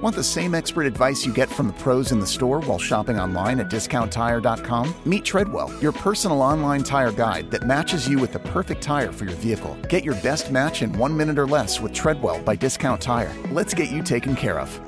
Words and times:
Want 0.00 0.14
the 0.14 0.22
same 0.22 0.54
expert 0.54 0.86
advice 0.86 1.26
you 1.26 1.32
get 1.32 1.48
from 1.48 1.66
the 1.66 1.72
pros 1.72 2.12
in 2.12 2.20
the 2.20 2.26
store 2.26 2.60
while 2.60 2.78
shopping 2.78 3.18
online 3.18 3.58
at 3.58 3.68
discounttire.com? 3.68 4.94
Meet 5.04 5.24
Treadwell, 5.24 5.74
your 5.80 5.90
personal 5.90 6.40
online 6.40 6.84
tire 6.84 7.10
guide 7.10 7.50
that 7.50 7.66
matches 7.66 8.08
you 8.08 8.20
with 8.20 8.32
the 8.32 8.38
perfect 8.38 8.80
tire 8.80 9.10
for 9.10 9.24
your 9.24 9.34
vehicle. 9.34 9.76
Get 9.88 10.04
your 10.04 10.14
best 10.16 10.52
match 10.52 10.82
in 10.82 10.96
one 10.96 11.16
minute 11.16 11.36
or 11.36 11.48
less 11.48 11.80
with 11.80 11.92
Treadwell 11.92 12.40
by 12.42 12.54
Discount 12.54 13.00
Tire. 13.00 13.34
Let's 13.50 13.74
get 13.74 13.90
you 13.90 14.04
taken 14.04 14.36
care 14.36 14.60
of. 14.60 14.80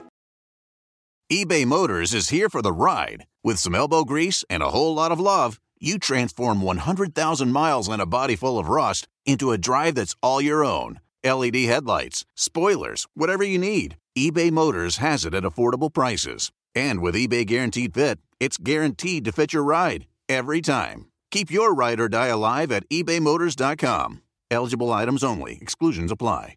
eBay 1.33 1.67
Motors 1.67 2.15
is 2.15 2.29
here 2.29 2.49
for 2.49 2.63
the 2.63 2.72
ride. 2.72 3.27
With 3.42 3.58
some 3.58 3.74
elbow 3.74 4.04
grease 4.04 4.45
and 4.49 4.63
a 4.63 4.71
whole 4.71 4.95
lot 4.95 5.11
of 5.11 5.19
love, 5.19 5.58
you 5.81 5.99
transform 5.99 6.63
100,000 6.63 7.51
miles 7.51 7.88
and 7.88 8.01
a 8.01 8.06
body 8.06 8.37
full 8.37 8.61
of 8.61 8.69
rust 8.69 9.08
into 9.27 9.51
a 9.51 9.58
drive 9.58 9.97
that's 9.97 10.15
all 10.22 10.40
your 10.40 10.65
own. 10.65 11.01
LED 11.24 11.56
headlights, 11.56 12.24
spoilers, 12.35 13.06
whatever 13.15 13.42
you 13.45 13.58
need, 13.58 13.97
eBay 14.21 14.50
Motors 14.50 14.98
has 14.98 15.24
it 15.24 15.32
at 15.32 15.44
affordable 15.44 15.90
prices. 15.90 16.52
And 16.74 17.00
with 17.00 17.14
eBay 17.14 17.46
Guaranteed 17.46 17.95
Fit, 17.95 18.18
it's 18.38 18.58
guaranteed 18.58 19.24
to 19.24 19.32
fit 19.32 19.54
your 19.54 19.62
ride 19.62 20.06
every 20.28 20.60
time. 20.60 21.06
Keep 21.30 21.50
your 21.50 21.72
ride 21.72 21.98
or 22.00 22.06
die 22.10 22.26
alive 22.26 22.70
at 22.70 22.86
ebaymotors.com. 22.90 24.20
Eligible 24.50 24.92
items 24.92 25.24
only, 25.24 25.59
exclusions 25.62 26.12
apply. 26.12 26.56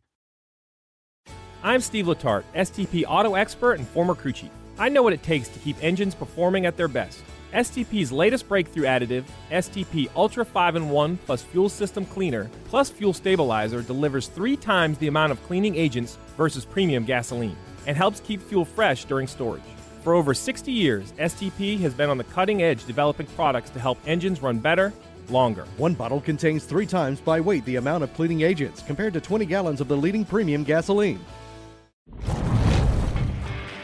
I'm 1.63 1.79
Steve 1.79 2.07
Letarte, 2.07 2.43
STP 2.53 3.05
auto 3.07 3.35
expert 3.35 3.75
and 3.75 3.87
former 3.87 4.13
crew 4.13 4.33
chief. 4.33 4.49
I 4.77 4.89
know 4.89 5.01
what 5.01 5.13
it 5.13 5.23
takes 5.23 5.47
to 5.47 5.59
keep 5.59 5.81
engines 5.81 6.15
performing 6.15 6.65
at 6.65 6.75
their 6.75 6.89
best. 6.89 7.21
STP's 7.53 8.11
latest 8.11 8.49
breakthrough 8.49 8.85
additive, 8.85 9.25
STP 9.51 10.09
Ultra 10.15 10.43
5 10.43 10.75
in 10.75 10.89
1 10.89 11.17
plus 11.17 11.43
Fuel 11.43 11.69
System 11.69 12.03
Cleaner 12.03 12.49
plus 12.65 12.89
Fuel 12.89 13.13
Stabilizer, 13.13 13.83
delivers 13.83 14.27
three 14.27 14.57
times 14.57 14.97
the 14.97 15.07
amount 15.07 15.31
of 15.31 15.43
cleaning 15.43 15.75
agents 15.75 16.17
versus 16.35 16.65
premium 16.65 17.05
gasoline 17.05 17.55
and 17.85 17.95
helps 17.95 18.21
keep 18.21 18.41
fuel 18.41 18.65
fresh 18.65 19.05
during 19.05 19.27
storage. 19.27 19.61
For 20.03 20.13
over 20.13 20.33
60 20.33 20.71
years, 20.71 21.11
STP 21.13 21.79
has 21.81 21.93
been 21.93 22.09
on 22.09 22.17
the 22.17 22.23
cutting 22.25 22.63
edge 22.63 22.85
developing 22.85 23.27
products 23.27 23.69
to 23.71 23.79
help 23.79 23.99
engines 24.07 24.41
run 24.41 24.57
better, 24.57 24.91
longer. 25.29 25.65
One 25.77 25.93
bottle 25.93 26.21
contains 26.21 26.65
three 26.65 26.87
times 26.87 27.19
by 27.19 27.39
weight 27.39 27.63
the 27.65 27.75
amount 27.75 28.03
of 28.03 28.13
cleaning 28.15 28.41
agents 28.41 28.81
compared 28.81 29.13
to 29.13 29.21
20 29.21 29.45
gallons 29.45 29.79
of 29.79 29.87
the 29.87 29.95
leading 29.95 30.25
premium 30.25 30.63
gasoline. 30.63 31.19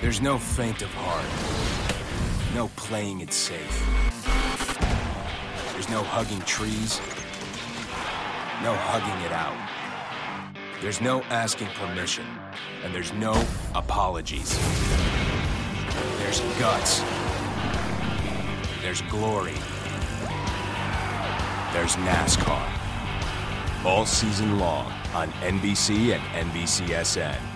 There's 0.02 0.22
no 0.22 0.40
faint 0.40 0.82
of 0.82 0.90
heart, 0.94 1.49
no 2.60 2.68
playing 2.76 3.22
it 3.22 3.32
safe. 3.32 3.86
There's 5.72 5.88
no 5.88 6.04
hugging 6.04 6.42
trees, 6.42 7.00
no 8.62 8.76
hugging 8.76 9.26
it 9.26 9.32
out. 9.32 9.56
There's 10.82 11.00
no 11.00 11.22
asking 11.30 11.68
permission, 11.68 12.26
and 12.84 12.94
there's 12.94 13.14
no 13.14 13.32
apologies. 13.76 14.60
There's 16.18 16.42
guts. 16.60 17.02
There's 18.82 19.04
glory. 19.04 19.56
There's 21.72 21.96
NASCAR. 21.96 22.68
All 23.86 24.06
season 24.06 24.60
long 24.60 24.92
on 25.14 25.32
NBC 25.48 26.14
and 26.14 26.52
NBCSN. 26.52 27.49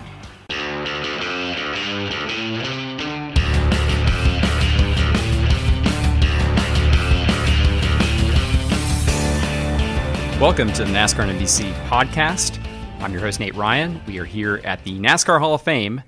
Welcome 10.40 10.72
to 10.72 10.84
the 10.84 10.90
NASCAR 10.90 11.32
NBC 11.32 11.72
podcast. 11.88 12.58
I'm 13.00 13.12
your 13.12 13.20
host, 13.20 13.38
Nate 13.38 13.54
Ryan. 13.54 14.02
We 14.04 14.18
are 14.18 14.24
here 14.24 14.60
at 14.64 14.82
the 14.82 14.98
NASCAR 14.98 15.38
Hall 15.38 15.54
of 15.54 15.62
Fame, 15.62 16.02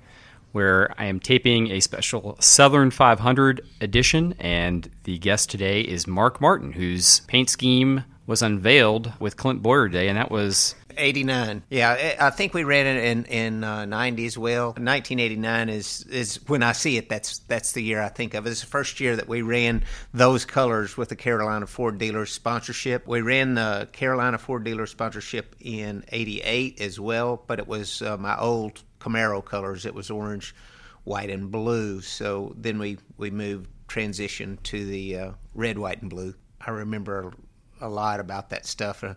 where 0.51 0.93
I 0.97 1.05
am 1.05 1.21
taping 1.21 1.71
a 1.71 1.79
special 1.79 2.35
Southern 2.41 2.91
500 2.91 3.65
edition. 3.79 4.35
And 4.37 4.91
the 5.05 5.17
guest 5.17 5.49
today 5.49 5.79
is 5.79 6.07
Mark 6.07 6.41
Martin, 6.41 6.73
whose 6.73 7.21
paint 7.21 7.49
scheme 7.49 8.03
was 8.27 8.41
unveiled 8.41 9.13
with 9.17 9.37
Clint 9.37 9.63
Bowyer 9.63 9.87
Day, 9.87 10.09
and 10.09 10.17
that 10.17 10.29
was 10.29 10.75
89. 10.97 11.63
Yeah, 11.69 12.15
I 12.19 12.29
think 12.29 12.53
we 12.53 12.63
ran 12.63 12.85
it 12.85 13.03
in 13.03 13.25
in 13.25 13.63
uh, 13.63 13.85
90s. 13.85 14.37
Well, 14.37 14.67
1989 14.67 15.69
is 15.69 16.03
is 16.03 16.39
when 16.47 16.63
I 16.63 16.71
see 16.71 16.97
it. 16.97 17.09
That's 17.09 17.39
that's 17.39 17.73
the 17.73 17.81
year 17.81 18.01
I 18.01 18.09
think 18.09 18.33
of. 18.33 18.45
It's 18.45 18.61
the 18.61 18.67
first 18.67 18.99
year 18.99 19.15
that 19.15 19.27
we 19.27 19.41
ran 19.41 19.83
those 20.13 20.45
colors 20.45 20.97
with 20.97 21.09
the 21.09 21.15
Carolina 21.15 21.67
Ford 21.67 21.97
dealers 21.97 22.31
sponsorship. 22.31 23.07
We 23.07 23.21
ran 23.21 23.55
the 23.55 23.89
Carolina 23.91 24.37
Ford 24.37 24.63
dealers 24.63 24.91
sponsorship 24.91 25.55
in 25.59 26.03
88 26.09 26.81
as 26.81 26.99
well, 26.99 27.43
but 27.47 27.59
it 27.59 27.67
was 27.67 28.01
uh, 28.01 28.17
my 28.17 28.37
old 28.37 28.83
Camaro 28.99 29.43
colors. 29.43 29.85
It 29.85 29.93
was 29.93 30.09
orange, 30.09 30.55
white, 31.03 31.29
and 31.29 31.51
blue. 31.51 32.01
So 32.01 32.53
then 32.57 32.79
we 32.79 32.97
we 33.17 33.31
moved 33.31 33.69
transition 33.87 34.59
to 34.63 34.85
the 34.85 35.17
uh, 35.17 35.31
red, 35.53 35.77
white, 35.77 36.01
and 36.01 36.09
blue. 36.09 36.33
I 36.59 36.71
remember 36.71 37.33
a 37.79 37.89
lot 37.89 38.19
about 38.19 38.49
that 38.49 38.65
stuff. 38.65 39.03
Uh, 39.03 39.13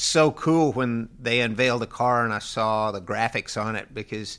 so 0.00 0.30
cool 0.30 0.72
when 0.72 1.08
they 1.20 1.40
unveiled 1.40 1.82
the 1.82 1.86
car 1.86 2.24
and 2.24 2.32
I 2.32 2.38
saw 2.38 2.92
the 2.92 3.00
graphics 3.00 3.60
on 3.60 3.76
it 3.76 3.92
because, 3.94 4.38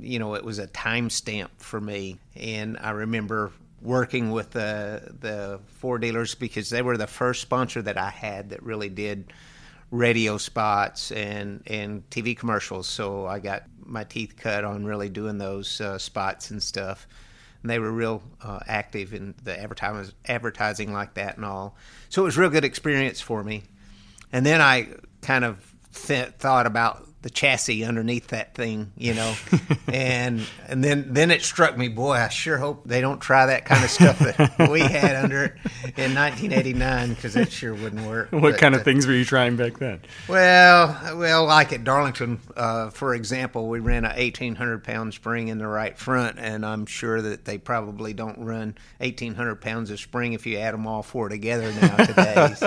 you 0.00 0.18
know, 0.18 0.34
it 0.34 0.44
was 0.44 0.58
a 0.58 0.66
timestamp 0.66 1.48
for 1.58 1.80
me. 1.80 2.18
And 2.36 2.78
I 2.78 2.90
remember 2.90 3.52
working 3.82 4.30
with 4.30 4.50
the 4.50 5.12
the 5.20 5.60
Ford 5.66 6.02
dealers 6.02 6.34
because 6.34 6.70
they 6.70 6.82
were 6.82 6.96
the 6.96 7.06
first 7.06 7.42
sponsor 7.42 7.82
that 7.82 7.98
I 7.98 8.10
had 8.10 8.50
that 8.50 8.62
really 8.62 8.88
did 8.88 9.32
radio 9.90 10.38
spots 10.38 11.12
and 11.12 11.62
and 11.66 12.08
TV 12.10 12.36
commercials. 12.36 12.88
So 12.88 13.26
I 13.26 13.38
got 13.38 13.64
my 13.84 14.04
teeth 14.04 14.36
cut 14.36 14.64
on 14.64 14.84
really 14.84 15.08
doing 15.08 15.38
those 15.38 15.80
uh, 15.80 15.98
spots 15.98 16.50
and 16.50 16.62
stuff. 16.62 17.06
And 17.62 17.70
they 17.70 17.78
were 17.78 17.92
real 17.92 18.22
uh, 18.42 18.58
active 18.66 19.14
in 19.14 19.34
the 19.44 19.58
advertising 19.58 20.14
advertising 20.26 20.92
like 20.92 21.14
that 21.14 21.36
and 21.36 21.44
all. 21.44 21.76
So 22.08 22.22
it 22.22 22.24
was 22.26 22.36
a 22.36 22.40
real 22.40 22.50
good 22.50 22.64
experience 22.64 23.20
for 23.20 23.44
me. 23.44 23.64
And 24.32 24.44
then 24.44 24.60
I 24.60 24.88
kind 25.20 25.44
of 25.44 25.58
th- 26.06 26.30
thought 26.38 26.66
about 26.66 27.06
the 27.22 27.30
chassis 27.30 27.84
underneath 27.84 28.28
that 28.28 28.54
thing, 28.54 28.92
you 28.96 29.14
know, 29.14 29.34
and 29.92 30.42
and 30.68 30.82
then 30.82 31.12
then 31.14 31.30
it 31.30 31.42
struck 31.42 31.78
me, 31.78 31.88
boy, 31.88 32.12
I 32.14 32.28
sure 32.28 32.58
hope 32.58 32.82
they 32.84 33.00
don't 33.00 33.20
try 33.20 33.46
that 33.46 33.64
kind 33.64 33.84
of 33.84 33.90
stuff 33.90 34.18
that 34.18 34.68
we 34.70 34.80
had 34.80 35.16
under 35.16 35.44
it 35.44 35.52
in 35.96 36.14
1989 36.14 37.14
because 37.14 37.34
that 37.34 37.52
sure 37.52 37.74
wouldn't 37.74 38.06
work. 38.06 38.30
what 38.32 38.42
But, 38.42 38.58
kind 38.58 38.74
of 38.74 38.80
uh, 38.80 38.84
things 38.84 39.06
were 39.06 39.12
you 39.12 39.24
trying 39.24 39.56
back 39.56 39.78
then? 39.78 40.00
well, 40.28 41.16
well, 41.16 41.44
like 41.46 41.72
at 41.72 41.84
Darlington, 41.84 42.40
uh, 42.56 42.90
for 42.90 43.14
example, 43.14 43.68
we 43.68 43.78
ran 43.80 44.04
a 44.04 44.08
1,800 44.08 44.82
pound 44.82 45.14
spring 45.14 45.48
in 45.48 45.58
the 45.58 45.66
right 45.68 45.96
front, 45.96 46.38
and 46.38 46.66
I'm 46.66 46.86
sure 46.86 47.22
that 47.22 47.44
they 47.44 47.58
probably 47.58 48.12
don't 48.14 48.38
run 48.44 48.76
1,800 48.98 49.56
pounds 49.60 49.90
of 49.90 50.00
spring 50.00 50.32
if 50.32 50.46
you 50.46 50.58
add 50.58 50.74
them 50.74 50.86
all 50.86 51.02
four 51.02 51.28
together 51.28 51.72
now 51.80 51.96
today. 51.96 52.54
so, 52.56 52.66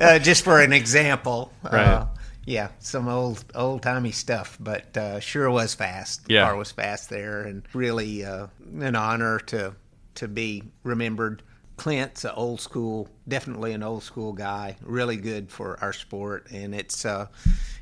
uh, 0.00 0.18
just 0.20 0.44
for 0.44 0.60
an 0.60 0.72
example, 0.72 1.52
Right. 1.64 2.06
Yeah, 2.50 2.70
some 2.80 3.06
old 3.08 3.44
old 3.54 3.82
timey 3.82 4.10
stuff, 4.10 4.56
but 4.60 4.96
uh, 4.96 5.20
sure 5.20 5.48
was 5.50 5.74
fast. 5.74 6.22
Yeah. 6.28 6.44
car 6.44 6.56
was 6.56 6.72
fast 6.72 7.08
there, 7.08 7.42
and 7.42 7.62
really 7.72 8.24
uh, 8.24 8.48
an 8.80 8.96
honor 8.96 9.38
to 9.46 9.74
to 10.16 10.28
be 10.28 10.64
remembered. 10.82 11.42
Clint's 11.76 12.24
an 12.24 12.32
old 12.34 12.60
school, 12.60 13.08
definitely 13.26 13.72
an 13.72 13.82
old 13.82 14.02
school 14.02 14.32
guy. 14.34 14.76
Really 14.82 15.16
good 15.16 15.50
for 15.50 15.78
our 15.80 15.92
sport, 15.94 16.48
and 16.50 16.74
it's 16.74 17.04
uh, 17.06 17.28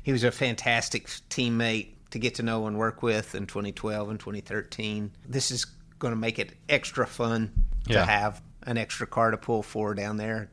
he 0.03 0.11
was 0.11 0.23
a 0.23 0.31
fantastic 0.31 1.07
teammate 1.29 1.89
to 2.11 2.19
get 2.19 2.35
to 2.35 2.43
know 2.43 2.67
and 2.67 2.77
work 2.77 3.01
with 3.03 3.35
in 3.35 3.45
2012 3.47 4.09
and 4.09 4.19
2013. 4.19 5.11
This 5.27 5.51
is 5.51 5.65
going 5.99 6.13
to 6.13 6.19
make 6.19 6.39
it 6.39 6.53
extra 6.69 7.05
fun 7.05 7.51
Yeah. 7.87 7.99
to 7.99 8.05
have 8.05 8.41
an 8.63 8.77
extra 8.77 9.05
car 9.05 9.31
to 9.31 9.37
pull 9.37 9.63
for 9.63 9.93
down 9.95 10.17
there. 10.17 10.49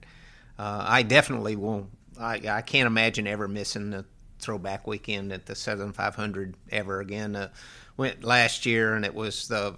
Uh, 0.59 0.84
I 0.87 1.03
definitely 1.04 1.54
will. 1.56 1.88
I, 2.19 2.41
I 2.49 2.62
can't 2.62 2.87
imagine 2.87 3.27
ever 3.27 3.49
missing 3.49 3.91
the 3.91 4.04
throwback 4.38 4.87
weekend 4.87 5.32
at 5.32 5.47
the 5.47 5.54
Southern 5.54 5.93
500 5.93 6.56
ever 6.71 7.00
again. 7.00 7.37
Uh, 7.37 7.49
went 7.97 8.22
last 8.25 8.66
year 8.66 8.94
and 8.94 9.04
it 9.04 9.15
was 9.15 9.49
the 9.49 9.77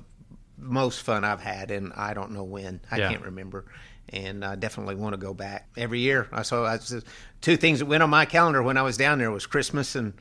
most 0.57 1.03
fun 1.03 1.25
I've 1.25 1.41
had, 1.41 1.71
and 1.71 1.93
I 1.95 2.15
don't 2.15 2.33
know 2.33 2.43
when. 2.43 2.81
I 2.91 2.99
Yeah. 2.99 3.11
can't 3.11 3.23
remember. 3.23 3.65
And 4.11 4.45
I 4.45 4.57
definitely 4.57 4.95
want 4.97 5.13
to 5.13 5.19
go 5.19 5.35
back 5.35 5.69
every 5.77 6.01
year. 6.01 6.29
I 6.33 6.43
saw 6.43 6.65
I, 6.65 6.79
two 7.41 7.57
things 7.57 7.79
that 7.81 7.87
went 7.87 8.03
on 8.03 8.11
my 8.11 8.25
calendar 8.25 8.63
when 8.63 8.77
I 8.77 8.83
was 8.83 8.97
down 8.97 9.19
there 9.19 9.31
was 9.31 9.47
Christmas 9.47 9.95
and 9.95 10.15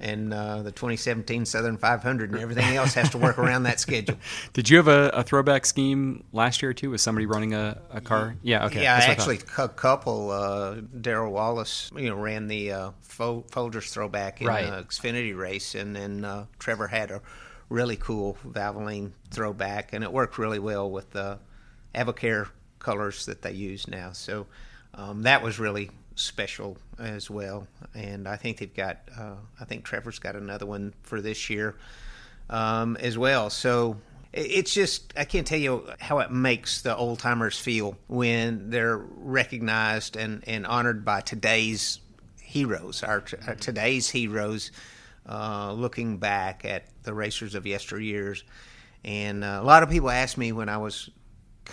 and 0.00 0.32
uh, 0.32 0.62
the 0.62 0.70
2017 0.70 1.44
Southern 1.44 1.76
500, 1.76 2.30
and 2.30 2.40
everything 2.40 2.76
else 2.76 2.94
has 2.94 3.10
to 3.10 3.18
work 3.18 3.38
around 3.38 3.64
that 3.64 3.80
schedule. 3.80 4.16
Did 4.52 4.70
you 4.70 4.76
have 4.76 4.88
a, 4.88 5.08
a 5.12 5.22
throwback 5.22 5.66
scheme 5.66 6.24
last 6.32 6.62
year 6.62 6.72
too? 6.72 6.90
Was 6.90 7.02
somebody 7.02 7.26
running 7.26 7.54
a, 7.54 7.80
a 7.90 8.00
car? 8.00 8.36
Yeah, 8.42 8.66
okay. 8.66 8.82
Yeah, 8.82 8.94
that's 8.94 9.06
what 9.08 9.12
I 9.12 9.14
thought. 9.36 9.42
actually, 9.54 9.64
a 9.64 9.68
couple. 9.68 10.30
Uh, 10.30 10.76
Darrell 11.00 11.32
Wallace, 11.32 11.90
you 11.96 12.08
know, 12.08 12.16
ran 12.16 12.46
the 12.48 12.72
uh, 12.72 12.90
Fo- 13.00 13.44
Folgers 13.50 13.90
throwback 13.90 14.40
in 14.40 14.46
Right. 14.46 14.66
uh, 14.66 14.82
Xfinity 14.82 15.36
race, 15.36 15.74
and 15.74 15.94
then 15.96 16.24
uh, 16.24 16.46
Trevor 16.58 16.86
had 16.86 17.10
a 17.10 17.20
really 17.68 17.96
cool 17.96 18.36
Valvoline 18.46 19.12
throwback, 19.30 19.92
and 19.92 20.02
it 20.04 20.12
worked 20.12 20.38
really 20.38 20.58
well 20.58 20.90
with 20.90 21.10
the 21.10 21.38
AdvoCare 21.94 22.48
colors 22.78 23.26
that 23.26 23.42
they 23.42 23.52
use 23.52 23.88
now. 23.88 24.12
So 24.12 24.46
um, 24.94 25.22
that 25.22 25.42
was 25.42 25.58
really 25.58 25.90
special 26.18 26.76
as 26.98 27.30
well. 27.30 27.66
And 27.94 28.26
I 28.26 28.36
think 28.36 28.58
they've 28.58 28.74
got, 28.74 28.98
uh, 29.18 29.34
I 29.60 29.64
think 29.64 29.84
Trevor's 29.84 30.18
got 30.18 30.36
another 30.36 30.66
one 30.66 30.94
for 31.02 31.20
this 31.20 31.48
year 31.48 31.76
um, 32.50 32.96
as 32.96 33.16
well. 33.16 33.50
So 33.50 33.96
it's 34.32 34.74
just 34.74 35.12
I 35.16 35.24
can't 35.24 35.46
tell 35.46 35.58
you 35.58 35.88
how 36.00 36.18
it 36.18 36.30
makes 36.30 36.82
the 36.82 36.94
old 36.96 37.18
timers 37.18 37.58
feel 37.58 37.96
when 38.08 38.70
they're 38.70 38.98
recognized 38.98 40.16
and, 40.16 40.44
and 40.46 40.66
honored 40.66 41.04
by 41.04 41.20
today's 41.20 42.00
heroes, 42.40 43.02
our, 43.02 43.24
our 43.46 43.54
today's 43.54 44.08
heroes, 44.10 44.70
uh, 45.28 45.72
looking 45.72 46.18
back 46.18 46.64
at 46.64 46.84
the 47.02 47.14
racers 47.14 47.54
of 47.54 47.64
yesteryears. 47.64 48.42
And 49.04 49.44
uh, 49.44 49.60
a 49.60 49.64
lot 49.64 49.82
of 49.82 49.90
people 49.90 50.10
ask 50.10 50.36
me 50.36 50.52
when 50.52 50.68
I 50.68 50.78
was, 50.78 51.10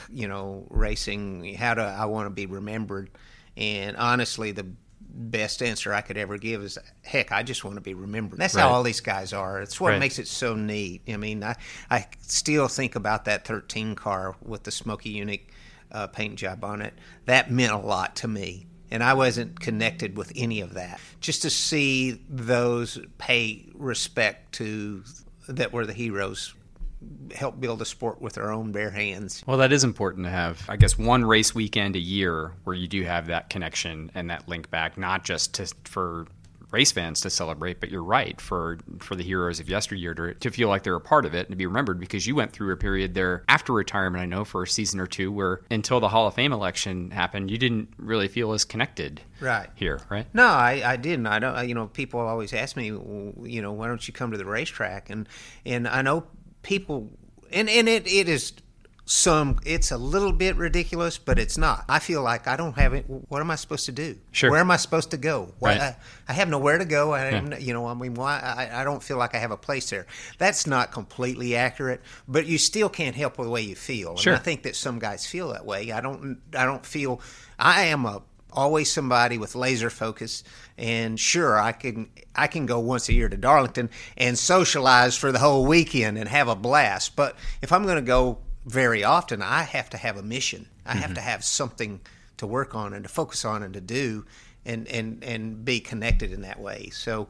you 0.09 0.27
know, 0.27 0.65
racing, 0.69 1.56
how 1.56 1.74
do 1.74 1.81
I 1.81 2.06
want 2.06 2.27
to 2.27 2.30
be 2.30 2.45
remembered? 2.45 3.09
And 3.57 3.96
honestly, 3.98 4.52
the 4.52 4.68
best 5.16 5.62
answer 5.62 5.94
I 5.94 6.02
could 6.02 6.18
ever 6.18 6.38
give 6.38 6.62
is, 6.62 6.78
heck, 7.04 7.31
I 7.31 7.44
just 7.44 7.63
want 7.63 7.75
to 7.75 7.81
be 7.81 7.94
remembered. 7.94 8.40
That's 8.40 8.56
right. 8.56 8.62
how 8.62 8.69
all 8.69 8.84
these 8.84 9.00
guys 9.00 9.34
are. 9.34 9.62
It's 9.62 9.80
what 9.80 9.92
right. 9.92 10.00
makes 10.00 10.19
it 10.19 10.28
so 10.28 10.56
neat. 10.56 11.02
I 11.07 11.18
mean, 11.18 11.44
I, 11.44 11.56
I 11.90 12.07
still 12.22 12.68
think 12.68 12.96
about 12.96 13.25
that 13.25 13.46
13 13.46 13.96
car 13.96 14.36
with 14.42 14.63
the 14.63 14.72
Smokey 14.72 15.16
Yunick 15.16 15.48
uh, 15.92 16.07
paint 16.07 16.36
job 16.36 16.63
on 16.63 16.81
it. 16.81 16.94
That 17.25 17.50
meant 17.50 17.74
a 17.74 17.78
lot 17.78 18.18
to 18.18 18.28
me. 18.28 18.68
And 18.92 19.04
I 19.04 19.13
wasn't 19.13 19.60
connected 19.60 20.16
with 20.16 20.31
any 20.36 20.62
of 20.62 20.75
that. 20.75 21.00
Just 21.19 21.42
to 21.42 21.50
see 21.50 22.22
those 22.30 23.00
pay 23.18 23.66
respect 23.74 24.54
to 24.54 25.04
that 25.48 25.74
were 25.74 25.86
the 25.86 25.94
heroes 25.94 26.54
help 27.34 27.60
build 27.60 27.81
a 27.81 27.86
sport 27.86 28.22
with 28.22 28.38
our 28.38 28.52
own 28.52 28.72
bare 28.72 28.92
hands. 28.92 29.44
Well, 29.46 29.57
that 29.57 29.74
is 29.74 29.84
important 29.84 30.25
to 30.25 30.30
have, 30.30 30.63
I 30.69 30.78
guess, 30.78 30.98
one 30.98 31.25
race 31.25 31.54
weekend 31.54 31.96
a 31.96 32.00
year 32.00 32.54
where 32.63 32.75
you 32.75 32.88
do 32.88 33.04
have 33.04 33.28
that 33.28 33.50
connection 33.50 34.12
and 34.16 34.30
that 34.30 34.48
link 34.48 34.69
back, 34.69 34.98
not 34.98 35.24
just 35.24 35.54
to, 35.56 35.74
for 35.84 36.28
race 36.72 36.92
fans 36.92 37.22
to 37.22 37.30
celebrate, 37.30 37.80
but 37.80 37.90
you're 37.90 38.04
right 38.04 38.40
for 38.42 38.78
for 39.00 39.16
the 39.16 39.24
heroes 39.24 39.62
of 39.62 39.69
yesteryear 39.69 40.13
to, 40.13 40.34
to 40.34 40.50
feel 40.50 40.68
like 40.68 40.84
they're 40.84 40.96
a 40.96 41.02
part 41.02 41.25
of 41.25 41.34
it 41.34 41.48
and 41.48 41.52
to 41.52 41.56
be 41.56 41.66
remembered 41.66 42.00
because 42.00 42.28
you 42.28 42.36
went 42.36 42.52
through 42.52 42.74
a 42.74 42.78
period 42.78 43.13
there 43.13 43.44
after 43.48 43.72
retirement. 43.72 44.22
I 44.22 44.25
know 44.25 44.44
for 44.44 44.63
a 44.63 44.68
season 44.68 45.00
or 45.00 45.07
two 45.07 45.31
where 45.31 45.62
until 45.72 46.00
the 46.00 46.10
Hall 46.10 46.28
of 46.28 46.34
Fame 46.34 46.52
election 46.52 47.12
happened, 47.12 47.50
you 47.50 47.57
didn't 47.57 47.90
really 47.98 48.28
feel 48.28 48.52
as 48.52 48.66
connected. 48.66 49.22
Right 49.40 49.69
here, 49.75 50.02
right? 50.10 50.25
No, 50.34 50.46
I, 50.46 50.81
I 50.86 50.96
didn't. 50.98 51.28
I 51.28 51.40
don't. 51.40 51.68
You 51.68 51.75
know, 51.75 51.88
people 51.88 52.19
always 52.19 52.54
ask 52.54 52.75
me, 52.75 52.88
you 52.88 53.62
know, 53.62 53.72
why 53.72 53.88
don't 53.88 54.06
you 54.06 54.13
come 54.13 54.31
to 54.31 54.38
the 54.38 54.46
racetrack? 54.46 55.10
And 55.10 55.30
and 55.66 55.88
I 55.88 56.02
know 56.02 56.25
people 56.65 57.12
and 57.51 57.69
and 57.69 57.88
it, 57.88 58.07
it 58.07 58.27
is 58.27 58.53
some 59.07 59.59
it's 59.63 59.91
a 59.91 59.97
little 59.97 60.31
bit 60.31 60.56
ridiculous 60.56 61.19
but 61.19 61.38
it's 61.38 61.59
not. 61.59 61.85
I 61.88 62.00
feel 62.00 62.23
like 62.23 62.47
i 62.47 62.57
don't 62.57 62.73
have 62.73 62.95
it 62.95 63.06
what 63.07 63.39
am 63.39 63.51
i 63.51 63.56
supposed 63.56 63.85
to 63.85 63.91
do? 63.91 64.17
Sure. 64.31 64.50
Where 64.50 64.59
am 64.59 64.71
i 64.71 64.77
supposed 64.77 65.12
to 65.12 65.17
go? 65.17 65.53
Right. 65.62 65.79
I, 65.79 65.95
I 66.27 66.33
have 66.33 66.50
nowhere 66.50 66.79
to 66.79 66.85
go 66.85 67.13
I, 67.13 67.29
yeah. 67.29 67.57
you 67.59 67.71
know 67.73 67.85
i 67.85 67.94
mean 67.94 68.15
why 68.15 68.39
I, 68.39 68.81
I 68.81 68.83
don't 68.83 69.03
feel 69.03 69.17
like 69.17 69.35
i 69.35 69.38
have 69.38 69.51
a 69.51 69.57
place 69.57 69.89
there. 69.91 70.07
That's 70.39 70.65
not 70.65 70.91
completely 70.91 71.56
accurate 71.56 72.01
but 72.27 72.47
you 72.47 72.57
still 72.57 72.89
can't 72.89 73.15
help 73.15 73.38
with 73.38 73.45
the 73.47 73.51
way 73.51 73.61
you 73.61 73.75
feel. 73.75 74.18
Sure. 74.18 74.33
and 74.33 74.39
i 74.39 74.44
think 74.44 74.63
that 74.63 74.75
some 74.75 74.97
guys 74.97 75.25
feel 75.25 75.50
that 75.53 75.65
way. 75.65 75.91
I 75.91 76.01
don't 76.01 76.41
i 76.57 76.65
don't 76.65 76.85
feel 76.85 77.21
i 77.59 77.83
am 77.83 78.06
a 78.06 78.23
always 78.56 78.92
somebody 78.92 79.38
with 79.38 79.56
laser 79.56 79.90
focus. 79.90 80.44
And 80.78 81.19
sure 81.19 81.60
i 81.60 81.72
can 81.72 82.10
i 82.36 82.48
can 82.48 82.66
go 82.66 82.80
once 82.80 83.07
a 83.07 83.13
year 83.13 83.30
to 83.30 83.38
darlington 83.38 83.90
and 84.18 84.38
socialize 84.38 85.16
for 85.16 85.31
the 85.31 85.40
whole 85.40 85.66
weekend 85.66 86.18
and 86.18 86.28
have 86.28 86.48
a 86.48 86.56
blast. 86.56 87.16
But 87.16 87.36
if 87.62 87.72
i'm 87.72 87.84
going 87.84 87.96
to 87.96 88.02
go 88.02 88.40
very 88.66 89.04
often 89.04 89.42
i 89.42 89.63
have 89.63 89.90
to 89.92 89.98
have 89.98 90.18
a 90.18 90.24
mission. 90.24 90.68
I 90.86 90.92
mm-hmm. 90.92 91.02
have 91.02 91.13
to 91.16 91.22
have 91.22 91.44
something 91.44 92.02
to 92.38 92.48
work 92.48 92.75
on 92.75 92.94
and 92.94 93.04
to 93.04 93.10
focus 93.10 93.46
on 93.46 93.63
and 93.63 93.74
to 93.74 93.81
do 93.81 94.25
and 94.66 94.88
and 94.88 95.24
and 95.24 95.63
be 95.63 95.80
connected 95.80 96.34
in 96.34 96.42
that 96.42 96.60
way. 96.60 96.90
So 96.92 97.28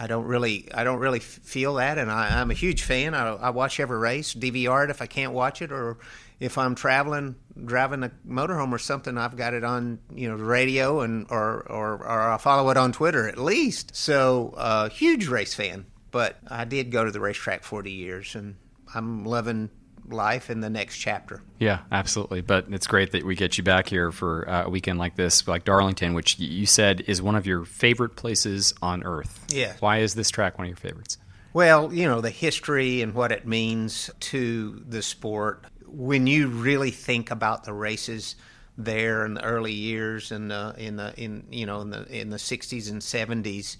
I 0.00 0.06
don't 0.06 0.26
really, 0.26 0.68
I 0.72 0.84
don't 0.84 1.00
really 1.00 1.18
feel 1.18 1.74
that, 1.74 1.98
and 1.98 2.08
I, 2.08 2.40
am 2.40 2.52
a 2.52 2.54
huge 2.54 2.82
fan. 2.84 3.14
I, 3.14 3.34
I 3.34 3.50
watch 3.50 3.80
every 3.80 3.98
race, 3.98 4.32
DVR 4.32 4.84
it 4.84 4.90
if 4.90 5.02
I 5.02 5.06
can't 5.06 5.32
watch 5.32 5.60
it, 5.60 5.72
or 5.72 5.98
if 6.40 6.56
I'm 6.56 6.74
traveling, 6.74 7.36
driving 7.64 8.04
a 8.04 8.10
motorhome 8.26 8.72
or 8.72 8.78
something, 8.78 9.18
I've 9.18 9.36
got 9.36 9.54
it 9.54 9.64
on, 9.64 9.98
you 10.14 10.28
know, 10.28 10.36
the 10.36 10.44
radio 10.44 11.00
and 11.00 11.26
or 11.30 11.66
or, 11.68 11.94
or 11.94 12.32
I 12.32 12.38
follow 12.38 12.70
it 12.70 12.76
on 12.76 12.92
Twitter 12.92 13.28
at 13.28 13.38
least. 13.38 13.96
So, 13.96 14.54
uh, 14.56 14.88
huge 14.88 15.26
race 15.28 15.54
fan. 15.54 15.86
But 16.10 16.38
I 16.48 16.64
did 16.64 16.90
go 16.90 17.04
to 17.04 17.10
the 17.10 17.20
racetrack 17.20 17.64
40 17.64 17.90
years, 17.92 18.34
and 18.34 18.56
I'm 18.94 19.24
loving 19.26 19.68
life 20.08 20.48
in 20.48 20.60
the 20.60 20.70
next 20.70 20.96
chapter. 20.98 21.42
Yeah, 21.58 21.80
absolutely. 21.92 22.40
But 22.40 22.66
it's 22.70 22.86
great 22.86 23.12
that 23.12 23.24
we 23.24 23.34
get 23.34 23.58
you 23.58 23.64
back 23.64 23.88
here 23.88 24.10
for 24.10 24.48
uh, 24.48 24.64
a 24.64 24.70
weekend 24.70 24.98
like 24.98 25.16
this, 25.16 25.46
like 25.46 25.64
Darlington, 25.64 26.14
which 26.14 26.38
you 26.38 26.64
said 26.64 27.02
is 27.06 27.20
one 27.20 27.34
of 27.34 27.46
your 27.46 27.64
favorite 27.64 28.16
places 28.16 28.72
on 28.80 29.02
earth. 29.04 29.44
Yeah. 29.50 29.74
Why 29.80 29.98
is 29.98 30.14
this 30.14 30.30
track 30.30 30.56
one 30.58 30.66
of 30.66 30.70
your 30.70 30.76
favorites? 30.76 31.18
Well, 31.52 31.92
you 31.92 32.06
know, 32.06 32.20
the 32.20 32.30
history 32.30 33.02
and 33.02 33.14
what 33.14 33.32
it 33.32 33.46
means 33.46 34.10
to 34.20 34.82
the 34.88 35.02
sport 35.02 35.64
when 35.90 36.26
you 36.26 36.48
really 36.48 36.90
think 36.90 37.30
about 37.30 37.64
the 37.64 37.72
races 37.72 38.36
there 38.76 39.24
in 39.24 39.34
the 39.34 39.44
early 39.44 39.72
years 39.72 40.30
and 40.30 40.52
uh, 40.52 40.72
in 40.76 40.96
the 40.96 41.12
in 41.16 41.44
you 41.50 41.66
know 41.66 41.80
in 41.80 41.90
the 41.90 42.06
in 42.06 42.30
the 42.30 42.36
60s 42.36 42.90
and 42.90 43.02
70s 43.02 43.76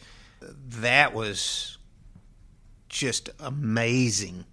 that 0.68 1.14
was 1.14 1.78
just 2.88 3.30
amazing 3.38 4.44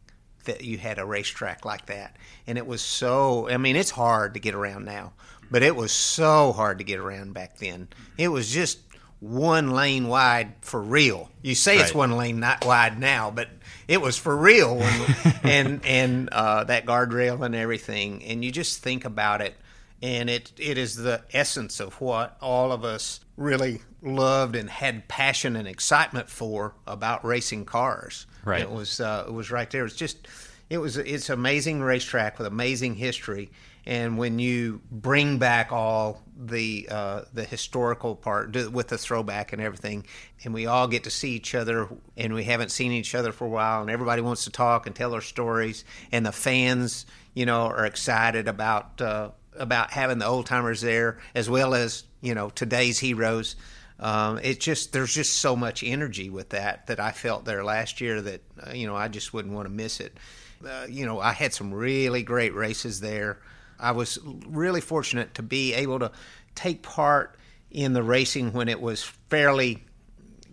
that 0.44 0.63
you 0.63 0.78
had 0.78 1.00
a 1.00 1.06
racetrack 1.06 1.66
like 1.66 1.88
that 1.88 2.16
and 2.46 2.60
it 2.60 2.68
was 2.68 2.81
so 2.81 3.50
i 3.50 3.58
mean 3.58 3.75
it's 3.75 3.90
hard 3.90 4.36
to 4.36 4.40
get 4.40 4.54
around 4.54 4.86
now 4.86 5.13
but 5.50 5.63
it 5.63 5.75
was 5.75 5.92
so 5.92 6.51
hard 6.51 6.78
to 6.78 6.84
get 6.84 7.00
around 7.00 7.34
back 7.34 7.58
then 7.58 7.88
it 8.18 8.28
was 8.28 8.51
just 8.51 8.80
one 9.19 9.72
lane 9.72 10.08
wide 10.08 10.54
for 10.62 10.81
real. 10.81 11.30
You 11.42 11.56
say 11.56 11.78
right. 11.78 11.86
it's 11.86 11.96
one 11.96 12.12
lane 12.12 12.40
not 12.40 12.66
wide 12.66 13.00
now, 13.00 13.31
but 13.31 13.50
it 13.88 14.02
was 14.02 14.18
for 14.18 14.36
real. 14.36 14.76
When, 14.78 15.16
and 15.44 15.86
and 15.86 16.30
uh, 16.30 16.64
that 16.66 16.86
guardrail 16.86 17.46
and 17.46 17.56
everything, 17.56 18.24
and 18.24 18.44
you 18.44 18.52
just 18.52 18.82
think 18.82 19.06
about 19.06 19.42
it, 19.42 19.56
and 20.02 20.30
it 20.30 20.52
it 20.58 20.78
is 20.78 20.96
the 20.96 21.22
essence 21.34 21.80
of 21.80 22.00
what 22.02 22.38
all 22.42 22.72
of 22.72 22.84
us 22.84 23.20
really 23.38 23.82
loved 24.02 24.56
and 24.56 24.70
had 24.70 25.08
passion 25.08 25.56
and 25.56 25.68
excitement 25.68 26.30
for 26.30 26.74
about 26.88 27.26
racing 27.26 27.66
cars. 27.66 28.26
Right. 28.44 28.62
It 28.62 28.72
was 28.72 29.00
uh, 29.00 29.26
it 29.28 29.34
was 29.34 29.52
right 29.52 29.70
there. 29.70 29.86
It's 29.86 29.96
just 29.96 30.28
it 30.70 30.78
was 30.78 30.98
it's 30.98 31.30
amazing 31.30 31.82
racetrack 31.82 32.38
with 32.38 32.48
amazing 32.48 32.96
history 32.96 33.52
and 33.86 34.18
when 34.18 34.40
you 34.40 34.82
bring 34.90 35.38
back 35.38 35.72
all 35.72 36.24
the 36.38 36.88
uh, 36.90 37.22
the 37.34 37.44
historical 37.44 38.16
part 38.16 38.56
with 38.72 38.88
the 38.88 38.98
throwback 38.98 39.54
and 39.54 39.62
everything, 39.62 40.06
and 40.44 40.54
we 40.54 40.66
all 40.66 40.88
get 40.88 41.04
to 41.04 41.10
see 41.10 41.32
each 41.32 41.54
other, 41.54 41.88
and 42.18 42.34
we 42.34 42.44
haven't 42.44 42.72
seen 42.72 42.92
each 42.92 43.14
other 43.16 43.32
for 43.32 43.46
a 43.46 43.50
while, 43.50 43.82
and 43.82 43.90
everybody 43.90 44.22
wants 44.22 44.46
to 44.46 44.50
talk 44.50 44.88
and 44.88 44.96
tell 44.96 45.12
their 45.12 45.22
stories, 45.22 45.86
and 46.12 46.26
the 46.26 46.32
fans, 46.32 47.06
you 47.34 47.46
know, 47.46 47.68
are 47.68 47.86
excited 47.86 48.48
about 48.48 49.00
uh, 49.01 49.30
about 49.56 49.92
having 49.92 50.18
the 50.18 50.25
old 50.25 50.46
timers 50.46 50.82
there 50.82 51.20
as 51.34 51.50
well 51.50 51.74
as 51.74 52.04
you 52.22 52.34
know 52.34 52.50
today's 52.50 53.00
heroes. 53.00 53.56
Um, 54.00 54.39
it 54.39 54.60
just 54.60 54.92
there's 54.94 55.13
just 55.13 55.38
so 55.38 55.56
much 55.56 55.84
energy 55.84 56.30
with 56.30 56.50
that 56.50 56.88
that 56.88 57.00
I 57.00 57.12
felt 57.12 57.46
there 57.46 57.63
last 57.63 58.01
year 58.01 58.22
that 58.22 58.42
uh, 58.65 58.72
you 58.72 58.88
know 58.88 58.96
I 58.96 59.08
just 59.08 59.34
wouldn't 59.34 59.54
want 59.54 59.68
to 59.68 59.74
miss 59.74 60.00
it. 60.00 60.18
Uh, 60.65 60.88
you 60.89 61.06
know 61.06 61.20
I 61.20 61.32
had 61.32 61.54
some 61.54 61.74
really 61.74 62.24
great 62.24 62.54
races 62.54 63.00
there. 63.00 63.39
I 63.79 63.91
was 63.91 64.20
really 64.48 64.82
fortunate 64.82 65.34
to 65.36 65.44
be 65.44 65.74
able 65.74 66.00
to 66.00 66.12
take 66.55 66.82
part 66.82 67.38
in 67.72 67.94
the 67.94 68.03
racing 68.03 68.53
when 68.53 68.70
it 68.70 68.79
was 68.79 69.03
fairly 69.29 69.84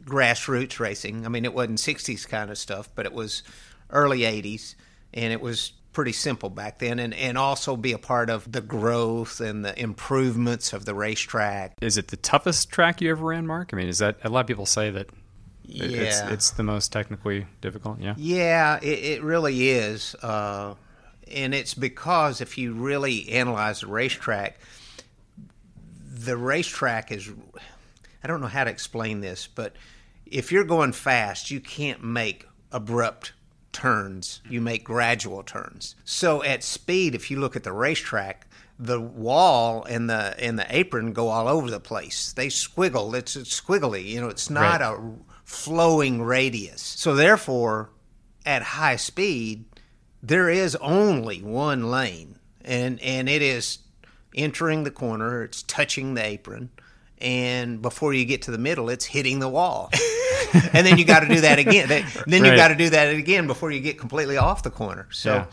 grassroots 0.04 0.80
racing. 0.80 1.24
I 1.24 1.28
mean, 1.28 1.44
it 1.44 1.54
wasn't 1.54 1.78
60s 1.78 2.28
kind 2.28 2.50
of 2.50 2.58
stuff, 2.58 2.88
but 2.94 3.06
it 3.06 3.12
was 3.12 3.42
early 3.90 4.20
80s, 4.20 4.74
and 5.14 5.32
it 5.32 5.40
was 5.40 5.72
pretty 5.92 6.12
simple 6.12 6.50
back 6.50 6.78
then, 6.78 6.98
and, 6.98 7.14
and 7.14 7.36
also 7.38 7.76
be 7.76 7.92
a 7.92 7.98
part 7.98 8.30
of 8.30 8.50
the 8.50 8.60
growth 8.60 9.40
and 9.40 9.64
the 9.64 9.78
improvements 9.78 10.72
of 10.72 10.84
the 10.84 10.94
racetrack. 10.94 11.74
Is 11.80 11.98
it 11.98 12.08
the 12.08 12.16
toughest 12.16 12.70
track 12.70 13.00
you 13.00 13.10
ever 13.10 13.24
ran, 13.24 13.46
Mark? 13.46 13.70
I 13.72 13.76
mean, 13.76 13.88
is 13.88 13.98
that 13.98 14.16
a 14.24 14.28
lot 14.28 14.40
of 14.40 14.46
people 14.46 14.66
say 14.66 14.90
that 14.90 15.10
yeah. 15.62 15.86
it's, 15.86 16.20
it's 16.32 16.50
the 16.50 16.62
most 16.62 16.92
technically 16.92 17.46
difficult? 17.60 18.00
Yeah. 18.00 18.14
Yeah, 18.16 18.78
it, 18.82 18.98
it 18.98 19.22
really 19.22 19.68
is. 19.68 20.16
Uh, 20.22 20.74
and 21.32 21.54
it's 21.54 21.74
because 21.74 22.40
if 22.40 22.58
you 22.58 22.72
really 22.72 23.28
analyze 23.30 23.80
the 23.80 23.86
racetrack, 23.86 24.58
the 26.12 26.36
racetrack 26.36 27.10
is 27.10 27.30
I 28.22 28.28
don't 28.28 28.40
know 28.40 28.46
how 28.46 28.64
to 28.64 28.70
explain 28.70 29.20
this, 29.20 29.48
but 29.52 29.74
if 30.26 30.52
you're 30.52 30.64
going 30.64 30.92
fast, 30.92 31.50
you 31.50 31.60
can't 31.60 32.02
make 32.02 32.46
abrupt 32.70 33.32
turns. 33.72 34.40
You 34.48 34.60
make 34.60 34.84
gradual 34.84 35.42
turns. 35.42 35.96
So 36.04 36.42
at 36.42 36.62
speed, 36.62 37.14
if 37.14 37.30
you 37.30 37.40
look 37.40 37.56
at 37.56 37.64
the 37.64 37.72
racetrack, 37.72 38.46
the 38.78 39.00
wall 39.00 39.84
and 39.84 40.08
the 40.08 40.34
and 40.38 40.58
the 40.58 40.66
apron 40.74 41.12
go 41.12 41.28
all 41.28 41.48
over 41.48 41.70
the 41.70 41.80
place. 41.80 42.32
They 42.32 42.48
squiggle. 42.48 43.14
It's, 43.14 43.36
it's 43.36 43.60
squiggly. 43.60 44.04
You 44.06 44.20
know, 44.20 44.28
it's 44.28 44.50
not 44.50 44.80
right. 44.80 44.98
a 44.98 45.12
flowing 45.44 46.22
radius. 46.22 46.82
So 46.82 47.14
therefore, 47.14 47.90
at 48.44 48.62
high 48.62 48.96
speed, 48.96 49.64
there 50.22 50.48
is 50.48 50.76
only 50.76 51.42
one 51.42 51.90
lane, 51.90 52.38
and 52.64 53.00
and 53.00 53.28
it 53.28 53.42
is 53.42 53.78
entering 54.34 54.84
the 54.84 54.90
corner. 54.90 55.42
It's 55.42 55.62
touching 55.62 56.14
the 56.14 56.24
apron, 56.24 56.70
and 57.18 57.82
before 57.82 58.14
you 58.14 58.24
get 58.24 58.42
to 58.42 58.50
the 58.50 58.58
middle, 58.58 58.88
it's 58.88 59.06
hitting 59.06 59.38
the 59.40 59.48
wall. 59.48 59.90
and 60.72 60.86
then 60.86 60.98
you 60.98 61.04
got 61.04 61.20
to 61.20 61.28
do 61.28 61.40
that 61.42 61.58
again. 61.58 61.88
Then 61.88 62.42
Right. 62.42 62.50
you 62.50 62.56
got 62.56 62.68
to 62.68 62.74
do 62.76 62.90
that 62.90 63.14
again 63.14 63.46
before 63.46 63.70
you 63.70 63.80
get 63.80 63.98
completely 63.98 64.36
off 64.36 64.62
the 64.62 64.70
corner. 64.70 65.08
So 65.10 65.46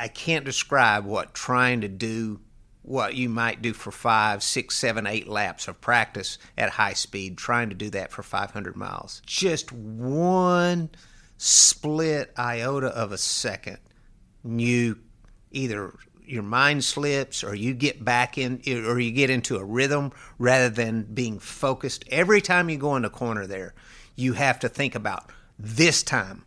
I 0.00 0.08
can't 0.08 0.44
describe 0.44 1.04
what 1.04 1.34
trying 1.34 1.82
to 1.82 1.88
do 1.88 2.40
what 2.82 3.14
you 3.16 3.28
might 3.28 3.60
do 3.60 3.72
for 3.72 3.90
five, 3.90 4.44
six, 4.44 4.76
seven, 4.76 5.06
eight 5.08 5.26
laps 5.26 5.66
of 5.66 5.80
practice 5.80 6.38
at 6.56 6.70
high 6.70 6.92
speed, 6.92 7.36
trying 7.36 7.68
to 7.68 7.74
do 7.74 7.90
that 7.90 8.12
for 8.12 8.22
500 8.22 8.76
miles. 8.76 9.20
Just 9.26 9.72
one 9.72 10.90
split 11.38 12.32
iota 12.38 12.88
of 12.88 13.12
a 13.12 13.18
second, 13.18 13.78
you 14.44 14.98
either 15.50 15.94
your 16.24 16.42
mind 16.42 16.84
slips 16.84 17.44
or 17.44 17.54
you 17.54 17.72
get 17.72 18.04
back 18.04 18.36
in 18.36 18.60
or 18.66 18.98
you 18.98 19.12
get 19.12 19.30
into 19.30 19.56
a 19.56 19.64
rhythm 19.64 20.12
rather 20.38 20.68
than 20.68 21.02
being 21.02 21.38
focused. 21.38 22.04
Every 22.10 22.40
time 22.40 22.68
you 22.68 22.76
go 22.76 22.96
in 22.96 23.02
the 23.02 23.10
corner 23.10 23.46
there 23.46 23.74
you 24.16 24.32
have 24.32 24.58
to 24.60 24.68
think 24.68 24.94
about 24.94 25.30
this 25.58 26.02
time. 26.02 26.44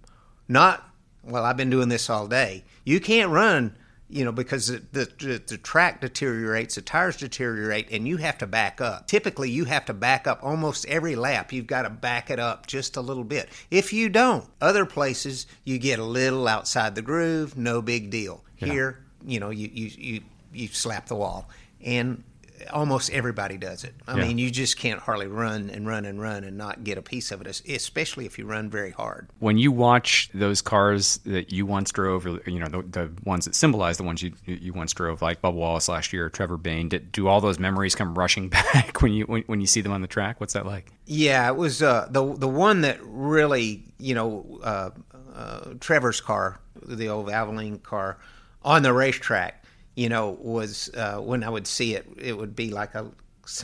Not 0.48 0.84
well 1.24 1.46
i've 1.46 1.58
been 1.58 1.70
doing 1.70 1.90
this 1.90 2.10
all 2.10 2.28
day. 2.28 2.66
You 2.84 3.00
can't 3.00 3.32
run 3.32 3.78
you 4.10 4.26
know 4.26 4.32
because 4.32 4.68
the, 4.68 4.82
the, 4.92 5.42
the 5.46 5.58
track 5.58 6.02
deteriorates 6.02 6.76
the 6.76 6.82
tires 6.82 7.18
deteriorate 7.18 7.88
and 7.92 8.08
you 8.08 8.18
have 8.18 8.38
to 8.40 8.48
back 8.48 8.82
up. 8.82 9.08
Typically 9.08 9.50
you 9.50 9.66
have 9.66 9.86
to 9.86 9.94
back 9.94 10.28
up 10.28 10.40
almost 10.44 10.86
every 10.88 11.16
lap. 11.16 11.54
You've 11.54 11.68
got 11.68 11.84
to 11.84 11.90
back 11.90 12.30
it 12.30 12.40
up 12.40 12.68
just 12.68 12.98
a 12.98 13.02
little 13.02 13.24
bit. 13.24 13.50
If 13.70 13.94
you 13.94 14.10
don't 14.10 14.46
other 14.60 14.86
places 14.86 15.48
you 15.64 15.78
get 15.78 16.00
a 16.00 16.04
little 16.04 16.48
outside 16.48 16.96
the 16.96 17.02
groove 17.02 17.58
no 17.58 17.82
big 17.82 18.10
deal. 18.10 18.44
Here 18.56 19.00
you 19.26 19.40
know 19.40 19.52
you 19.52 19.70
you 19.72 19.92
you, 19.98 20.22
you 20.54 20.68
slap 20.68 21.08
the 21.08 21.16
wall. 21.16 21.50
And 21.82 22.24
almost 22.72 23.10
everybody 23.12 23.58
does 23.58 23.84
it 23.84 23.94
i 24.08 24.16
Yeah. 24.18 24.26
mean 24.26 24.38
you 24.38 24.50
just 24.52 24.78
can't 24.78 25.00
hardly 25.00 25.28
run 25.28 25.70
and 25.70 25.88
run 25.88 26.06
and 26.06 26.22
run 26.22 26.44
and 26.44 26.58
not 26.58 26.84
get 26.84 26.98
a 26.98 27.02
piece 27.02 27.32
of 27.32 27.42
it 27.42 27.48
especially 27.70 28.26
if 28.26 28.38
you 28.38 28.46
run 28.46 28.70
very 28.70 28.92
hard 28.92 29.28
When 29.40 29.58
you 29.58 29.72
watch 29.72 30.30
those 30.34 30.62
cars 30.62 31.18
that 31.26 31.52
you 31.52 31.66
once 31.66 31.92
drove, 31.92 32.26
you 32.48 32.60
know 32.60 32.68
the, 32.68 32.82
the 32.82 33.12
ones 33.26 33.46
that 33.46 33.56
symbolize 33.56 33.98
the 33.98 34.04
ones 34.04 34.22
you 34.22 34.34
you 34.46 34.74
once 34.74 34.94
drove, 34.94 35.22
like 35.22 35.42
Bubba 35.42 35.54
Wallace 35.54 35.88
last 35.88 36.12
year, 36.14 36.30
Trevor 36.30 36.58
Bayne, 36.58 36.90
did, 36.90 37.12
do 37.12 37.28
all 37.28 37.42
those 37.42 37.60
memories 37.60 37.96
come 37.96 38.16
rushing 38.18 38.50
back 38.60 39.02
when 39.02 39.14
you 39.14 39.26
when, 39.26 39.44
when 39.48 39.62
you 39.62 39.68
see 39.68 39.82
them 39.82 39.92
on 39.92 40.02
the 40.02 40.08
track? 40.08 40.40
What's 40.40 40.54
that 40.54 40.66
like? 40.66 40.92
Yeah, 41.06 41.48
it 41.50 41.56
was 41.56 41.82
uh, 41.82 42.08
the 42.12 42.34
the 42.36 42.48
one 42.48 42.82
that 42.82 43.00
really, 43.04 43.84
you 44.00 44.14
know, 44.16 44.60
uh, 44.64 44.90
uh, 45.36 45.74
Trevor's 45.80 46.22
car, 46.22 46.60
the 46.86 47.08
old 47.08 47.28
Valvoline 47.28 47.82
car, 47.84 48.18
on 48.64 48.84
the 48.84 48.94
racetrack. 48.94 49.59
You 50.00 50.08
know, 50.10 50.38
was 50.40 50.90
uh, 50.96 51.18
when 51.30 51.44
I 51.44 51.50
would 51.50 51.68
see 51.68 51.90
it, 51.96 52.06
it 52.18 52.38
would 52.38 52.56
be 52.56 52.70
like 52.82 52.96
a 52.96 53.12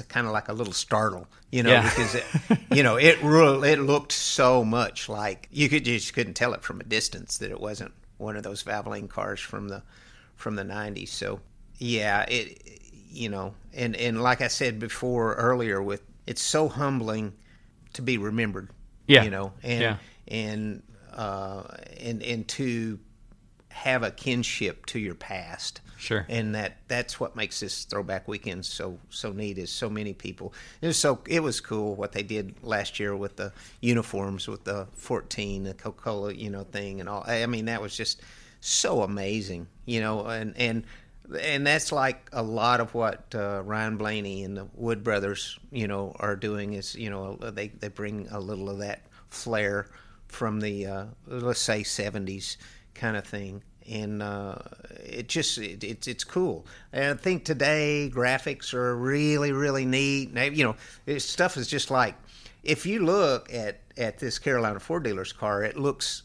kind 0.09 0.25
of 0.27 0.33
like 0.33 0.49
a 0.49 0.53
little 0.53 0.73
startle. 0.73 1.27
You 1.51 1.63
know, 1.63 1.71
Yeah. 1.71 1.83
because 1.83 2.15
it, 2.15 2.25
you 2.75 2.83
know 2.83 2.95
it 2.97 3.21
really 3.23 3.69
it 3.71 3.79
looked 3.79 4.11
so 4.11 4.65
much 4.65 5.07
like 5.07 5.47
you 5.51 5.69
could 5.69 5.85
just 5.85 6.13
couldn't 6.13 6.33
tell 6.33 6.53
it 6.53 6.61
from 6.63 6.81
a 6.81 6.83
distance 6.83 7.37
that 7.37 7.51
it 7.51 7.59
wasn't 7.61 7.93
one 8.17 8.35
of 8.35 8.43
those 8.43 8.63
Valvoline 8.63 9.07
cars 9.09 9.39
from 9.39 9.69
the 9.69 9.81
from 10.35 10.55
the 10.55 10.63
'90s. 10.63 11.09
So 11.09 11.39
yeah, 11.77 12.23
it 12.27 12.81
you 13.11 13.29
know, 13.29 13.53
and 13.73 13.95
and 13.95 14.21
like 14.21 14.41
I 14.41 14.49
said 14.49 14.77
before 14.79 15.35
earlier, 15.35 15.81
with 15.81 16.01
it's 16.27 16.41
so 16.41 16.67
humbling 16.67 17.31
to 17.93 18.01
be 18.01 18.17
remembered. 18.17 18.69
Yeah. 19.07 19.23
you 19.23 19.29
know, 19.29 19.53
and 19.63 19.81
Yeah. 19.81 19.97
and 20.27 20.83
uh, 21.13 21.63
and 22.01 22.21
and 22.23 22.45
to 22.49 22.99
have 23.69 24.03
a 24.03 24.11
kinship 24.11 24.85
to 24.87 24.99
your 24.99 25.15
past. 25.15 25.79
Sure. 26.05 26.23
And 26.29 26.53
that 26.53 26.77
that's 26.87 27.19
what 27.19 27.35
makes 27.35 27.59
this 27.59 27.83
throwback 27.85 28.27
weekend 28.27 28.63
so 28.63 28.99
so 29.09 29.31
neat 29.31 29.57
is 29.57 29.71
so 29.71 29.89
many 29.89 30.13
people. 30.13 30.53
It 30.79 30.85
was 30.85 30.97
so 30.97 31.19
it 31.27 31.41
was 31.41 31.59
cool 31.59 31.95
what 31.95 32.11
they 32.11 32.21
did 32.21 32.53
last 32.61 32.99
year 32.99 33.15
with 33.15 33.37
the 33.37 33.51
uniforms 33.81 34.47
with 34.47 34.65
the 34.65 34.87
14 34.93 35.63
the 35.63 35.73
Coca-Cola, 35.73 36.33
you 36.33 36.51
know, 36.51 36.63
thing 36.63 36.99
and 36.99 37.09
all. 37.09 37.23
I 37.25 37.47
mean 37.47 37.65
that 37.65 37.81
was 37.81 37.97
just 37.97 38.21
so 38.61 39.01
amazing, 39.01 39.65
you 39.85 39.99
know, 39.99 40.27
and 40.27 40.55
and 40.57 40.83
and 41.41 41.65
that's 41.65 41.91
like 41.91 42.29
a 42.31 42.43
lot 42.43 42.81
of 42.81 42.93
what 42.93 43.33
uh, 43.33 43.63
Ryan 43.65 43.97
Blaney 43.97 44.43
and 44.43 44.55
the 44.55 44.67
Wood 44.75 45.03
Brothers, 45.03 45.57
you 45.71 45.87
know, 45.87 46.15
are 46.19 46.35
doing 46.35 46.73
is, 46.73 46.93
you 46.93 47.09
know, 47.09 47.35
they 47.37 47.69
they 47.69 47.87
bring 47.87 48.27
a 48.29 48.39
little 48.39 48.69
of 48.69 48.77
that 48.77 49.01
flair 49.29 49.87
from 50.27 50.59
the 50.59 50.85
uh, 50.85 51.05
let's 51.25 51.59
say 51.59 51.81
70s 51.81 52.57
kind 52.93 53.17
of 53.17 53.25
thing 53.25 53.63
and 53.89 54.21
uh, 54.23 54.55
it 55.03 55.27
just 55.29 55.57
it, 55.57 55.83
it's 55.83 56.07
it's 56.07 56.23
cool. 56.23 56.65
And 56.93 57.17
i 57.19 57.21
think 57.21 57.45
today 57.45 58.11
graphics 58.13 58.73
are 58.73 58.95
really 58.95 59.51
really 59.51 59.85
neat. 59.85 60.31
You 60.35 60.75
know 61.05 61.17
stuff 61.17 61.57
is 61.57 61.67
just 61.67 61.91
like 61.91 62.15
if 62.63 62.85
you 62.85 63.05
look 63.05 63.53
at 63.53 63.79
at 63.97 64.17
this 64.19 64.39
carolina 64.39 64.79
ford 64.79 65.03
dealer's 65.03 65.31
car 65.31 65.63
it 65.63 65.77
looks 65.77 66.23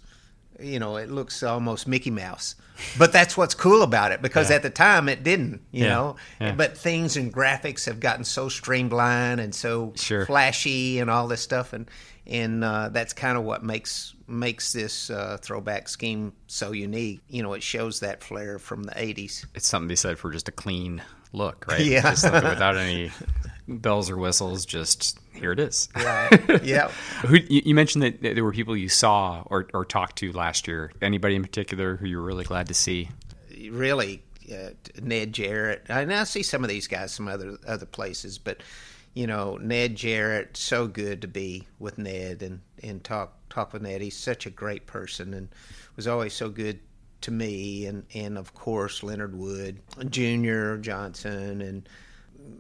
you 0.58 0.78
know 0.78 0.96
it 0.96 1.10
looks 1.10 1.42
almost 1.42 1.86
mickey 1.86 2.10
mouse. 2.10 2.54
But 2.98 3.12
that's 3.12 3.36
what's 3.36 3.54
cool 3.54 3.82
about 3.82 4.10
it 4.10 4.22
because 4.22 4.50
at 4.50 4.62
the 4.62 4.70
time 4.70 5.10
it 5.10 5.22
didn't 5.22 5.60
you 5.70 5.84
Yeah, 5.84 5.88
know? 5.90 6.16
Yeah. 6.40 6.52
but 6.52 6.78
things 6.78 7.14
and 7.18 7.30
graphics 7.32 7.84
have 7.84 8.00
gotten 8.00 8.24
so 8.24 8.48
streamlined 8.48 9.38
and 9.38 9.54
so 9.54 9.92
Sure. 9.96 10.24
flashy 10.24 10.98
and 10.98 11.10
all 11.10 11.28
this 11.28 11.42
stuff 11.42 11.74
and 11.74 11.86
and 12.26 12.62
uh, 12.62 12.88
that's 12.90 13.12
kind 13.12 13.36
of 13.36 13.44
what 13.44 13.62
makes 13.62 14.14
makes 14.26 14.72
this 14.72 15.10
uh, 15.10 15.36
throwback 15.40 15.88
scheme 15.88 16.32
so 16.46 16.72
unique 16.72 17.20
you 17.28 17.42
know 17.42 17.52
it 17.52 17.62
shows 17.62 18.00
that 18.00 18.22
flair 18.22 18.58
from 18.58 18.84
the 18.84 18.92
80s 18.92 19.44
It's 19.54 19.66
something 19.66 19.88
to 19.88 19.92
be 19.92 19.96
said 19.96 20.18
for 20.18 20.30
just 20.30 20.48
a 20.48 20.52
clean 20.52 21.02
look, 21.32 21.66
right? 21.68 21.80
Yeah. 21.80 22.10
Without 22.10 22.76
any 22.76 23.10
bells 23.68 24.10
or 24.10 24.16
whistles. 24.16 24.66
Just 24.66 25.18
here 25.32 25.52
it 25.52 25.60
is. 25.60 25.88
Right. 25.94 26.62
yeah 26.62 26.88
Who 27.26 27.36
you, 27.36 27.62
you 27.66 27.74
mentioned 27.74 28.02
that 28.02 28.20
there 28.20 28.44
were 28.44 28.52
people 28.52 28.76
you 28.76 28.88
saw 28.88 29.42
or, 29.46 29.68
or 29.72 29.84
talked 29.84 30.16
to 30.16 30.32
last 30.32 30.66
year. 30.68 30.92
Anybody 31.00 31.36
in 31.36 31.42
particular 31.42 31.96
who 31.96 32.06
you 32.06 32.18
were 32.18 32.24
really 32.24 32.44
glad 32.44 32.68
to 32.68 32.74
see? 32.74 33.08
really 33.70 34.22
uh, 34.50 34.70
Ned 35.00 35.32
Jarrett. 35.32 35.86
I 35.88 36.04
now 36.04 36.24
see 36.24 36.42
some 36.42 36.64
of 36.64 36.70
these 36.70 36.86
guys 36.86 37.12
some 37.12 37.28
other 37.28 37.58
other 37.66 37.86
places, 37.86 38.38
but 38.38 38.62
you 39.14 39.26
know 39.26 39.56
Ned 39.56 39.96
Jarrett. 39.96 40.56
So 40.56 40.86
good 40.86 41.22
to 41.22 41.28
be 41.28 41.66
with 41.78 41.98
Ned 41.98 42.42
and 42.42 42.60
and 42.82 43.02
talk 43.02 43.34
talk 43.48 43.72
with 43.72 43.82
Ned. 43.82 44.00
He's 44.00 44.16
such 44.16 44.46
a 44.46 44.50
great 44.50 44.86
person 44.86 45.34
and 45.34 45.48
was 45.96 46.06
always 46.06 46.32
so 46.32 46.48
good 46.48 46.80
to 47.22 47.30
me. 47.30 47.86
And 47.86 48.06
and 48.14 48.38
of 48.38 48.54
course 48.54 49.02
Leonard 49.02 49.36
Wood, 49.36 49.80
Junior 50.08 50.78
Johnson, 50.78 51.60
and 51.60 51.88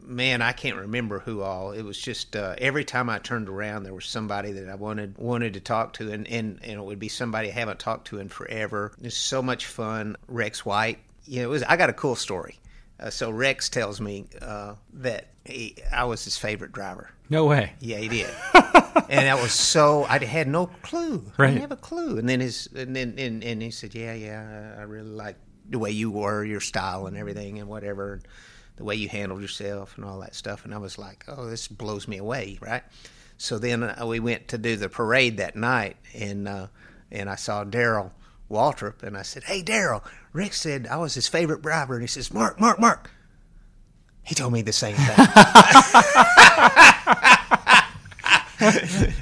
man, 0.02 0.42
I 0.42 0.52
can't 0.52 0.76
remember 0.76 1.20
who 1.20 1.42
all. 1.42 1.72
It 1.72 1.82
was 1.82 1.98
just 1.98 2.36
uh, 2.36 2.54
every 2.58 2.84
time 2.84 3.08
I 3.08 3.18
turned 3.18 3.48
around, 3.48 3.84
there 3.84 3.94
was 3.94 4.06
somebody 4.06 4.52
that 4.52 4.68
I 4.68 4.74
wanted 4.74 5.18
wanted 5.18 5.54
to 5.54 5.60
talk 5.60 5.94
to, 5.94 6.12
and, 6.12 6.26
and, 6.28 6.58
and 6.62 6.72
it 6.72 6.84
would 6.84 6.98
be 6.98 7.08
somebody 7.08 7.48
I 7.48 7.52
haven't 7.52 7.78
talked 7.78 8.08
to 8.08 8.18
in 8.18 8.28
forever. 8.28 8.92
It's 9.02 9.16
so 9.16 9.42
much 9.42 9.66
fun. 9.66 10.16
Rex 10.28 10.64
White, 10.64 10.98
you 11.26 11.40
know, 11.40 11.44
it 11.44 11.50
was. 11.50 11.62
I 11.62 11.76
got 11.76 11.90
a 11.90 11.94
cool 11.94 12.16
story. 12.16 12.58
Uh, 13.00 13.08
so 13.10 13.30
Rex 13.30 13.68
tells 13.70 14.00
me 14.00 14.26
uh, 14.42 14.74
that 14.94 15.28
he, 15.44 15.76
I 15.90 16.04
was 16.04 16.22
his 16.24 16.36
favorite 16.36 16.72
driver. 16.72 17.10
No 17.30 17.46
way. 17.46 17.72
Yeah, 17.80 17.96
he 17.96 18.08
did. 18.08 18.30
and 18.54 19.26
that 19.26 19.40
was 19.40 19.52
so 19.52 20.04
I 20.04 20.18
had 20.24 20.46
no 20.48 20.66
clue. 20.82 21.24
I 21.38 21.42
Right. 21.42 21.48
didn't 21.48 21.62
have 21.62 21.72
a 21.72 21.76
clue. 21.76 22.18
And 22.18 22.28
then 22.28 22.40
his 22.40 22.68
and 22.74 22.94
then 22.94 23.14
and, 23.18 23.42
and 23.42 23.62
he 23.62 23.70
said, 23.70 23.94
"Yeah, 23.94 24.12
yeah, 24.14 24.74
I 24.78 24.82
really 24.82 25.08
like 25.08 25.36
the 25.68 25.78
way 25.78 25.90
you 25.92 26.10
were, 26.10 26.44
your 26.44 26.60
style 26.60 27.06
and 27.06 27.16
everything 27.16 27.58
and 27.58 27.68
whatever, 27.68 28.14
and 28.14 28.28
the 28.76 28.84
way 28.84 28.96
you 28.96 29.08
handled 29.08 29.40
yourself 29.40 29.96
and 29.96 30.04
all 30.04 30.18
that 30.20 30.34
stuff." 30.34 30.64
And 30.64 30.74
I 30.74 30.78
was 30.78 30.98
like, 30.98 31.24
"Oh, 31.28 31.46
this 31.48 31.68
blows 31.68 32.06
me 32.08 32.18
away, 32.18 32.58
right?" 32.60 32.82
So 33.38 33.58
then 33.58 33.82
uh, 33.84 34.04
we 34.06 34.20
went 34.20 34.48
to 34.48 34.58
do 34.58 34.76
the 34.76 34.88
parade 34.90 35.38
that 35.38 35.56
night 35.56 35.96
and 36.12 36.46
uh, 36.48 36.66
and 37.10 37.30
I 37.30 37.36
saw 37.36 37.64
Darrell 37.64 38.12
Waltrip 38.50 39.02
and 39.02 39.16
I 39.16 39.22
said, 39.22 39.44
"Hey, 39.44 39.62
Darrell, 39.62 40.04
Rick 40.32 40.54
said 40.54 40.86
I 40.88 40.96
was 40.96 41.14
his 41.14 41.28
favorite 41.28 41.62
driver." 41.62 41.94
And 41.94 42.02
he 42.02 42.08
says, 42.08 42.32
"Mark, 42.32 42.60
Mark, 42.60 42.80
Mark." 42.80 43.10
He 44.22 44.34
told 44.34 44.52
me 44.52 44.62
the 44.62 44.72
same 44.72 44.96
thing. 44.96 45.16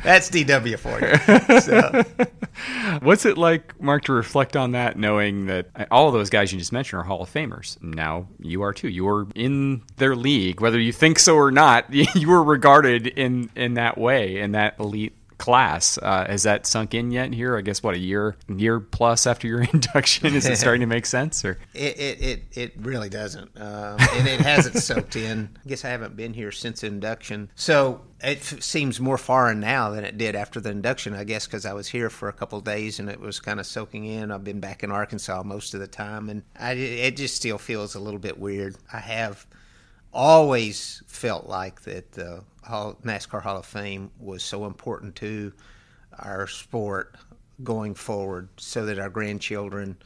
That's 0.03 0.29
DW 0.31 0.79
for 0.79 1.01
you. 1.01 1.61
So, 1.61 2.03
What's 3.03 3.25
it 3.25 3.39
like, 3.39 3.81
Mark, 3.81 4.05
to 4.05 4.13
reflect 4.13 4.57
on 4.57 4.73
that, 4.73 4.99
knowing 4.99 5.47
that 5.47 5.69
all 5.93 6.09
of 6.09 6.15
those 6.15 6.29
guys 6.29 6.53
you 6.53 6.59
just 6.59 6.73
mentioned 6.73 7.01
are 7.01 7.05
Hall 7.05 7.23
of 7.23 7.33
Famers? 7.33 7.81
Now 7.81 8.27
you 8.41 8.63
are 8.63 8.73
too. 8.73 8.89
You 8.89 9.09
are 9.09 9.27
in 9.37 9.83
their 9.97 10.17
league, 10.17 10.61
whether 10.61 10.81
you 10.81 10.93
think 10.93 11.19
so 11.21 11.37
or 11.37 11.51
not. 11.51 11.87
You 12.19 12.29
were 12.29 12.43
regarded 12.43 13.07
in 13.07 13.51
in 13.55 13.75
that 13.75 13.97
way, 13.99 14.39
in 14.41 14.53
that 14.53 14.75
elite 14.81 15.15
class. 15.39 15.99
Uh, 15.99 16.27
has 16.27 16.43
that 16.43 16.67
sunk 16.67 16.95
in 16.95 17.11
yet? 17.11 17.33
Here, 17.33 17.57
I 17.57 17.61
guess, 17.61 17.83
what 17.83 17.95
a 17.95 17.99
year, 17.99 18.37
year 18.49 18.81
plus 18.81 19.27
after 19.27 19.47
your 19.47 19.63
induction, 19.73 20.35
is 20.35 20.47
it 20.47 20.59
starting 20.59 20.81
to 20.81 20.87
make 20.87 21.07
sense? 21.07 21.45
Or 21.45 21.59
it, 21.75 21.99
it, 21.99 22.23
it, 22.23 22.43
it 22.53 22.73
really 22.79 23.09
doesn't. 23.09 23.51
Um, 23.57 23.97
and 24.15 24.29
it 24.29 24.41
hasn't 24.41 24.77
soaked 24.77 25.17
in. 25.17 25.57
I 25.65 25.69
guess 25.69 25.85
I 25.85 25.89
haven't 25.89 26.17
been 26.17 26.35
here 26.35 26.53
since 26.53 26.83
induction. 26.83 27.51
So 27.55 28.03
it 28.21 28.39
f- 28.39 28.63
seems 28.63 29.01
more 29.01 29.19
foreign 29.19 29.61
now 29.61 29.91
than 29.91 30.05
it 30.05 30.19
did 30.19 30.35
after 30.35 30.61
the 30.61 30.71
induction, 30.71 31.15
I 31.15 31.25
guess, 31.25 31.47
because 31.47 31.65
I 31.65 31.73
was 31.73 31.89
here 31.89 32.11
for 32.11 32.29
a 32.29 32.33
couple 32.33 32.61
days 32.61 32.99
and 32.99 33.09
it 33.09 33.21
was 33.21 33.41
kind 33.41 33.61
of 33.61 33.67
soaking 33.67 34.05
in. 34.05 34.31
I've 34.31 34.45
been 34.45 34.61
back 34.61 34.83
in 34.83 34.91
Arkansas 34.91 35.43
most 35.45 35.73
of 35.75 35.81
the 35.81 35.87
time. 35.87 36.29
And 36.29 36.43
I, 36.59 36.73
it 36.73 37.17
just 37.17 37.37
still 37.37 37.59
feels 37.59 37.95
a 37.95 38.01
little 38.01 38.21
bit 38.21 38.39
weird. 38.39 38.77
I 38.93 38.99
have 38.99 39.47
always 40.13 41.03
felt 41.07 41.47
like 41.47 41.83
that 41.83 42.13
the 42.13 42.43
Hall, 42.69 42.99
NASCAR 43.03 43.43
Hall 43.43 43.57
of 43.57 43.67
Fame 43.67 44.11
was 44.21 44.43
so 44.43 44.67
important 44.67 45.17
to 45.17 45.53
our 46.19 46.47
sport 46.47 47.17
going 47.65 47.95
forward 47.95 48.49
so 48.59 48.87
that 48.87 48.99
our 48.99 49.09
grandchildren 49.09 49.97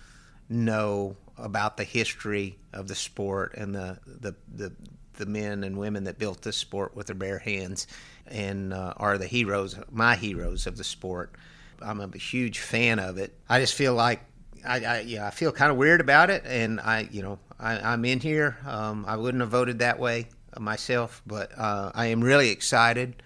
know 0.48 1.16
about 1.36 1.76
the 1.76 1.84
history 1.84 2.58
of 2.72 2.88
the 2.88 2.94
sport 2.94 3.54
and 3.56 3.74
the 3.74 3.98
the, 4.06 4.34
the, 4.54 4.72
the 5.14 5.26
men 5.26 5.64
and 5.64 5.76
women 5.76 6.04
that 6.04 6.18
built 6.18 6.42
this 6.42 6.56
sport 6.56 6.96
with 6.96 7.06
their 7.06 7.16
bare 7.16 7.38
hands 7.38 7.86
and 8.26 8.72
uh, 8.72 8.94
are 8.96 9.18
the 9.18 9.26
heroes, 9.26 9.76
my 9.90 10.14
heroes 10.14 10.66
of 10.66 10.76
the 10.76 10.84
sport. 10.84 11.34
I'm 11.80 12.00
a 12.00 12.16
huge 12.16 12.60
fan 12.60 12.98
of 12.98 13.18
it. 13.18 13.34
I 13.48 13.58
just 13.58 13.74
feel 13.74 13.94
like 13.94 14.20
I, 14.64 14.84
I 14.84 15.00
yeah, 15.00 15.26
I 15.26 15.30
feel 15.30 15.50
kind 15.50 15.72
of 15.72 15.76
weird 15.76 16.00
about 16.00 16.30
it, 16.30 16.44
and 16.46 16.80
I, 16.80 17.08
you 17.10 17.22
know, 17.22 17.40
I, 17.58 17.92
am 17.92 18.04
in 18.04 18.20
here. 18.20 18.56
Um, 18.64 19.04
I 19.08 19.16
wouldn't 19.16 19.40
have 19.40 19.50
voted 19.50 19.80
that 19.80 19.98
way 19.98 20.28
myself, 20.58 21.22
but 21.26 21.50
uh, 21.56 21.90
I 21.94 22.06
am 22.06 22.22
really 22.22 22.50
excited 22.50 23.22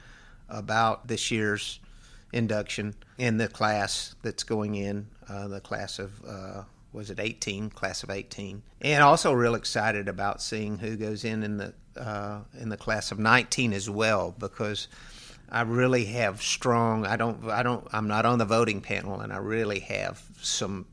about 0.48 1.08
this 1.08 1.30
year's 1.30 1.80
induction 2.32 2.94
in 3.18 3.38
the 3.38 3.48
class 3.48 4.14
that's 4.22 4.42
going 4.42 4.74
in, 4.74 5.08
uh, 5.28 5.48
the 5.48 5.60
class 5.60 5.98
of 5.98 6.12
uh, 6.26 6.62
was 6.92 7.10
it 7.10 7.20
18, 7.20 7.70
class 7.70 8.02
of 8.02 8.10
18, 8.10 8.62
and 8.80 9.02
also 9.02 9.32
real 9.32 9.54
excited 9.54 10.08
about 10.08 10.40
seeing 10.40 10.78
who 10.78 10.96
goes 10.96 11.24
in 11.24 11.42
in 11.42 11.56
the 11.56 11.74
uh, 11.96 12.40
in 12.60 12.68
the 12.68 12.76
class 12.76 13.10
of 13.10 13.18
19 13.18 13.72
as 13.72 13.88
well 13.90 14.34
because. 14.38 14.88
I 15.48 15.60
really 15.60 16.06
have 16.06 16.42
strong. 16.42 17.06
I 17.06 17.14
don't. 17.14 17.48
I 17.48 17.62
don't. 17.62 17.86
I'm 17.92 18.08
not 18.08 18.26
on 18.26 18.38
the 18.38 18.44
voting 18.44 18.80
panel, 18.80 19.20
and 19.20 19.32
I 19.32 19.36
really 19.36 19.78
have 19.78 20.20
some 20.42 20.86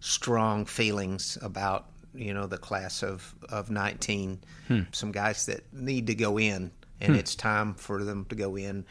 strong 0.00 0.64
feelings 0.64 1.36
about 1.42 1.91
you 2.14 2.34
know 2.34 2.46
the 2.46 2.58
class 2.58 3.02
of 3.02 3.34
of 3.48 3.70
19 3.70 4.40
hmm. 4.68 4.80
some 4.92 5.12
guys 5.12 5.46
that 5.46 5.60
need 5.72 6.06
to 6.06 6.14
go 6.14 6.38
in 6.38 6.70
and 7.00 7.14
hmm. 7.14 7.18
it's 7.18 7.34
time 7.34 7.74
for 7.74 8.04
them 8.04 8.24
to 8.26 8.34
go 8.34 8.56
in 8.56 8.84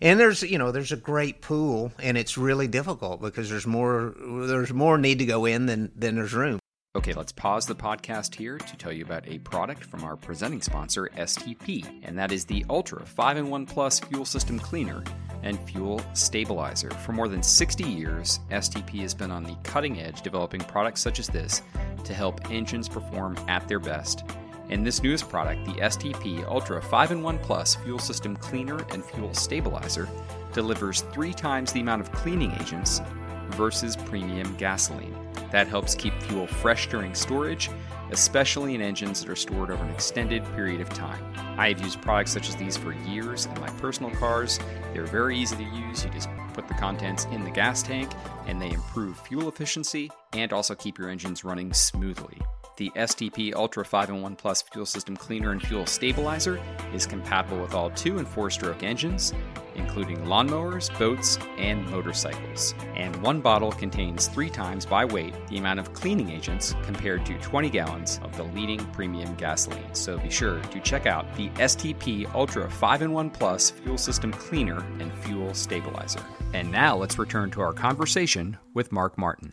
and 0.00 0.18
there's 0.18 0.42
you 0.42 0.58
know 0.58 0.72
there's 0.72 0.92
a 0.92 0.96
great 0.96 1.40
pool 1.40 1.92
and 1.98 2.16
it's 2.16 2.38
really 2.38 2.68
difficult 2.68 3.20
because 3.20 3.50
there's 3.50 3.66
more 3.66 4.14
there's 4.46 4.72
more 4.72 4.98
need 4.98 5.18
to 5.18 5.26
go 5.26 5.44
in 5.44 5.66
than 5.66 5.90
than 5.96 6.16
there's 6.16 6.34
room 6.34 6.57
Okay, 6.96 7.12
let's 7.12 7.32
pause 7.32 7.66
the 7.66 7.74
podcast 7.74 8.34
here 8.34 8.56
to 8.56 8.76
tell 8.78 8.90
you 8.90 9.04
about 9.04 9.28
a 9.28 9.38
product 9.40 9.84
from 9.84 10.04
our 10.04 10.16
presenting 10.16 10.62
sponsor, 10.62 11.10
STP, 11.18 11.84
and 12.02 12.18
that 12.18 12.32
is 12.32 12.46
the 12.46 12.64
Ultra 12.70 13.04
5 13.04 13.36
in 13.36 13.50
1 13.50 13.66
Plus 13.66 14.00
Fuel 14.00 14.24
System 14.24 14.58
Cleaner 14.58 15.04
and 15.42 15.60
Fuel 15.68 16.00
Stabilizer. 16.14 16.88
For 16.88 17.12
more 17.12 17.28
than 17.28 17.42
60 17.42 17.84
years, 17.84 18.40
STP 18.50 19.00
has 19.02 19.12
been 19.12 19.30
on 19.30 19.44
the 19.44 19.54
cutting 19.64 20.00
edge 20.00 20.22
developing 20.22 20.62
products 20.62 21.02
such 21.02 21.18
as 21.18 21.26
this 21.26 21.60
to 22.04 22.14
help 22.14 22.50
engines 22.50 22.88
perform 22.88 23.36
at 23.48 23.68
their 23.68 23.80
best. 23.80 24.24
And 24.70 24.84
this 24.84 25.02
newest 25.02 25.28
product, 25.28 25.66
the 25.66 25.80
STP 25.82 26.42
Ultra 26.46 26.80
5 26.80 27.10
in 27.10 27.22
1 27.22 27.38
Plus 27.40 27.74
Fuel 27.74 27.98
System 27.98 28.34
Cleaner 28.34 28.82
and 28.92 29.04
Fuel 29.04 29.34
Stabilizer, 29.34 30.08
delivers 30.54 31.02
three 31.12 31.34
times 31.34 31.70
the 31.70 31.80
amount 31.80 32.00
of 32.00 32.10
cleaning 32.12 32.52
agents 32.58 33.02
versus 33.50 33.94
premium 33.94 34.56
gasoline. 34.56 35.27
That 35.50 35.68
helps 35.68 35.94
keep 35.94 36.12
fuel 36.22 36.46
fresh 36.46 36.88
during 36.88 37.14
storage, 37.14 37.70
especially 38.10 38.74
in 38.74 38.80
engines 38.80 39.20
that 39.20 39.30
are 39.30 39.36
stored 39.36 39.70
over 39.70 39.82
an 39.82 39.90
extended 39.90 40.44
period 40.54 40.80
of 40.80 40.88
time. 40.90 41.24
I 41.58 41.68
have 41.68 41.80
used 41.80 42.00
products 42.02 42.32
such 42.32 42.48
as 42.48 42.56
these 42.56 42.76
for 42.76 42.92
years 42.92 43.46
in 43.46 43.60
my 43.60 43.68
personal 43.80 44.10
cars. 44.12 44.58
They're 44.92 45.06
very 45.06 45.36
easy 45.36 45.56
to 45.56 45.62
use. 45.62 46.04
You 46.04 46.10
just 46.10 46.28
put 46.54 46.68
the 46.68 46.74
contents 46.74 47.26
in 47.26 47.44
the 47.44 47.50
gas 47.50 47.82
tank, 47.82 48.10
and 48.46 48.60
they 48.60 48.70
improve 48.70 49.18
fuel 49.20 49.48
efficiency 49.48 50.10
and 50.32 50.52
also 50.52 50.74
keep 50.74 50.98
your 50.98 51.08
engines 51.08 51.44
running 51.44 51.72
smoothly. 51.72 52.38
The 52.78 52.90
STP 52.90 53.52
Ultra 53.56 53.84
5 53.84 54.10
in 54.10 54.22
1 54.22 54.36
Plus 54.36 54.62
Fuel 54.62 54.86
System 54.86 55.16
Cleaner 55.16 55.50
and 55.50 55.60
Fuel 55.60 55.84
Stabilizer 55.84 56.60
is 56.94 57.06
compatible 57.06 57.60
with 57.60 57.74
all 57.74 57.90
2 57.90 58.18
and 58.18 58.28
4 58.28 58.50
stroke 58.50 58.84
engines, 58.84 59.34
including 59.74 60.18
lawnmowers, 60.18 60.96
boats, 60.96 61.40
and 61.58 61.84
motorcycles. 61.90 62.76
And 62.94 63.20
one 63.20 63.40
bottle 63.40 63.72
contains 63.72 64.28
three 64.28 64.48
times 64.48 64.86
by 64.86 65.04
weight 65.04 65.34
the 65.48 65.58
amount 65.58 65.80
of 65.80 65.92
cleaning 65.92 66.30
agents 66.30 66.76
compared 66.84 67.26
to 67.26 67.36
20 67.38 67.68
gallons 67.68 68.20
of 68.22 68.36
the 68.36 68.44
leading 68.44 68.78
premium 68.92 69.34
gasoline. 69.34 69.92
So 69.92 70.16
be 70.16 70.30
sure 70.30 70.60
to 70.60 70.78
check 70.78 71.04
out 71.04 71.34
the 71.34 71.48
STP 71.56 72.32
Ultra 72.32 72.70
5 72.70 73.02
in 73.02 73.12
1 73.12 73.30
Plus 73.30 73.70
Fuel 73.70 73.98
System 73.98 74.30
Cleaner 74.30 74.86
and 75.00 75.12
Fuel 75.24 75.52
Stabilizer. 75.52 76.22
And 76.54 76.70
now 76.70 76.96
let's 76.96 77.18
return 77.18 77.50
to 77.50 77.60
our 77.60 77.72
conversation 77.72 78.56
with 78.72 78.92
Mark 78.92 79.18
Martin. 79.18 79.52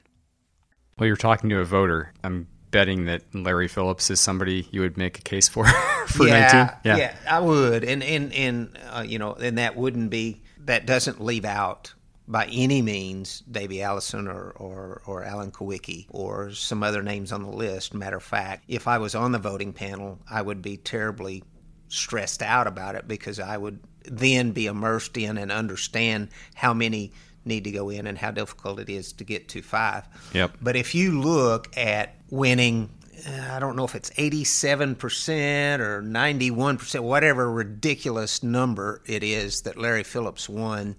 Well, 0.99 1.07
you're 1.07 1.15
talking 1.15 1.49
to 1.49 1.59
a 1.59 1.65
voter. 1.65 2.13
I'm 2.23 2.47
betting 2.75 3.05
that 3.05 3.23
Larry 3.33 3.69
Phillips 3.69 4.09
is 4.09 4.19
somebody 4.19 4.67
you 4.69 4.81
would 4.81 4.97
make 4.97 5.17
a 5.17 5.21
case 5.21 5.47
for 5.47 5.65
for 6.07 6.27
yeah, 6.27 6.51
19. 6.51 6.77
Yeah, 6.83 6.97
yeah, 6.97 7.15
I 7.29 7.39
would, 7.39 7.85
and 7.85 8.03
and 8.03 8.33
and 8.33 8.77
uh, 8.91 9.05
you 9.07 9.17
know, 9.17 9.33
and 9.33 9.57
that 9.57 9.77
wouldn't 9.77 10.09
be 10.09 10.41
that 10.65 10.85
doesn't 10.85 11.23
leave 11.23 11.45
out 11.45 11.93
by 12.27 12.47
any 12.51 12.81
means 12.81 13.41
Davey 13.49 13.81
Allison 13.81 14.27
or, 14.27 14.49
or, 14.57 15.03
or 15.05 15.23
Alan 15.23 15.51
Kulwicki 15.51 16.07
or 16.09 16.51
some 16.51 16.81
other 16.81 17.03
names 17.03 17.31
on 17.31 17.43
the 17.43 17.51
list. 17.51 17.93
Matter 17.93 18.17
of 18.17 18.23
fact, 18.23 18.65
if 18.67 18.87
I 18.87 18.97
was 18.97 19.13
on 19.13 19.31
the 19.31 19.37
voting 19.37 19.73
panel, 19.73 20.19
I 20.29 20.41
would 20.41 20.61
be 20.61 20.75
terribly 20.75 21.43
stressed 21.87 22.41
out 22.41 22.65
about 22.65 22.95
it 22.95 23.07
because 23.07 23.39
I 23.39 23.55
would 23.57 23.79
then 24.05 24.51
be 24.51 24.65
immersed 24.65 25.15
in 25.17 25.37
and 25.37 25.51
understand 25.51 26.29
how 26.55 26.73
many 26.73 27.11
need 27.45 27.63
to 27.65 27.71
go 27.71 27.89
in 27.89 28.07
and 28.07 28.17
how 28.17 28.31
difficult 28.31 28.79
it 28.79 28.89
is 28.89 29.13
to 29.13 29.23
get 29.23 29.47
to 29.49 29.61
five. 29.61 30.05
Yep. 30.33 30.57
But 30.61 30.75
if 30.75 30.95
you 30.95 31.19
look 31.19 31.75
at 31.77 32.15
winning, 32.29 32.89
uh, 33.27 33.49
I 33.53 33.59
don't 33.59 33.75
know 33.75 33.85
if 33.85 33.95
it's 33.95 34.09
87% 34.11 35.79
or 35.79 36.01
91%, 36.01 36.99
whatever 37.01 37.51
ridiculous 37.51 38.43
number 38.43 39.01
it 39.05 39.23
is 39.23 39.61
that 39.61 39.77
Larry 39.77 40.03
Phillips 40.03 40.49
won. 40.49 40.95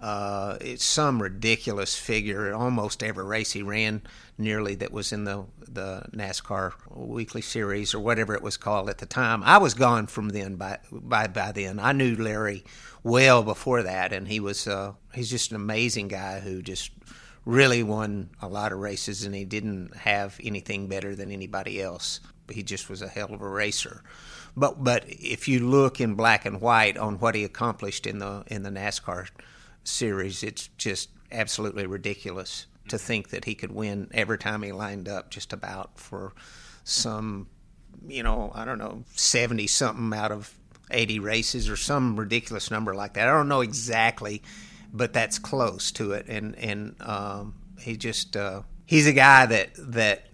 Uh, 0.00 0.56
it's 0.60 0.84
some 0.84 1.20
ridiculous 1.20 1.94
figure. 1.94 2.54
Almost 2.54 3.02
every 3.02 3.24
race 3.24 3.52
he 3.52 3.62
ran, 3.62 4.02
nearly 4.40 4.74
that 4.76 4.92
was 4.92 5.12
in 5.12 5.24
the 5.24 5.44
the 5.60 6.02
NASCAR 6.12 6.72
Weekly 6.90 7.42
Series 7.42 7.94
or 7.94 8.00
whatever 8.00 8.34
it 8.34 8.42
was 8.42 8.56
called 8.56 8.90
at 8.90 8.98
the 8.98 9.06
time. 9.06 9.42
I 9.44 9.58
was 9.58 9.74
gone 9.74 10.06
from 10.06 10.30
then. 10.30 10.56
By 10.56 10.78
by 10.90 11.28
by 11.28 11.52
then, 11.52 11.78
I 11.78 11.92
knew 11.92 12.16
Larry 12.16 12.64
well 13.02 13.42
before 13.42 13.82
that, 13.82 14.12
and 14.12 14.26
he 14.26 14.40
was 14.40 14.66
uh, 14.66 14.94
he's 15.14 15.30
just 15.30 15.50
an 15.50 15.56
amazing 15.56 16.08
guy 16.08 16.40
who 16.40 16.62
just 16.62 16.90
really 17.44 17.82
won 17.82 18.30
a 18.42 18.48
lot 18.48 18.72
of 18.72 18.78
races, 18.78 19.24
and 19.24 19.34
he 19.34 19.44
didn't 19.44 19.96
have 19.96 20.38
anything 20.42 20.88
better 20.88 21.14
than 21.14 21.30
anybody 21.30 21.80
else. 21.80 22.20
He 22.50 22.62
just 22.62 22.90
was 22.90 23.02
a 23.02 23.08
hell 23.08 23.32
of 23.32 23.40
a 23.40 23.48
racer. 23.48 24.02
But 24.56 24.82
but 24.82 25.04
if 25.06 25.46
you 25.46 25.60
look 25.60 26.00
in 26.00 26.14
black 26.14 26.44
and 26.44 26.60
white 26.60 26.96
on 26.96 27.18
what 27.18 27.34
he 27.34 27.44
accomplished 27.44 28.06
in 28.06 28.18
the 28.18 28.42
in 28.48 28.62
the 28.62 28.70
NASCAR 28.70 29.28
series, 29.84 30.42
it's 30.42 30.68
just 30.76 31.10
absolutely 31.30 31.86
ridiculous 31.86 32.66
to 32.90 32.98
think 32.98 33.30
that 33.30 33.44
he 33.44 33.54
could 33.54 33.72
win 33.72 34.08
every 34.12 34.38
time 34.38 34.62
he 34.62 34.72
lined 34.72 35.08
up 35.08 35.30
just 35.30 35.52
about 35.52 35.98
for 35.98 36.32
some 36.84 37.48
you 38.06 38.22
know 38.22 38.50
I 38.54 38.64
don't 38.64 38.78
know 38.78 39.04
70 39.14 39.66
something 39.66 40.16
out 40.18 40.32
of 40.32 40.54
80 40.90 41.20
races 41.20 41.68
or 41.68 41.76
some 41.76 42.18
ridiculous 42.18 42.70
number 42.70 42.94
like 42.94 43.14
that. 43.14 43.28
I 43.28 43.30
don't 43.30 43.48
know 43.48 43.60
exactly, 43.60 44.42
but 44.92 45.12
that's 45.12 45.38
close 45.38 45.92
to 45.92 46.12
it. 46.12 46.26
And 46.28 46.56
and 46.56 46.96
um, 47.00 47.54
he 47.78 47.96
just 47.96 48.36
uh, 48.36 48.62
he's 48.86 49.06
a 49.06 49.12
guy 49.12 49.46
that 49.46 49.70
that 49.78 50.26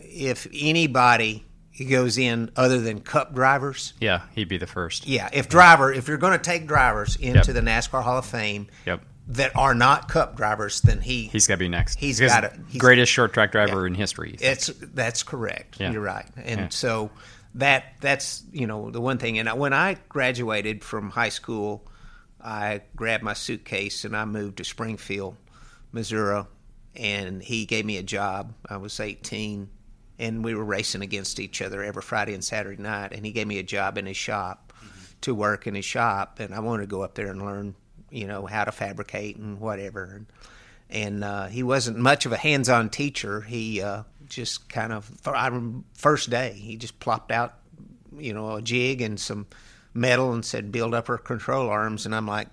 if 0.00 0.46
anybody 0.52 1.44
he 1.70 1.86
goes 1.86 2.18
in 2.18 2.50
other 2.54 2.80
than 2.80 3.00
Cup 3.00 3.34
drivers, 3.34 3.94
yeah, 4.00 4.22
he'd 4.34 4.48
be 4.48 4.58
the 4.58 4.66
first. 4.66 5.06
Yeah, 5.06 5.30
if 5.32 5.48
driver, 5.48 5.92
if 5.92 6.08
you're 6.08 6.18
going 6.18 6.38
to 6.38 6.44
take 6.44 6.66
drivers 6.66 7.16
into 7.16 7.38
yep. 7.38 7.46
the 7.46 7.60
NASCAR 7.60 8.02
Hall 8.02 8.18
of 8.18 8.26
Fame, 8.26 8.68
yep. 8.84 9.02
That 9.28 9.54
are 9.56 9.74
not 9.74 10.08
Cup 10.08 10.36
drivers, 10.36 10.80
then 10.80 11.00
he 11.00 11.28
he's 11.28 11.46
got 11.46 11.54
to 11.54 11.58
be 11.58 11.68
next. 11.68 11.98
He's 11.98 12.18
got 12.18 12.44
a 12.44 12.52
greatest 12.76 13.12
short 13.12 13.32
track 13.32 13.52
driver 13.52 13.82
yeah, 13.82 13.86
in 13.86 13.94
history. 13.94 14.36
It's 14.40 14.66
that's 14.66 15.22
correct. 15.22 15.78
Yeah. 15.78 15.92
You're 15.92 16.02
right, 16.02 16.26
and 16.36 16.60
yeah. 16.60 16.68
so 16.70 17.10
that 17.54 17.84
that's 18.00 18.42
you 18.52 18.66
know 18.66 18.90
the 18.90 19.00
one 19.00 19.18
thing. 19.18 19.38
And 19.38 19.48
when 19.58 19.72
I 19.72 19.96
graduated 20.08 20.82
from 20.82 21.10
high 21.10 21.28
school, 21.28 21.86
I 22.42 22.82
grabbed 22.96 23.22
my 23.22 23.34
suitcase 23.34 24.04
and 24.04 24.16
I 24.16 24.24
moved 24.24 24.58
to 24.58 24.64
Springfield, 24.64 25.36
Missouri, 25.92 26.44
and 26.96 27.42
he 27.42 27.66
gave 27.66 27.84
me 27.84 27.98
a 27.98 28.02
job. 28.02 28.54
I 28.68 28.78
was 28.78 28.98
18, 28.98 29.68
and 30.18 30.44
we 30.44 30.54
were 30.54 30.64
racing 30.64 31.02
against 31.02 31.38
each 31.38 31.62
other 31.62 31.82
every 31.82 32.02
Friday 32.02 32.34
and 32.34 32.44
Saturday 32.44 32.82
night. 32.82 33.12
And 33.12 33.24
he 33.24 33.32
gave 33.32 33.46
me 33.46 33.58
a 33.58 33.62
job 33.62 33.96
in 33.96 34.06
his 34.06 34.16
shop 34.16 34.72
mm-hmm. 34.76 34.88
to 35.22 35.34
work 35.34 35.66
in 35.66 35.74
his 35.74 35.84
shop, 35.84 36.40
and 36.40 36.54
I 36.54 36.60
wanted 36.60 36.82
to 36.82 36.88
go 36.88 37.02
up 37.02 37.14
there 37.14 37.28
and 37.28 37.42
learn, 37.42 37.76
you 38.12 38.26
know, 38.26 38.46
how 38.46 38.64
to 38.64 38.72
fabricate 38.72 39.36
and 39.36 39.58
whatever. 39.58 40.04
And, 40.04 40.26
and 40.90 41.24
uh, 41.24 41.46
he 41.46 41.62
wasn't 41.62 41.98
much 41.98 42.26
of 42.26 42.32
a 42.32 42.36
hands-on 42.36 42.90
teacher. 42.90 43.40
He 43.40 43.80
uh, 43.80 44.02
just 44.28 44.68
kind 44.68 44.92
of 44.92 45.10
first 45.94 46.30
day 46.30 46.52
he 46.52 46.76
just 46.76 47.00
plopped 47.00 47.32
out, 47.32 47.54
you 48.16 48.34
know, 48.34 48.56
a 48.56 48.62
jig 48.62 49.00
and 49.00 49.18
some 49.18 49.46
metal 49.94 50.32
and 50.32 50.44
said 50.44 50.70
build 50.70 50.94
up 50.94 51.08
her 51.08 51.18
control 51.18 51.68
arms, 51.68 52.06
and 52.06 52.14
I'm 52.14 52.26
like. 52.26 52.48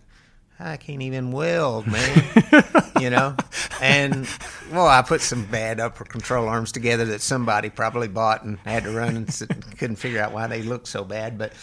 I 0.61 0.75
can't 0.75 1.01
even 1.01 1.31
weld, 1.31 1.87
man. 1.87 2.23
you 2.99 3.09
know, 3.09 3.33
and 3.79 4.27
well, 4.73 4.89
I 4.89 5.01
put 5.01 5.21
some 5.21 5.45
bad 5.45 5.79
upper 5.79 6.03
control 6.03 6.49
arms 6.49 6.73
together 6.73 7.05
that 7.05 7.21
somebody 7.21 7.69
probably 7.69 8.09
bought 8.09 8.43
and 8.43 8.59
had 8.59 8.83
to 8.83 8.91
run 8.91 9.15
and 9.15 9.77
couldn't 9.77 9.95
figure 9.95 10.21
out 10.21 10.33
why 10.33 10.47
they 10.47 10.61
looked 10.61 10.89
so 10.89 11.05
bad. 11.05 11.37
But 11.37 11.53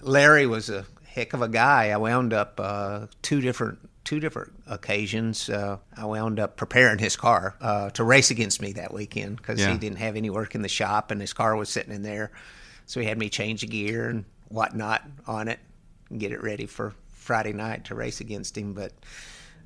Larry 0.00 0.46
was 0.46 0.70
a 0.70 0.86
heck 1.14 1.32
of 1.32 1.42
a 1.42 1.48
guy. 1.48 1.90
I 1.90 1.96
wound 1.96 2.32
up 2.32 2.58
uh, 2.62 3.06
two 3.22 3.40
different 3.40 3.78
two 4.04 4.18
different 4.20 4.52
occasions. 4.66 5.48
Uh, 5.50 5.76
I 5.96 6.06
wound 6.06 6.40
up 6.40 6.56
preparing 6.56 6.98
his 6.98 7.16
car 7.16 7.54
uh, 7.60 7.90
to 7.90 8.02
race 8.02 8.30
against 8.30 8.60
me 8.62 8.72
that 8.72 8.92
weekend 8.94 9.36
because 9.36 9.60
Yeah. 9.60 9.72
he 9.72 9.78
didn't 9.78 9.98
have 9.98 10.16
any 10.16 10.30
work 10.30 10.54
in 10.54 10.62
the 10.62 10.68
shop 10.68 11.10
and 11.10 11.20
his 11.20 11.32
car 11.32 11.54
was 11.54 11.68
sitting 11.68 11.92
in 11.92 12.02
there. 12.02 12.32
So 12.86 12.98
he 13.00 13.06
had 13.06 13.18
me 13.18 13.28
change 13.28 13.60
the 13.60 13.66
gear 13.66 14.08
and 14.08 14.24
whatnot 14.48 15.02
on 15.26 15.48
it 15.48 15.60
and 16.08 16.18
get 16.18 16.32
it 16.32 16.42
ready 16.42 16.66
for 16.66 16.94
Friday 17.12 17.52
night 17.52 17.84
to 17.84 17.94
race 17.94 18.20
against 18.20 18.56
him. 18.56 18.72
But 18.72 18.92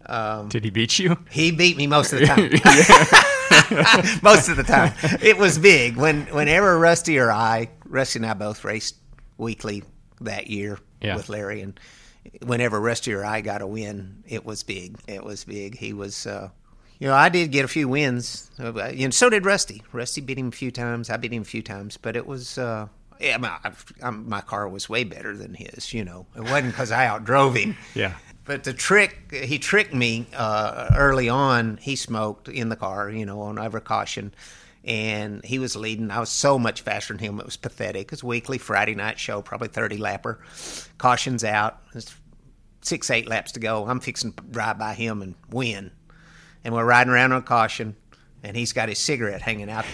um, 0.06 0.48
Did 0.48 0.64
he 0.64 0.70
beat 0.70 0.98
you? 0.98 1.16
he 1.30 1.50
beat 1.52 1.76
me 1.76 1.86
most 1.86 2.12
of 2.12 2.18
the 2.20 2.26
time. 2.26 2.50
most 4.22 4.48
of 4.48 4.56
the 4.56 4.64
time, 4.64 4.92
it 5.22 5.38
was 5.38 5.58
big. 5.58 5.96
When 5.96 6.22
whenever 6.26 6.78
Rusty 6.78 7.18
or 7.18 7.30
I, 7.30 7.70
Rusty 7.86 8.18
and 8.18 8.26
I 8.26 8.34
both 8.34 8.64
raced 8.64 8.96
weekly 9.38 9.84
that 10.20 10.48
year 10.48 10.78
Yeah. 11.04 11.16
with 11.16 11.28
Larry, 11.28 11.60
and 11.60 11.78
whenever 12.44 12.80
Rusty 12.80 13.12
or 13.12 13.24
I 13.24 13.40
got 13.40 13.62
a 13.62 13.66
win, 13.66 14.22
it 14.26 14.44
was 14.44 14.62
big. 14.62 14.98
It 15.06 15.24
was 15.24 15.44
big. 15.44 15.78
He 15.78 15.92
was. 15.92 16.26
Uh, 16.26 16.50
you 17.00 17.08
know, 17.08 17.14
I 17.14 17.28
did 17.28 17.50
get 17.50 17.64
a 17.64 17.68
few 17.68 17.88
wins, 17.88 18.50
uh, 18.58 18.72
and 18.78 19.12
so 19.12 19.28
did 19.28 19.44
Rusty. 19.44 19.82
Rusty 19.92 20.20
beat 20.20 20.38
him 20.38 20.48
a 20.48 20.52
few 20.52 20.70
times. 20.70 21.10
I 21.10 21.16
beat 21.16 21.32
him 21.32 21.42
a 21.42 21.44
few 21.44 21.62
times, 21.62 21.96
but 21.96 22.16
it 22.16 22.26
was. 22.26 22.56
Uh, 22.56 22.86
yeah, 23.20 23.36
my, 23.36 23.58
I'm, 24.02 24.28
my 24.28 24.40
car 24.40 24.68
was 24.68 24.88
way 24.88 25.04
better 25.04 25.36
than 25.36 25.54
his. 25.54 25.92
You 25.92 26.04
know, 26.04 26.26
it 26.36 26.42
wasn't 26.42 26.66
because 26.72 26.92
I 26.92 27.06
outdrove 27.06 27.56
him. 27.56 27.76
Yeah. 27.94 28.14
But 28.46 28.64
the 28.64 28.74
trick, 28.74 29.32
he 29.32 29.58
tricked 29.58 29.94
me 29.94 30.26
uh, 30.36 30.90
early 30.94 31.30
on. 31.30 31.78
He 31.78 31.96
smoked 31.96 32.46
in 32.46 32.68
the 32.68 32.76
car, 32.76 33.08
you 33.08 33.24
know, 33.24 33.40
on 33.40 33.58
every 33.58 33.80
caution, 33.80 34.34
and 34.84 35.44
he 35.44 35.58
was 35.58 35.76
leading. 35.76 36.10
I 36.10 36.20
was 36.20 36.30
so 36.30 36.58
much 36.58 36.82
faster 36.82 37.14
than 37.14 37.20
him; 37.20 37.40
it 37.40 37.46
was 37.46 37.56
pathetic. 37.56 38.06
It 38.06 38.10
was 38.10 38.24
weekly 38.24 38.58
Friday 38.58 38.94
night 38.94 39.18
show, 39.18 39.42
probably 39.42 39.68
thirty 39.68 39.98
lapper. 39.98 40.38
Caution's 40.98 41.44
out. 41.44 41.80
Six, 42.82 43.10
eight 43.10 43.28
laps 43.28 43.52
to 43.52 43.60
go. 43.60 43.88
I'm 43.88 44.00
fixing 44.00 44.32
to 44.34 44.42
drive 44.44 44.78
by 44.78 44.92
him 44.92 45.22
and 45.22 45.34
win, 45.50 45.90
and 46.64 46.74
we're 46.74 46.84
riding 46.84 47.12
around 47.12 47.32
on 47.32 47.42
caution. 47.42 47.96
And 48.42 48.54
he's 48.54 48.74
got 48.74 48.90
his 48.90 48.98
cigarette 48.98 49.40
hanging 49.40 49.70
out 49.70 49.86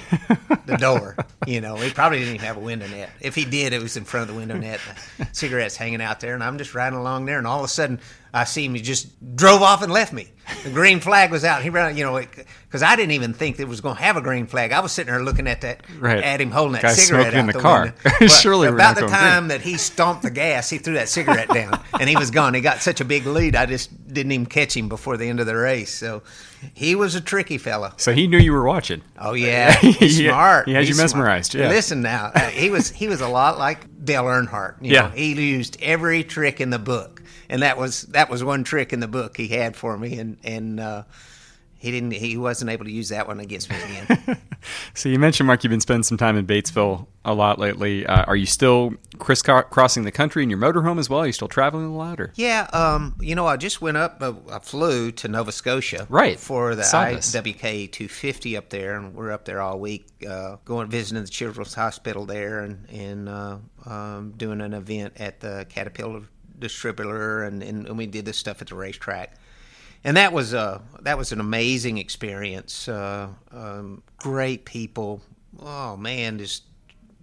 the 0.66 0.76
door. 0.76 1.16
You 1.46 1.60
know, 1.60 1.76
he 1.76 1.92
probably 1.92 2.18
didn't 2.18 2.34
even 2.34 2.46
have 2.46 2.56
a 2.56 2.60
window 2.60 2.88
net. 2.88 3.10
If 3.20 3.36
he 3.36 3.44
did, 3.44 3.72
it 3.72 3.80
was 3.80 3.96
in 3.96 4.02
front 4.02 4.28
of 4.28 4.34
the 4.34 4.40
window 4.40 4.56
net. 4.56 4.80
The 5.18 5.28
cigarette's 5.30 5.76
hanging 5.76 6.02
out 6.02 6.18
there, 6.18 6.34
and 6.34 6.42
I'm 6.42 6.58
just 6.58 6.74
riding 6.74 6.98
along 6.98 7.26
there, 7.26 7.38
and 7.38 7.46
all 7.46 7.60
of 7.60 7.64
a 7.64 7.68
sudden, 7.68 8.00
I 8.32 8.44
see 8.44 8.64
him. 8.64 8.74
He 8.74 8.80
just 8.82 9.08
drove 9.36 9.62
off 9.62 9.82
and 9.82 9.92
left 9.92 10.12
me. 10.12 10.28
The 10.64 10.70
green 10.70 10.98
flag 10.98 11.30
was 11.30 11.44
out. 11.44 11.62
He 11.62 11.70
ran, 11.70 11.96
you 11.96 12.02
know, 12.04 12.18
because 12.18 12.82
I 12.82 12.96
didn't 12.96 13.12
even 13.12 13.34
think 13.34 13.60
it 13.60 13.68
was 13.68 13.80
going 13.80 13.96
to 13.96 14.02
have 14.02 14.16
a 14.16 14.20
green 14.20 14.46
flag. 14.46 14.72
I 14.72 14.80
was 14.80 14.90
sitting 14.90 15.12
there 15.12 15.22
looking 15.22 15.46
at 15.46 15.60
that, 15.60 15.84
Right. 15.98 16.22
at 16.22 16.40
him 16.40 16.50
holding 16.50 16.72
that 16.72 16.82
Guy 16.82 16.92
cigarette 16.92 17.28
out 17.28 17.34
in 17.34 17.46
the 17.46 17.52
the 17.52 17.60
car. 17.60 17.94
Surely 18.28 18.66
about 18.66 18.96
the 18.96 19.06
time 19.06 19.48
that 19.48 19.60
he 19.60 19.76
stomped 19.76 20.22
the 20.22 20.30
gas, 20.30 20.68
he 20.68 20.78
threw 20.78 20.94
that 20.94 21.08
cigarette 21.08 21.48
down, 21.50 21.80
and 22.00 22.08
he 22.08 22.16
was 22.16 22.30
gone. 22.32 22.54
He 22.54 22.60
got 22.60 22.80
such 22.82 23.00
a 23.00 23.04
big 23.04 23.26
lead, 23.26 23.54
I 23.54 23.66
just 23.66 23.90
didn't 24.12 24.32
even 24.32 24.46
catch 24.46 24.76
him 24.76 24.88
before 24.88 25.16
the 25.16 25.28
end 25.28 25.38
of 25.38 25.46
the 25.46 25.54
race. 25.56 25.94
So 25.94 26.22
he 26.74 26.96
was 26.96 27.14
a 27.14 27.20
tricky 27.20 27.58
fella. 27.58 27.94
So 27.96 28.12
he 28.12 28.26
knew 28.26 28.38
you 28.38 28.52
were 28.52 28.64
watching. 28.64 29.02
Oh 29.20 29.34
yeah, 29.34 29.72
he's 29.76 30.18
smart. 30.26 30.66
he 30.66 30.74
had 30.74 30.84
He's 30.84 30.96
you 30.96 31.02
mesmerized, 31.02 31.52
smart. 31.52 31.64
yeah. 31.64 31.70
Listen 31.70 32.02
now, 32.02 32.32
uh, 32.34 32.40
he 32.48 32.70
was 32.70 32.90
he 32.90 33.06
was 33.06 33.20
a 33.20 33.28
lot 33.28 33.56
like 33.58 33.86
Dale 34.02 34.24
Earnhardt. 34.24 34.76
You 34.80 34.94
Yeah. 34.94 35.00
know, 35.02 35.08
he 35.10 35.32
used 35.34 35.76
every 35.82 36.24
trick 36.24 36.60
in 36.60 36.70
the 36.70 36.78
book, 36.78 37.22
and 37.48 37.62
that 37.62 37.76
was 37.76 38.02
that 38.02 38.30
was 38.30 38.42
one 38.42 38.64
trick 38.64 38.92
in 38.92 39.00
the 39.00 39.08
book 39.08 39.36
he 39.36 39.48
had 39.48 39.76
for 39.76 39.96
me, 39.98 40.18
and 40.18 40.36
and 40.44 40.80
uh, 40.80 41.02
he 41.80 41.90
didn't 41.90 42.12
he 42.12 42.36
wasn't 42.36 42.70
able 42.70 42.84
to 42.84 42.90
use 42.92 43.08
that 43.08 43.26
one 43.26 43.40
against 43.40 43.68
me 43.70 43.76
again. 43.82 44.38
So 44.92 45.08
you 45.08 45.18
mentioned, 45.18 45.46
Mark, 45.46 45.64
you've 45.64 45.70
been 45.70 45.80
spending 45.80 46.02
some 46.02 46.18
time 46.18 46.36
in 46.36 46.46
Batesville 46.46 47.06
a 47.24 47.32
lot 47.32 47.58
lately. 47.58 48.04
Uh, 48.04 48.24
are 48.24 48.36
you 48.36 48.44
still 48.44 48.92
crisscrossing 49.18 50.02
the 50.02 50.10
country 50.12 50.42
in 50.42 50.50
your 50.50 50.58
motorhome 50.58 50.98
as 50.98 51.08
well? 51.08 51.20
Are 51.20 51.26
you 51.26 51.32
still 51.32 51.48
traveling 51.48 51.86
a 51.86 51.96
lot? 51.96 52.20
Or? 52.20 52.30
yeah, 52.34 52.68
um, 52.74 53.16
you 53.20 53.34
know, 53.34 53.46
I 53.46 53.56
just 53.56 53.80
went 53.80 53.96
up. 53.96 54.18
Uh, 54.20 54.34
I 54.52 54.58
flew 54.58 55.12
to 55.12 55.28
Nova 55.28 55.50
Scotia, 55.50 56.06
Right. 56.10 56.38
for 56.38 56.74
the. 56.74 56.82
IWK 56.82 57.90
250 57.90 58.56
up 58.58 58.68
there, 58.68 58.96
and 58.96 59.14
we're 59.14 59.32
up 59.32 59.46
there 59.46 59.62
all 59.62 59.80
week, 59.80 60.06
uh, 60.28 60.56
going 60.66 60.90
visiting 60.90 61.22
the 61.24 61.30
Children's 61.30 61.72
Hospital 61.72 62.26
there, 62.26 62.60
and 62.60 62.86
and 62.90 63.28
uh, 63.30 63.56
um, 63.86 64.34
doing 64.36 64.60
an 64.60 64.74
event 64.74 65.14
at 65.16 65.40
the 65.40 65.64
Caterpillar 65.70 66.22
distributor, 66.58 67.44
and, 67.44 67.62
and 67.62 67.96
we 67.96 68.06
did 68.06 68.26
this 68.26 68.36
stuff 68.36 68.60
at 68.60 68.68
the 68.68 68.74
racetrack. 68.74 69.36
And 70.02 70.16
that 70.16 70.32
was 70.32 70.54
uh, 70.54 70.80
that 71.00 71.18
was 71.18 71.32
an 71.32 71.40
amazing 71.40 71.98
experience. 71.98 72.88
Uh, 72.88 73.28
um, 73.50 74.02
great 74.18 74.64
people. 74.64 75.20
Oh 75.58 75.96
man, 75.96 76.38
just 76.38 76.64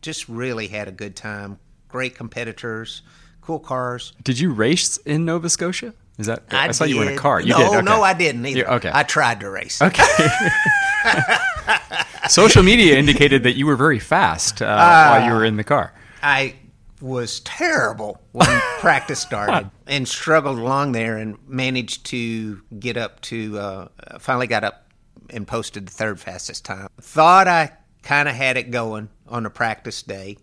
just 0.01 0.29
really 0.29 0.67
had 0.67 0.87
a 0.87 0.91
good 0.91 1.15
time. 1.15 1.59
Great 1.87 2.15
competitors, 2.15 3.01
cool 3.41 3.59
cars. 3.59 4.13
Did 4.23 4.39
you 4.39 4.51
race 4.51 4.97
in 4.97 5.25
Nova 5.25 5.49
Scotia? 5.49 5.93
Is 6.19 6.27
that? 6.27 6.43
I, 6.51 6.71
saw 6.71 6.83
you 6.83 6.97
were 6.97 7.03
in 7.03 7.13
a 7.13 7.17
car. 7.17 7.39
You 7.39 7.49
no, 7.49 7.57
did. 7.57 7.67
Okay. 7.67 7.81
no, 7.81 8.01
I 8.01 8.13
didn't 8.13 8.45
either. 8.45 8.59
Yeah, 8.59 8.75
okay. 8.75 8.91
I 8.93 9.03
tried 9.03 9.39
to 9.39 9.49
race. 9.49 9.81
Okay. 9.81 10.03
Social 12.27 12.63
media 12.63 12.97
indicated 12.97 13.43
that 13.43 13.55
you 13.55 13.65
were 13.65 13.75
very 13.75 13.99
fast 13.99 14.61
uh, 14.61 14.65
while 14.65 15.27
you 15.27 15.33
were 15.33 15.45
in 15.45 15.57
the 15.57 15.63
car. 15.63 15.93
I 16.21 16.55
was 17.01 17.39
terrible 17.41 18.21
when 18.31 18.47
practice 18.79 19.19
started 19.19 19.69
and 19.85 20.07
struggled 20.07 20.57
along 20.57 20.93
there 20.93 21.17
and 21.17 21.37
managed 21.47 22.05
to 22.07 22.61
get 22.79 22.97
up 22.97 23.21
to, 23.21 23.57
uh, 23.59 23.87
finally 24.19 24.47
got 24.47 24.63
up 24.63 24.91
and 25.29 25.47
posted 25.47 25.87
the 25.87 25.91
third 25.91 26.19
fastest 26.19 26.65
time. 26.65 26.87
Thought 26.99 27.47
I 27.47 27.71
kind 28.03 28.29
of 28.29 28.35
had 28.35 28.57
it 28.57 28.71
going 28.71 29.09
on 29.27 29.43
the 29.43 29.49
practice 29.49 30.01
day 30.01 30.37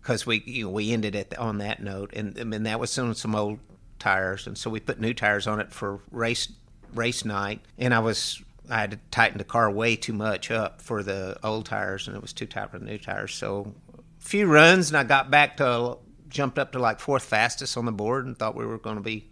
because 0.00 0.26
we 0.26 0.42
you 0.46 0.64
know, 0.64 0.70
we 0.70 0.92
ended 0.92 1.14
it 1.14 1.36
on 1.38 1.58
that 1.58 1.82
note, 1.82 2.12
and, 2.14 2.36
and 2.36 2.66
that 2.66 2.80
was 2.80 2.98
on 2.98 3.14
some 3.14 3.34
old 3.34 3.58
tires, 3.98 4.46
and 4.46 4.58
so 4.58 4.68
we 4.68 4.80
put 4.80 5.00
new 5.00 5.14
tires 5.14 5.46
on 5.46 5.60
it 5.60 5.72
for 5.72 6.00
race 6.10 6.52
race 6.94 7.24
night, 7.24 7.60
and 7.78 7.94
I 7.94 8.00
was 8.00 8.42
I 8.68 8.80
had 8.80 8.90
to 8.92 8.98
tighten 9.10 9.38
the 9.38 9.44
car 9.44 9.70
way 9.70 9.96
too 9.96 10.12
much 10.12 10.50
up 10.50 10.80
for 10.80 11.02
the 11.02 11.38
old 11.44 11.66
tires, 11.66 12.08
and 12.08 12.16
it 12.16 12.22
was 12.22 12.32
too 12.32 12.46
tight 12.46 12.70
for 12.70 12.78
the 12.78 12.84
new 12.84 12.98
tires. 12.98 13.34
So 13.34 13.74
a 13.91 13.91
few 14.22 14.46
runs, 14.46 14.88
and 14.88 14.96
I 14.96 15.04
got 15.04 15.30
back 15.30 15.58
to 15.58 15.98
jumped 16.28 16.58
up 16.58 16.72
to 16.72 16.78
like 16.78 17.00
fourth 17.00 17.24
fastest 17.24 17.76
on 17.76 17.84
the 17.84 17.92
board, 17.92 18.24
and 18.24 18.38
thought 18.38 18.54
we 18.54 18.64
were 18.64 18.78
going 18.78 18.96
to 18.96 19.02
be 19.02 19.28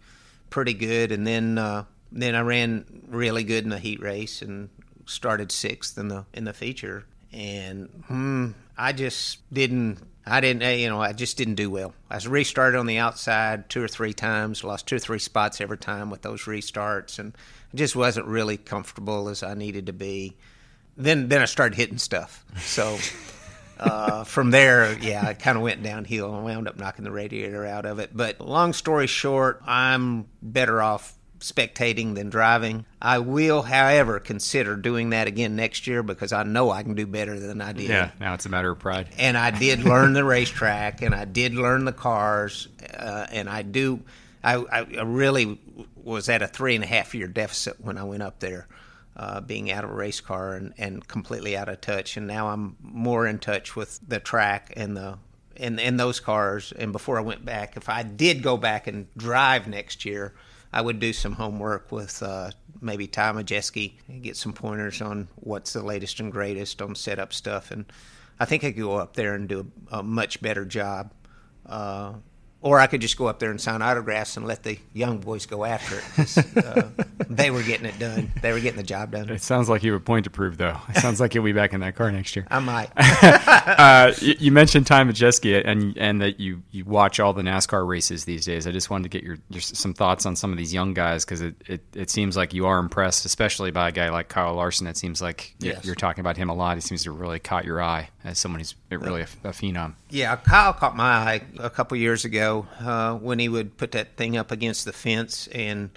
pretty 0.49 0.73
good, 0.73 1.11
and 1.11 1.25
then 1.25 1.57
uh, 1.57 1.85
then 2.11 2.35
I 2.35 2.41
ran 2.41 2.85
really 3.07 3.43
good 3.43 3.63
in 3.63 3.69
the 3.69 3.79
heat 3.79 4.01
race 4.01 4.41
and 4.41 4.69
started 5.05 5.51
sixth 5.51 5.97
in 5.97 6.09
the 6.09 6.25
in 6.33 6.43
the 6.43 6.53
feature, 6.53 7.05
and 7.31 7.89
hmm, 8.07 8.51
I 8.77 8.93
just 8.93 9.39
didn't. 9.51 9.99
I 10.23 10.39
didn't, 10.39 10.79
you 10.79 10.87
know, 10.87 11.01
I 11.01 11.13
just 11.13 11.35
didn't 11.35 11.55
do 11.55 11.71
well. 11.71 11.95
I 12.07 12.19
restarted 12.27 12.79
on 12.79 12.85
the 12.85 12.99
outside 12.99 13.71
two 13.71 13.83
or 13.83 13.87
three 13.87 14.13
times, 14.13 14.63
lost 14.63 14.85
two 14.85 14.97
or 14.97 14.99
three 14.99 15.17
spots 15.17 15.59
every 15.59 15.79
time 15.79 16.11
with 16.11 16.21
those 16.21 16.43
restarts, 16.43 17.17
and 17.17 17.35
I 17.73 17.77
just 17.77 17.95
wasn't 17.95 18.27
really 18.27 18.57
comfortable 18.57 19.29
as 19.29 19.41
I 19.41 19.55
needed 19.55 19.87
to 19.87 19.93
be. 19.93 20.37
Then, 20.95 21.27
then 21.29 21.41
I 21.41 21.45
started 21.45 21.75
hitting 21.75 21.97
stuff. 21.97 22.45
So 22.59 22.99
uh, 23.81 24.23
from 24.23 24.51
there, 24.51 24.97
yeah, 24.99 25.25
I 25.27 25.33
kind 25.33 25.57
of 25.57 25.63
went 25.63 25.81
downhill 25.81 26.33
and 26.35 26.45
wound 26.45 26.67
up 26.67 26.77
knocking 26.77 27.03
the 27.03 27.11
radiator 27.11 27.65
out 27.65 27.85
of 27.85 27.99
it. 27.99 28.11
But 28.15 28.39
long 28.39 28.73
story 28.73 29.07
short, 29.07 29.61
I'm 29.65 30.27
better 30.41 30.81
off 30.81 31.17
spectating 31.39 32.13
than 32.13 32.29
driving. 32.29 32.85
I 33.01 33.17
will, 33.17 33.63
however, 33.63 34.19
consider 34.19 34.75
doing 34.75 35.09
that 35.09 35.27
again 35.27 35.55
next 35.55 35.87
year 35.87 36.03
because 36.03 36.31
I 36.31 36.43
know 36.43 36.69
I 36.69 36.83
can 36.83 36.93
do 36.93 37.07
better 37.07 37.39
than 37.39 37.61
I 37.61 37.73
did. 37.73 37.89
Yeah. 37.89 38.11
Now 38.19 38.35
it's 38.35 38.45
a 38.45 38.49
matter 38.49 38.71
of 38.71 38.77
pride. 38.77 39.09
And 39.17 39.35
I 39.35 39.49
did 39.51 39.79
learn 39.83 40.13
the 40.13 40.23
racetrack, 40.23 41.01
and 41.01 41.15
I 41.15 41.25
did 41.25 41.55
learn 41.55 41.85
the 41.85 41.93
cars, 41.93 42.67
uh, 42.93 43.25
and 43.31 43.49
I 43.49 43.63
do. 43.63 44.01
I, 44.43 44.55
I 44.55 44.79
I 44.79 45.01
really 45.03 45.59
was 45.95 46.29
at 46.29 46.41
a 46.41 46.47
three 46.47 46.75
and 46.75 46.83
a 46.83 46.87
half 46.87 47.13
year 47.13 47.27
deficit 47.27 47.79
when 47.81 47.97
I 47.97 48.03
went 48.03 48.23
up 48.23 48.39
there, 48.39 48.67
uh, 49.15 49.41
being 49.41 49.71
out 49.71 49.83
of 49.83 49.89
a 49.89 49.93
race 49.93 50.21
car 50.21 50.53
and, 50.53 50.73
and 50.77 51.07
completely 51.07 51.57
out 51.57 51.69
of 51.69 51.81
touch. 51.81 52.17
And 52.17 52.27
now 52.27 52.49
I'm 52.49 52.77
more 52.81 53.27
in 53.27 53.39
touch 53.39 53.75
with 53.75 53.99
the 54.07 54.19
track 54.19 54.73
and 54.75 54.95
the 54.95 55.17
and 55.57 55.79
and 55.79 55.99
those 55.99 56.19
cars. 56.19 56.71
And 56.71 56.91
before 56.91 57.17
I 57.17 57.21
went 57.21 57.45
back, 57.45 57.77
if 57.77 57.89
I 57.89 58.03
did 58.03 58.41
go 58.41 58.57
back 58.57 58.87
and 58.87 59.07
drive 59.15 59.67
next 59.67 60.05
year, 60.05 60.33
I 60.73 60.81
would 60.81 60.99
do 60.99 61.13
some 61.13 61.33
homework 61.33 61.91
with 61.91 62.23
uh, 62.23 62.51
maybe 62.79 63.07
Ty 63.07 63.33
Majeski 63.33 63.93
and 64.07 64.23
get 64.23 64.37
some 64.37 64.53
pointers 64.53 65.01
on 65.01 65.27
what's 65.35 65.73
the 65.73 65.83
latest 65.83 66.19
and 66.19 66.31
greatest 66.31 66.81
on 66.81 66.95
setup 66.95 67.33
stuff. 67.33 67.71
And 67.71 67.85
I 68.39 68.45
think 68.45 68.63
I 68.63 68.71
could 68.71 68.81
go 68.81 68.95
up 68.95 69.15
there 69.15 69.35
and 69.35 69.47
do 69.47 69.71
a, 69.91 69.99
a 69.99 70.03
much 70.03 70.41
better 70.41 70.65
job. 70.65 71.11
Uh, 71.65 72.13
or 72.61 72.79
I 72.79 72.87
could 72.87 73.01
just 73.01 73.17
go 73.17 73.27
up 73.27 73.39
there 73.39 73.49
and 73.49 73.59
sign 73.59 73.81
autographs 73.81 74.37
and 74.37 74.45
let 74.45 74.63
the 74.63 74.77
young 74.93 75.17
boys 75.19 75.45
go 75.45 75.65
after 75.65 76.01
it. 76.21 76.55
Uh, 76.65 76.89
they 77.29 77.49
were 77.49 77.63
getting 77.63 77.85
it 77.87 77.97
done. 77.97 78.31
They 78.41 78.51
were 78.51 78.59
getting 78.59 78.77
the 78.77 78.83
job 78.83 79.11
done. 79.11 79.29
It 79.29 79.41
sounds 79.41 79.67
like 79.69 79.83
you 79.83 79.93
have 79.93 80.01
a 80.01 80.03
point 80.03 80.25
to 80.25 80.29
prove, 80.29 80.57
though. 80.57 80.77
It 80.89 80.97
sounds 80.97 81.19
like 81.19 81.33
you'll 81.33 81.43
be 81.43 81.53
back 81.53 81.73
in 81.73 81.79
that 81.81 81.95
car 81.95 82.11
next 82.11 82.35
year. 82.35 82.45
I 82.51 82.59
might. 82.59 82.89
uh, 82.97 84.13
you, 84.21 84.35
you 84.39 84.51
mentioned 84.51 84.87
Ty 84.87 85.03
Majeski 85.03 85.61
and 85.65 85.97
and 85.97 86.21
that 86.21 86.39
you, 86.39 86.61
you 86.71 86.85
watch 86.85 87.19
all 87.19 87.33
the 87.33 87.41
NASCAR 87.41 87.87
races 87.87 88.25
these 88.25 88.45
days. 88.45 88.67
I 88.67 88.71
just 88.71 88.89
wanted 88.89 89.03
to 89.03 89.09
get 89.09 89.23
your, 89.23 89.37
your 89.49 89.61
some 89.61 89.93
thoughts 89.93 90.25
on 90.25 90.35
some 90.35 90.51
of 90.51 90.57
these 90.57 90.73
young 90.73 90.93
guys 90.93 91.25
because 91.25 91.41
it, 91.41 91.55
it, 91.67 91.81
it 91.95 92.09
seems 92.09 92.37
like 92.37 92.53
you 92.53 92.65
are 92.67 92.79
impressed, 92.79 93.25
especially 93.25 93.71
by 93.71 93.89
a 93.89 93.91
guy 93.91 94.09
like 94.09 94.29
Kyle 94.29 94.53
Larson. 94.53 94.87
It 94.87 94.97
seems 94.97 95.21
like 95.21 95.55
Yes. 95.59 95.83
you're 95.85 95.95
talking 95.95 96.21
about 96.21 96.37
him 96.37 96.49
a 96.49 96.53
lot. 96.53 96.77
He 96.77 96.81
seems 96.81 97.03
to 97.03 97.11
really 97.11 97.39
caught 97.39 97.65
your 97.65 97.81
eye 97.81 98.09
as 98.23 98.37
someone 98.39 98.59
who's 98.59 98.75
really 98.89 99.21
a, 99.21 99.27
a 99.43 99.51
phenom. 99.51 99.93
Yeah, 100.09 100.35
Kyle 100.35 100.73
caught 100.73 100.95
my 100.95 101.03
eye 101.11 101.41
a 101.59 101.69
couple 101.69 101.97
years 101.97 102.25
ago 102.25 102.50
uh, 102.79 103.15
when 103.15 103.39
he 103.39 103.49
would 103.49 103.77
put 103.77 103.91
that 103.91 104.15
thing 104.17 104.37
up 104.37 104.51
against 104.51 104.85
the 104.85 104.93
fence 104.93 105.47
and 105.47 105.89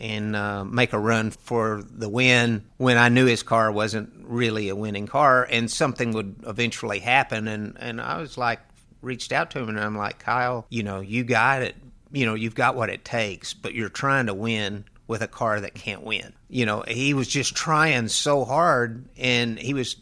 and 0.00 0.36
uh, 0.36 0.64
make 0.64 0.92
a 0.92 0.98
run 0.98 1.30
for 1.30 1.82
the 1.90 2.08
win 2.08 2.64
when 2.76 2.96
I 2.96 3.08
knew 3.08 3.26
his 3.26 3.42
car 3.42 3.72
wasn't 3.72 4.12
really 4.22 4.68
a 4.68 4.76
winning 4.76 5.06
car 5.06 5.46
and 5.50 5.70
something 5.70 6.12
would 6.12 6.36
eventually 6.46 7.00
happen. 7.00 7.48
And, 7.48 7.76
and 7.80 8.00
I 8.00 8.20
was 8.20 8.38
like, 8.38 8.60
reached 9.02 9.32
out 9.32 9.50
to 9.52 9.58
him 9.58 9.68
and 9.68 9.80
I'm 9.80 9.96
like, 9.96 10.18
Kyle, 10.18 10.66
you 10.70 10.82
know, 10.82 11.00
you 11.00 11.24
got 11.24 11.62
it. 11.62 11.76
You 12.10 12.26
know, 12.26 12.34
you've 12.34 12.54
got 12.54 12.74
what 12.74 12.90
it 12.90 13.04
takes, 13.04 13.54
but 13.54 13.74
you're 13.74 13.88
trying 13.88 14.26
to 14.26 14.34
win 14.34 14.84
with 15.08 15.22
a 15.22 15.28
car 15.28 15.60
that 15.60 15.74
can't 15.74 16.02
win. 16.02 16.32
You 16.48 16.64
know, 16.64 16.84
he 16.86 17.12
was 17.12 17.28
just 17.28 17.54
trying 17.54 18.08
so 18.08 18.44
hard 18.44 19.04
and 19.16 19.58
he 19.58 19.74
was 19.74 19.96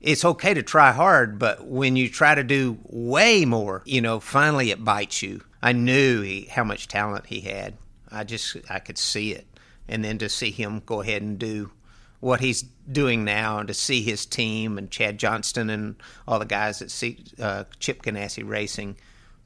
it's 0.00 0.24
okay 0.24 0.54
to 0.54 0.62
try 0.62 0.92
hard, 0.92 1.38
but 1.38 1.66
when 1.66 1.96
you 1.96 2.08
try 2.08 2.34
to 2.34 2.44
do 2.44 2.78
way 2.84 3.44
more, 3.44 3.82
you 3.84 4.00
know, 4.00 4.20
finally 4.20 4.70
it 4.70 4.84
bites 4.84 5.22
you. 5.22 5.42
I 5.60 5.72
knew 5.72 6.22
he, 6.22 6.44
how 6.44 6.64
much 6.64 6.86
talent 6.86 7.26
he 7.26 7.40
had. 7.40 7.74
I 8.10 8.24
just 8.24 8.56
I 8.70 8.78
could 8.78 8.98
see 8.98 9.32
it, 9.32 9.46
and 9.88 10.04
then 10.04 10.18
to 10.18 10.28
see 10.28 10.50
him 10.50 10.82
go 10.86 11.00
ahead 11.00 11.22
and 11.22 11.38
do 11.38 11.72
what 12.20 12.40
he's 12.40 12.62
doing 12.90 13.24
now, 13.24 13.58
and 13.58 13.68
to 13.68 13.74
see 13.74 14.02
his 14.02 14.24
team 14.24 14.78
and 14.78 14.90
Chad 14.90 15.18
Johnston 15.18 15.68
and 15.68 15.96
all 16.26 16.38
the 16.38 16.44
guys 16.44 16.78
that 16.78 16.90
see 16.90 17.24
uh, 17.40 17.64
Chip 17.80 18.02
Ganassi 18.02 18.48
Racing 18.48 18.96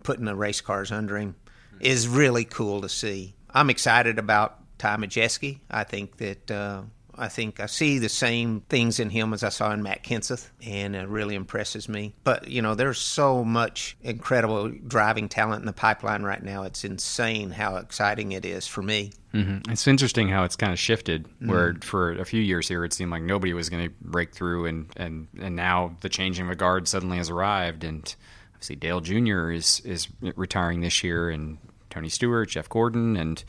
putting 0.02 0.26
the 0.26 0.34
race 0.34 0.60
cars 0.60 0.92
under 0.92 1.16
him 1.16 1.34
is 1.80 2.08
really 2.08 2.44
cool 2.44 2.82
to 2.82 2.88
see. 2.88 3.34
I'm 3.50 3.70
excited 3.70 4.18
about 4.18 4.58
Ty 4.78 4.96
Majeski. 4.96 5.60
I 5.70 5.84
think 5.84 6.18
that. 6.18 6.50
Uh, 6.50 6.82
I 7.22 7.28
think 7.28 7.60
I 7.60 7.66
see 7.66 8.00
the 8.00 8.08
same 8.08 8.62
things 8.68 8.98
in 8.98 9.08
him 9.08 9.32
as 9.32 9.44
I 9.44 9.48
saw 9.48 9.72
in 9.72 9.82
Matt 9.82 10.02
Kenseth, 10.02 10.50
and 10.66 10.96
it 10.96 11.08
really 11.08 11.36
impresses 11.36 11.88
me. 11.88 12.14
But, 12.24 12.48
you 12.48 12.60
know, 12.60 12.74
there's 12.74 12.98
so 12.98 13.44
much 13.44 13.96
incredible 14.02 14.70
driving 14.88 15.28
talent 15.28 15.60
in 15.60 15.66
the 15.66 15.72
pipeline 15.72 16.24
right 16.24 16.42
now. 16.42 16.64
It's 16.64 16.84
insane 16.84 17.52
how 17.52 17.76
exciting 17.76 18.32
it 18.32 18.44
is 18.44 18.66
for 18.66 18.82
me. 18.82 19.12
Mm-hmm. 19.32 19.70
It's 19.70 19.86
interesting 19.86 20.28
how 20.28 20.42
it's 20.42 20.56
kind 20.56 20.72
of 20.72 20.80
shifted. 20.80 21.28
Where 21.38 21.76
for 21.80 22.10
a 22.10 22.24
few 22.24 22.40
years 22.40 22.66
here, 22.66 22.84
it 22.84 22.92
seemed 22.92 23.12
like 23.12 23.22
nobody 23.22 23.52
was 23.54 23.70
going 23.70 23.88
to 23.88 23.94
break 24.00 24.34
through, 24.34 24.66
and, 24.66 24.92
and, 24.96 25.28
and 25.40 25.54
now 25.54 25.96
the 26.00 26.08
changing 26.08 26.50
of 26.50 26.58
guard 26.58 26.88
suddenly 26.88 27.18
has 27.18 27.30
arrived. 27.30 27.84
And 27.84 28.14
obviously, 28.52 28.76
Dale 28.76 29.00
Jr. 29.00 29.52
is 29.52 29.80
is 29.84 30.08
retiring 30.20 30.80
this 30.80 31.04
year, 31.04 31.30
and 31.30 31.58
Tony 31.88 32.08
Stewart, 32.08 32.48
Jeff 32.48 32.68
Gordon, 32.68 33.16
and 33.16 33.44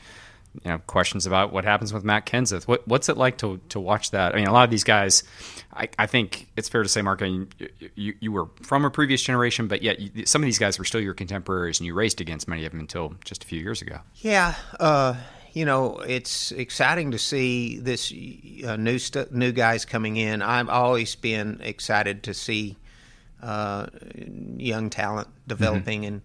you 0.63 0.72
know 0.72 0.78
questions 0.80 1.26
about 1.26 1.52
what 1.52 1.66
happens 1.66 1.94
with 1.94 2.04
Matt 2.04 2.26
Kenseth. 2.26 2.68
What, 2.68 2.88
what's 2.88 3.10
it 3.10 3.18
like 3.18 3.38
to 3.39 3.60
to 3.70 3.80
watch 3.80 4.12
that? 4.12 4.34
I 4.34 4.38
mean, 4.38 4.48
a 4.48 4.54
lot 4.54 4.63
of 4.63 4.70
these 4.70 4.84
guys, 4.84 5.24
I, 5.74 5.89
I 5.98 6.06
think 6.06 6.48
it's 6.56 6.70
fair 6.70 6.84
to 6.84 6.89
say, 6.89 7.02
Mark, 7.02 7.22
you, 7.22 7.48
you, 7.96 8.13
you 8.20 8.32
were 8.32 8.48
from 8.62 8.86
a 8.86 8.92
previous 8.92 9.22
generation, 9.22 9.68
but 9.68 9.82
yet 9.82 10.00
you, 10.00 10.26
some 10.26 10.42
of 10.42 10.46
these 10.46 10.60
guys 10.60 10.78
were 10.78 10.86
still 10.86 11.02
your 11.02 11.13
contemporaries, 11.13 11.80
and 11.80 11.88
you 11.88 11.94
raced 11.94 12.22
against 12.22 12.48
many 12.48 12.66
of 12.66 12.72
them 12.72 12.82
until 12.82 13.16
just 13.26 13.44
a 13.44 13.48
few 13.48 13.60
years 13.60 13.82
ago. 13.82 14.00
Yeah. 14.18 14.54
Uh, 14.80 15.16
you 15.54 15.66
know, 15.66 15.98
it's 16.00 16.52
exciting 16.52 17.12
to 17.12 17.20
see 17.20 17.78
this 17.78 18.12
uh, 18.66 18.76
new 18.76 18.98
st- 19.00 19.32
new 19.32 19.52
guys 19.52 19.86
coming 19.86 20.18
in. 20.18 20.42
I've 20.42 20.70
always 20.70 21.16
been 21.16 21.62
excited 21.62 22.24
to 22.24 22.34
see 22.34 22.78
uh, 23.42 23.88
young 24.58 24.89
talent 24.89 25.28
developing, 25.48 26.04
mm-hmm. 26.04 26.20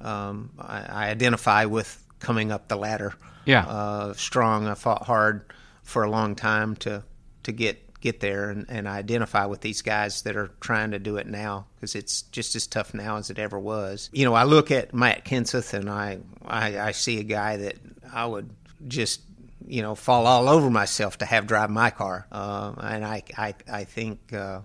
and 0.00 0.06
um, 0.06 0.50
I, 0.58 0.82
I 0.82 1.10
identify 1.10 1.64
with 1.66 2.04
coming 2.18 2.50
up 2.50 2.68
the 2.68 2.76
ladder 2.76 3.14
yeah. 3.44 3.64
uh, 3.66 4.12
strong. 4.14 4.66
I 4.66 4.74
fought 4.74 5.04
hard 5.04 5.52
for 5.82 6.04
a 6.04 6.10
long 6.10 6.34
time 6.34 6.76
to 6.76 7.02
to 7.42 7.52
get 7.52 8.00
get 8.00 8.20
there 8.20 8.50
and, 8.50 8.66
and 8.68 8.88
identify 8.88 9.46
with 9.46 9.60
these 9.60 9.80
guys 9.80 10.22
that 10.22 10.36
are 10.36 10.50
trying 10.60 10.90
to 10.90 10.98
do 10.98 11.16
it 11.16 11.26
now 11.26 11.66
because 11.76 11.94
it's 11.94 12.22
just 12.22 12.56
as 12.56 12.66
tough 12.66 12.92
now 12.94 13.16
as 13.16 13.30
it 13.30 13.38
ever 13.38 13.58
was. 13.58 14.10
You 14.12 14.24
know, 14.24 14.34
I 14.34 14.42
look 14.42 14.72
at 14.72 14.92
Matt 14.92 15.24
Kenseth 15.24 15.72
and 15.72 15.88
I, 15.88 16.18
I, 16.44 16.80
I 16.80 16.90
see 16.90 17.20
a 17.20 17.22
guy 17.22 17.58
that 17.58 17.76
I 18.12 18.26
would 18.26 18.50
just 18.88 19.20
you 19.66 19.82
know 19.82 19.94
fall 19.94 20.26
all 20.26 20.48
over 20.48 20.68
myself 20.70 21.18
to 21.18 21.24
have 21.24 21.46
drive 21.46 21.70
my 21.70 21.90
car, 21.90 22.26
uh, 22.32 22.74
and 22.80 23.04
I 23.04 23.22
I 23.36 23.54
I 23.70 23.84
think 23.84 24.32
uh, 24.32 24.60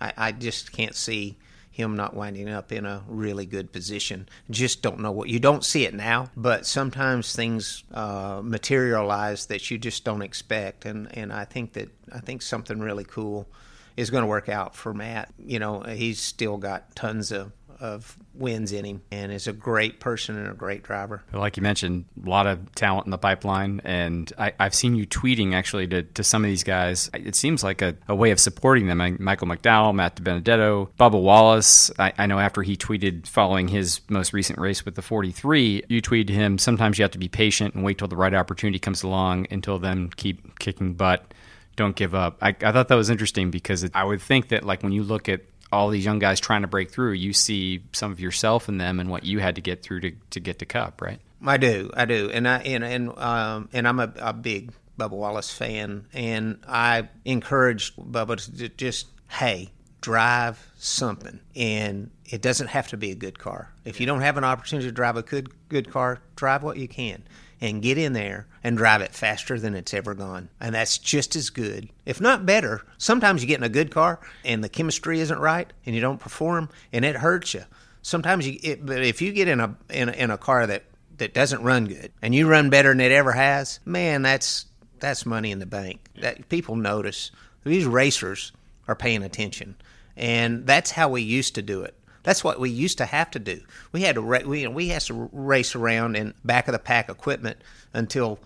I, 0.00 0.12
I 0.16 0.32
just 0.32 0.72
can't 0.72 0.94
see 0.94 1.38
him 1.76 1.94
not 1.94 2.14
winding 2.14 2.48
up 2.48 2.72
in 2.72 2.86
a 2.86 3.02
really 3.06 3.44
good 3.44 3.70
position. 3.70 4.26
Just 4.48 4.80
don't 4.80 4.98
know 5.00 5.12
what 5.12 5.28
you 5.28 5.38
don't 5.38 5.62
see 5.62 5.84
it 5.84 5.92
now, 5.92 6.30
but 6.34 6.64
sometimes 6.64 7.36
things 7.36 7.84
uh, 7.92 8.40
materialize 8.42 9.46
that 9.46 9.70
you 9.70 9.76
just 9.76 10.02
don't 10.02 10.22
expect, 10.22 10.86
and 10.86 11.14
and 11.16 11.30
I 11.30 11.44
think 11.44 11.74
that 11.74 11.90
I 12.10 12.20
think 12.20 12.40
something 12.40 12.78
really 12.78 13.04
cool 13.04 13.46
is 13.94 14.08
going 14.08 14.22
to 14.22 14.26
work 14.26 14.48
out 14.48 14.74
for 14.74 14.94
Matt. 14.94 15.34
You 15.38 15.58
know, 15.58 15.80
he's 15.82 16.18
still 16.18 16.56
got 16.56 16.96
tons 16.96 17.30
of 17.30 17.52
of 17.80 18.16
wins 18.34 18.72
in 18.72 18.84
him 18.84 19.02
and 19.10 19.32
is 19.32 19.46
a 19.46 19.52
great 19.52 20.00
person 20.00 20.36
and 20.36 20.48
a 20.48 20.54
great 20.54 20.82
driver. 20.82 21.22
Like 21.32 21.56
you 21.56 21.62
mentioned, 21.62 22.04
a 22.24 22.28
lot 22.28 22.46
of 22.46 22.74
talent 22.74 23.06
in 23.06 23.10
the 23.10 23.18
pipeline. 23.18 23.80
And 23.84 24.32
I, 24.38 24.52
have 24.58 24.74
seen 24.74 24.94
you 24.94 25.06
tweeting 25.06 25.54
actually 25.54 25.86
to, 25.88 26.02
to 26.02 26.24
some 26.24 26.44
of 26.44 26.48
these 26.48 26.64
guys. 26.64 27.10
It 27.14 27.34
seems 27.34 27.62
like 27.64 27.82
a, 27.82 27.96
a 28.08 28.14
way 28.14 28.30
of 28.30 28.40
supporting 28.40 28.86
them. 28.86 28.98
Michael 29.20 29.46
McDowell, 29.46 29.94
Matt 29.94 30.16
DiBenedetto, 30.16 30.90
Bubba 30.98 31.20
Wallace. 31.20 31.90
I, 31.98 32.12
I, 32.18 32.26
know 32.26 32.38
after 32.38 32.62
he 32.62 32.76
tweeted 32.76 33.26
following 33.26 33.68
his 33.68 34.00
most 34.08 34.32
recent 34.32 34.58
race 34.58 34.84
with 34.84 34.94
the 34.94 35.02
43, 35.02 35.84
you 35.88 36.02
tweeted 36.02 36.30
him, 36.30 36.58
sometimes 36.58 36.98
you 36.98 37.02
have 37.02 37.12
to 37.12 37.18
be 37.18 37.28
patient 37.28 37.74
and 37.74 37.84
wait 37.84 37.98
till 37.98 38.08
the 38.08 38.16
right 38.16 38.34
opportunity 38.34 38.78
comes 38.78 39.02
along. 39.02 39.46
Until 39.50 39.78
then, 39.78 40.10
keep 40.16 40.58
kicking 40.58 40.94
butt 40.94 41.32
don't 41.76 41.94
give 41.94 42.14
up. 42.14 42.38
I, 42.40 42.48
I, 42.48 42.72
thought 42.72 42.88
that 42.88 42.94
was 42.94 43.10
interesting 43.10 43.50
because 43.50 43.84
it, 43.84 43.92
I 43.94 44.02
would 44.02 44.22
think 44.22 44.48
that 44.48 44.64
like 44.64 44.82
when 44.82 44.92
you 44.92 45.02
look 45.02 45.28
at 45.28 45.42
all 45.76 45.90
these 45.90 46.04
young 46.04 46.18
guys 46.18 46.40
trying 46.40 46.62
to 46.62 46.68
break 46.68 46.90
through, 46.90 47.12
you 47.12 47.32
see 47.32 47.82
some 47.92 48.10
of 48.10 48.18
yourself 48.18 48.68
in 48.68 48.78
them 48.78 48.98
and 48.98 49.10
what 49.10 49.24
you 49.24 49.38
had 49.38 49.54
to 49.56 49.60
get 49.60 49.82
through 49.82 50.00
to, 50.00 50.12
to 50.30 50.40
get 50.40 50.58
to 50.60 50.66
Cup, 50.66 51.00
right? 51.00 51.20
I 51.44 51.58
do, 51.58 51.90
I 51.94 52.06
do, 52.06 52.30
and 52.30 52.48
I 52.48 52.58
and 52.60 52.82
and 52.82 53.18
um, 53.18 53.68
and 53.72 53.86
I'm 53.86 54.00
a, 54.00 54.12
a 54.16 54.32
big 54.32 54.72
Bubba 54.98 55.10
Wallace 55.10 55.52
fan, 55.52 56.06
and 56.12 56.58
I 56.66 57.08
encouraged 57.24 57.96
Bubba 57.96 58.56
to 58.58 58.68
just 58.70 59.06
hey, 59.28 59.70
drive 60.00 60.66
something, 60.78 61.40
and 61.54 62.10
it 62.24 62.40
doesn't 62.40 62.68
have 62.68 62.88
to 62.88 62.96
be 62.96 63.10
a 63.10 63.14
good 63.14 63.38
car. 63.38 63.70
If 63.84 64.00
you 64.00 64.06
don't 64.06 64.22
have 64.22 64.38
an 64.38 64.44
opportunity 64.44 64.88
to 64.88 64.92
drive 64.92 65.16
a 65.16 65.22
good 65.22 65.50
good 65.68 65.90
car, 65.90 66.20
drive 66.36 66.62
what 66.62 66.78
you 66.78 66.88
can 66.88 67.22
and 67.60 67.82
get 67.82 67.98
in 67.98 68.12
there 68.12 68.46
and 68.62 68.76
drive 68.76 69.00
it 69.00 69.14
faster 69.14 69.58
than 69.58 69.74
it's 69.74 69.94
ever 69.94 70.14
gone. 70.14 70.48
And 70.60 70.74
that's 70.74 70.98
just 70.98 71.36
as 71.36 71.50
good, 71.50 71.88
if 72.04 72.20
not 72.20 72.46
better. 72.46 72.82
Sometimes 72.98 73.42
you 73.42 73.48
get 73.48 73.58
in 73.58 73.64
a 73.64 73.68
good 73.68 73.90
car 73.90 74.20
and 74.44 74.62
the 74.62 74.68
chemistry 74.68 75.20
isn't 75.20 75.38
right 75.38 75.72
and 75.84 75.94
you 75.94 76.00
don't 76.00 76.20
perform 76.20 76.68
and 76.92 77.04
it 77.04 77.16
hurts 77.16 77.54
you. 77.54 77.64
Sometimes 78.02 78.46
you, 78.46 78.58
it, 78.62 78.84
but 78.84 79.02
if 79.02 79.20
you 79.22 79.32
get 79.32 79.48
in 79.48 79.60
a, 79.60 79.76
in 79.90 80.08
a 80.08 80.12
in 80.12 80.30
a 80.30 80.38
car 80.38 80.66
that 80.66 80.84
that 81.18 81.34
doesn't 81.34 81.62
run 81.62 81.86
good 81.86 82.12
and 82.22 82.34
you 82.34 82.48
run 82.48 82.70
better 82.70 82.90
than 82.90 83.00
it 83.00 83.10
ever 83.10 83.32
has, 83.32 83.80
man, 83.84 84.22
that's 84.22 84.66
that's 85.00 85.26
money 85.26 85.50
in 85.50 85.58
the 85.58 85.66
bank. 85.66 86.08
That 86.20 86.48
people 86.48 86.76
notice. 86.76 87.30
These 87.64 87.84
racers 87.84 88.52
are 88.86 88.94
paying 88.94 89.24
attention, 89.24 89.74
and 90.16 90.66
that's 90.66 90.92
how 90.92 91.08
we 91.08 91.22
used 91.22 91.56
to 91.56 91.62
do 91.62 91.82
it. 91.82 91.94
That's 92.26 92.42
what 92.42 92.58
we 92.58 92.70
used 92.70 92.98
to 92.98 93.06
have 93.06 93.30
to 93.30 93.38
do. 93.38 93.60
We 93.92 94.02
had 94.02 94.16
to 94.16 94.20
we 94.20 94.66
we 94.66 94.88
had 94.88 95.02
to 95.02 95.30
race 95.32 95.76
around 95.76 96.16
in 96.16 96.34
back 96.44 96.66
of 96.66 96.72
the 96.72 96.80
pack 96.80 97.08
equipment 97.08 97.58
until 97.92 98.40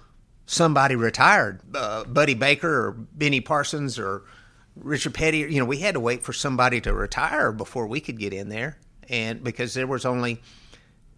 somebody 0.44 0.96
retired, 0.96 1.62
uh, 1.74 2.04
Buddy 2.04 2.34
Baker 2.34 2.68
or 2.68 2.90
Benny 2.92 3.40
Parsons 3.40 3.98
or 3.98 4.24
Richard 4.76 5.14
Petty. 5.14 5.38
You 5.38 5.60
know, 5.60 5.64
we 5.64 5.78
had 5.78 5.94
to 5.94 6.00
wait 6.00 6.24
for 6.24 6.34
somebody 6.34 6.82
to 6.82 6.92
retire 6.92 7.52
before 7.52 7.86
we 7.86 8.00
could 8.00 8.18
get 8.18 8.34
in 8.34 8.50
there, 8.50 8.76
and 9.08 9.42
because 9.42 9.72
there 9.72 9.86
was 9.86 10.04
only 10.04 10.42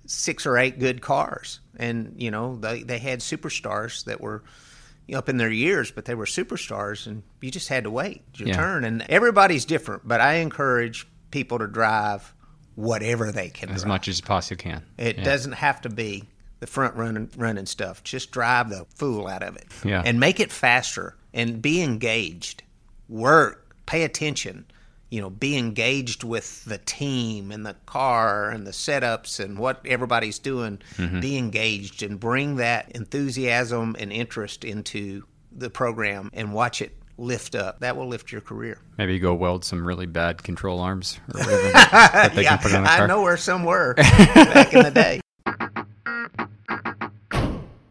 six 0.07 0.47
or 0.47 0.57
eight 0.57 0.79
good 0.79 1.03
cars, 1.03 1.59
and 1.77 2.15
you 2.17 2.31
know 2.31 2.55
they 2.55 2.85
they 2.85 3.01
had 3.01 3.19
superstars 3.19 4.05
that 4.05 4.21
were 4.21 4.45
up 5.13 5.29
in 5.29 5.37
their 5.37 5.51
years, 5.51 5.91
but 5.91 6.05
they 6.05 6.15
were 6.15 6.27
superstars, 6.27 7.09
and 7.09 7.25
you 7.41 7.51
just 7.51 7.67
had 7.67 7.83
to 7.83 7.91
wait 7.91 8.23
your 8.37 8.51
yeah. 8.51 8.55
turn. 8.55 8.85
And 8.85 9.05
everybody's 9.09 9.65
different, 9.65 10.07
but 10.07 10.21
I 10.21 10.35
encourage 10.35 11.09
people 11.33 11.59
to 11.59 11.67
drive 11.67 12.33
whatever 12.75 13.31
they 13.33 13.49
can 13.49 13.71
as 13.71 13.85
much 13.85 14.09
as 14.09 14.19
you 14.19 14.25
possibly 14.25 14.63
can. 14.63 14.83
It 14.97 15.19
yeah. 15.19 15.25
doesn't 15.25 15.53
have 15.53 15.81
to 15.83 15.89
be 15.89 16.25
the 16.61 16.67
front 16.67 16.95
running 16.95 17.31
running 17.37 17.67
stuff. 17.67 18.05
Just 18.05 18.31
drive 18.31 18.71
the 18.71 18.87
fool 18.95 19.27
out 19.27 19.43
of 19.43 19.57
it. 19.57 19.67
Yeah. 19.85 20.03
And 20.05 20.21
make 20.21 20.41
it 20.41 20.53
faster 20.53 21.17
and 21.35 21.61
be 21.61 21.83
engaged. 21.83 22.63
Work, 23.09 23.75
pay 23.87 24.05
attention. 24.05 24.67
You 25.11 25.21
know, 25.21 25.29
be 25.29 25.59
engaged 25.59 26.25
with 26.25 26.65
the 26.65 26.79
team 26.79 27.51
and 27.51 27.67
the 27.67 27.77
car 27.85 28.49
and 28.49 28.67
the 28.67 28.71
setups 28.71 29.45
and 29.45 29.59
what 29.59 29.85
everybody's 29.85 30.39
doing. 30.39 30.81
Mm-hmm. 30.97 31.21
Be 31.21 31.37
engaged 31.37 32.03
and 32.03 32.19
bring 32.19 32.57
that 32.57 32.93
enthusiasm 32.93 33.95
and 33.99 34.11
interest 34.11 34.65
into 34.65 35.25
the 35.51 35.69
program 35.69 36.31
and 36.33 36.55
watch 36.55 36.81
it 36.81 36.97
lift 37.19 37.55
up. 37.55 37.81
That 37.81 37.97
will 37.97 38.07
lift 38.07 38.33
your 38.33 38.41
career. 38.41 38.79
Maybe 38.99 39.19
go 39.19 39.35
weld 39.35 39.65
some 39.65 39.87
really 39.87 40.07
bad 40.07 40.43
control 40.43 40.81
arms 40.81 41.21
or 41.35 41.41
whatever 41.41 41.73
that 41.73 42.33
they 42.35 42.43
yeah, 42.43 42.57
can 42.57 42.63
put 42.63 42.75
on 42.75 42.85
a 42.85 42.87
car. 42.87 43.05
I 43.05 43.07
know 43.07 43.23
where 43.23 43.37
some 43.37 43.65
were 43.65 43.95
back 43.97 44.73
in 44.75 44.83
the 44.83 44.91
day. 44.91 45.21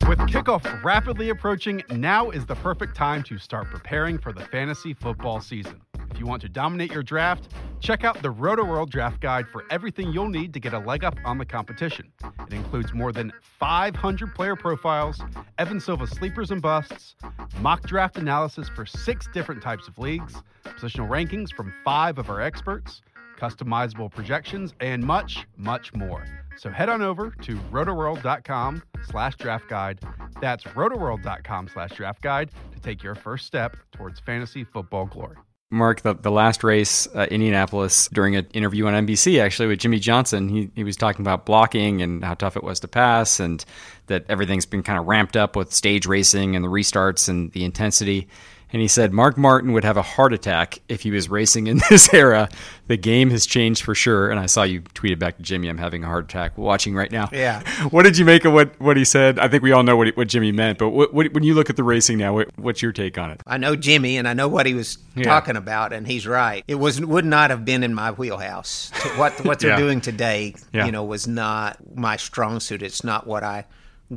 With 0.07 0.19
kickoff 0.19 0.83
rapidly 0.83 1.29
approaching, 1.29 1.83
now 1.89 2.31
is 2.31 2.45
the 2.45 2.55
perfect 2.55 2.95
time 2.95 3.23
to 3.23 3.37
start 3.37 3.69
preparing 3.69 4.17
for 4.17 4.33
the 4.33 4.41
fantasy 4.41 4.93
football 4.93 5.39
season. 5.39 5.81
If 6.11 6.19
you 6.19 6.25
want 6.25 6.41
to 6.41 6.49
dominate 6.49 6.91
your 6.91 7.03
draft, 7.03 7.47
check 7.79 8.03
out 8.03 8.21
the 8.21 8.33
Rotoworld 8.33 8.89
Draft 8.89 9.21
Guide 9.21 9.47
for 9.47 9.63
everything 9.71 10.11
you'll 10.11 10.27
need 10.27 10.53
to 10.53 10.59
get 10.59 10.73
a 10.73 10.79
leg 10.79 11.03
up 11.05 11.17
on 11.23 11.37
the 11.37 11.45
competition. 11.45 12.11
It 12.47 12.53
includes 12.53 12.93
more 12.93 13.13
than 13.13 13.31
500 13.41 14.35
player 14.35 14.57
profiles, 14.57 15.21
Evan 15.57 15.79
Silva 15.79 16.05
sleepers 16.05 16.51
and 16.51 16.61
busts, 16.61 17.15
mock 17.59 17.83
draft 17.83 18.17
analysis 18.17 18.67
for 18.67 18.85
six 18.85 19.27
different 19.33 19.63
types 19.63 19.87
of 19.87 19.97
leagues, 19.97 20.35
positional 20.65 21.07
rankings 21.07 21.53
from 21.53 21.73
five 21.85 22.17
of 22.17 22.29
our 22.29 22.41
experts, 22.41 23.01
customizable 23.39 24.11
projections, 24.11 24.73
and 24.81 25.01
much, 25.01 25.47
much 25.55 25.93
more. 25.93 26.25
So 26.57 26.69
head 26.69 26.89
on 26.89 27.01
over 27.01 27.31
to 27.41 27.55
rotoworld.com 27.71 28.83
slash 29.09 29.35
draft 29.37 29.69
guide. 29.69 30.01
That's 30.41 30.65
rotoworld.com 30.65 31.69
slash 31.69 31.91
draft 31.93 32.21
guide 32.21 32.51
to 32.73 32.79
take 32.81 33.01
your 33.01 33.15
first 33.15 33.45
step 33.47 33.77
towards 33.93 34.19
fantasy 34.19 34.65
football 34.65 35.05
glory. 35.05 35.37
Mark, 35.71 36.01
the, 36.01 36.13
the 36.13 36.29
last 36.29 36.63
race, 36.65 37.07
uh, 37.15 37.27
Indianapolis, 37.31 38.09
during 38.11 38.35
an 38.35 38.45
interview 38.53 38.87
on 38.87 39.07
NBC, 39.07 39.41
actually, 39.41 39.69
with 39.69 39.79
Jimmie 39.79 39.99
Johnson, 39.99 40.49
he, 40.49 40.69
he 40.75 40.83
was 40.83 40.97
talking 40.97 41.23
about 41.23 41.45
blocking 41.45 42.01
and 42.01 42.23
how 42.23 42.33
tough 42.33 42.57
it 42.57 42.63
was 42.63 42.81
to 42.81 42.89
pass, 42.89 43.39
and 43.39 43.63
that 44.07 44.25
everything's 44.27 44.65
been 44.65 44.83
kind 44.83 44.99
of 44.99 45.05
ramped 45.07 45.37
up 45.37 45.55
with 45.55 45.73
stage 45.73 46.05
racing 46.05 46.57
and 46.57 46.65
the 46.65 46.69
restarts 46.69 47.29
and 47.29 47.53
the 47.53 47.63
intensity 47.63 48.27
and 48.73 48.81
he 48.81 48.87
said 48.87 49.11
Mark 49.11 49.37
Martin 49.37 49.73
would 49.73 49.83
have 49.83 49.97
a 49.97 50.01
heart 50.01 50.33
attack 50.33 50.81
if 50.87 51.01
he 51.01 51.11
was 51.11 51.29
racing 51.29 51.67
in 51.67 51.81
this 51.89 52.13
era. 52.13 52.49
The 52.87 52.97
game 52.97 53.29
has 53.29 53.45
changed 53.45 53.83
for 53.83 53.95
sure. 53.95 54.29
And 54.29 54.39
I 54.39 54.45
saw 54.45 54.63
you 54.63 54.81
tweeted 54.81 55.19
back 55.19 55.37
to 55.37 55.43
Jimmie, 55.43 55.69
"I'm 55.69 55.77
having 55.77 56.03
a 56.03 56.07
heart 56.07 56.25
attack." 56.25 56.57
Watching 56.57 56.95
right 56.95 57.11
now. 57.11 57.29
Yeah. 57.31 57.61
What 57.91 58.03
did 58.03 58.17
you 58.17 58.25
make 58.25 58.45
of 58.45 58.53
what, 58.53 58.79
what 58.79 58.95
he 58.95 59.03
said? 59.03 59.39
I 59.39 59.47
think 59.47 59.63
we 59.63 59.71
all 59.71 59.83
know 59.83 59.97
what 59.97 60.15
what 60.15 60.27
Jimmie 60.27 60.51
meant, 60.51 60.77
but 60.77 60.89
what, 60.89 61.13
what, 61.13 61.33
when 61.33 61.43
you 61.43 61.53
look 61.53 61.69
at 61.69 61.75
the 61.75 61.83
racing 61.83 62.17
now, 62.17 62.33
what, 62.33 62.57
what's 62.57 62.81
your 62.81 62.91
take 62.91 63.17
on 63.17 63.31
it? 63.31 63.41
I 63.45 63.57
know 63.57 63.75
Jimmie, 63.75 64.17
and 64.17 64.27
I 64.27 64.33
know 64.33 64.47
what 64.47 64.65
he 64.65 64.73
was 64.73 64.97
yeah. 65.15 65.23
talking 65.23 65.57
about, 65.57 65.91
and 65.91 66.07
he's 66.07 66.27
right. 66.27 66.63
It 66.67 66.75
was 66.75 67.01
would 67.01 67.25
not 67.25 67.49
have 67.49 67.65
been 67.65 67.83
in 67.83 67.93
my 67.93 68.11
wheelhouse. 68.11 68.91
what 69.17 69.43
what 69.43 69.59
they're 69.59 69.71
yeah. 69.71 69.77
doing 69.77 69.99
today, 69.99 70.55
yeah. 70.73 70.85
you 70.85 70.91
know, 70.91 71.03
was 71.03 71.27
not 71.27 71.77
my 71.95 72.17
strong 72.17 72.59
suit. 72.59 72.81
It's 72.81 73.03
not 73.03 73.27
what 73.27 73.43
I 73.43 73.65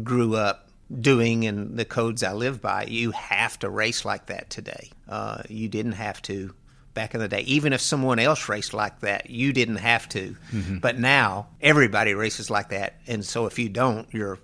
grew 0.02 0.36
up 0.36 0.63
doing 1.00 1.46
and 1.46 1.76
the 1.76 1.84
codes 1.84 2.22
I 2.22 2.32
live 2.32 2.60
by. 2.60 2.84
You 2.84 3.10
have 3.12 3.58
to 3.60 3.70
race 3.70 4.04
like 4.04 4.26
that 4.26 4.50
today. 4.50 4.90
Uh, 5.08 5.42
you 5.48 5.68
didn't 5.68 5.92
have 5.92 6.20
to 6.22 6.54
back 6.94 7.14
in 7.14 7.20
the 7.20 7.28
day. 7.28 7.40
Even 7.42 7.72
if 7.72 7.80
someone 7.80 8.18
else 8.18 8.48
raced 8.48 8.72
like 8.72 9.00
that, 9.00 9.28
you 9.28 9.52
didn't 9.52 9.76
have 9.76 10.08
to. 10.10 10.36
Mm-hmm. 10.52 10.78
But 10.78 10.98
now 10.98 11.48
everybody 11.60 12.14
races 12.14 12.50
like 12.50 12.70
that, 12.70 12.94
and 13.06 13.24
so 13.24 13.46
if 13.46 13.58
you 13.58 13.68
don't, 13.68 14.12
you're 14.12 14.38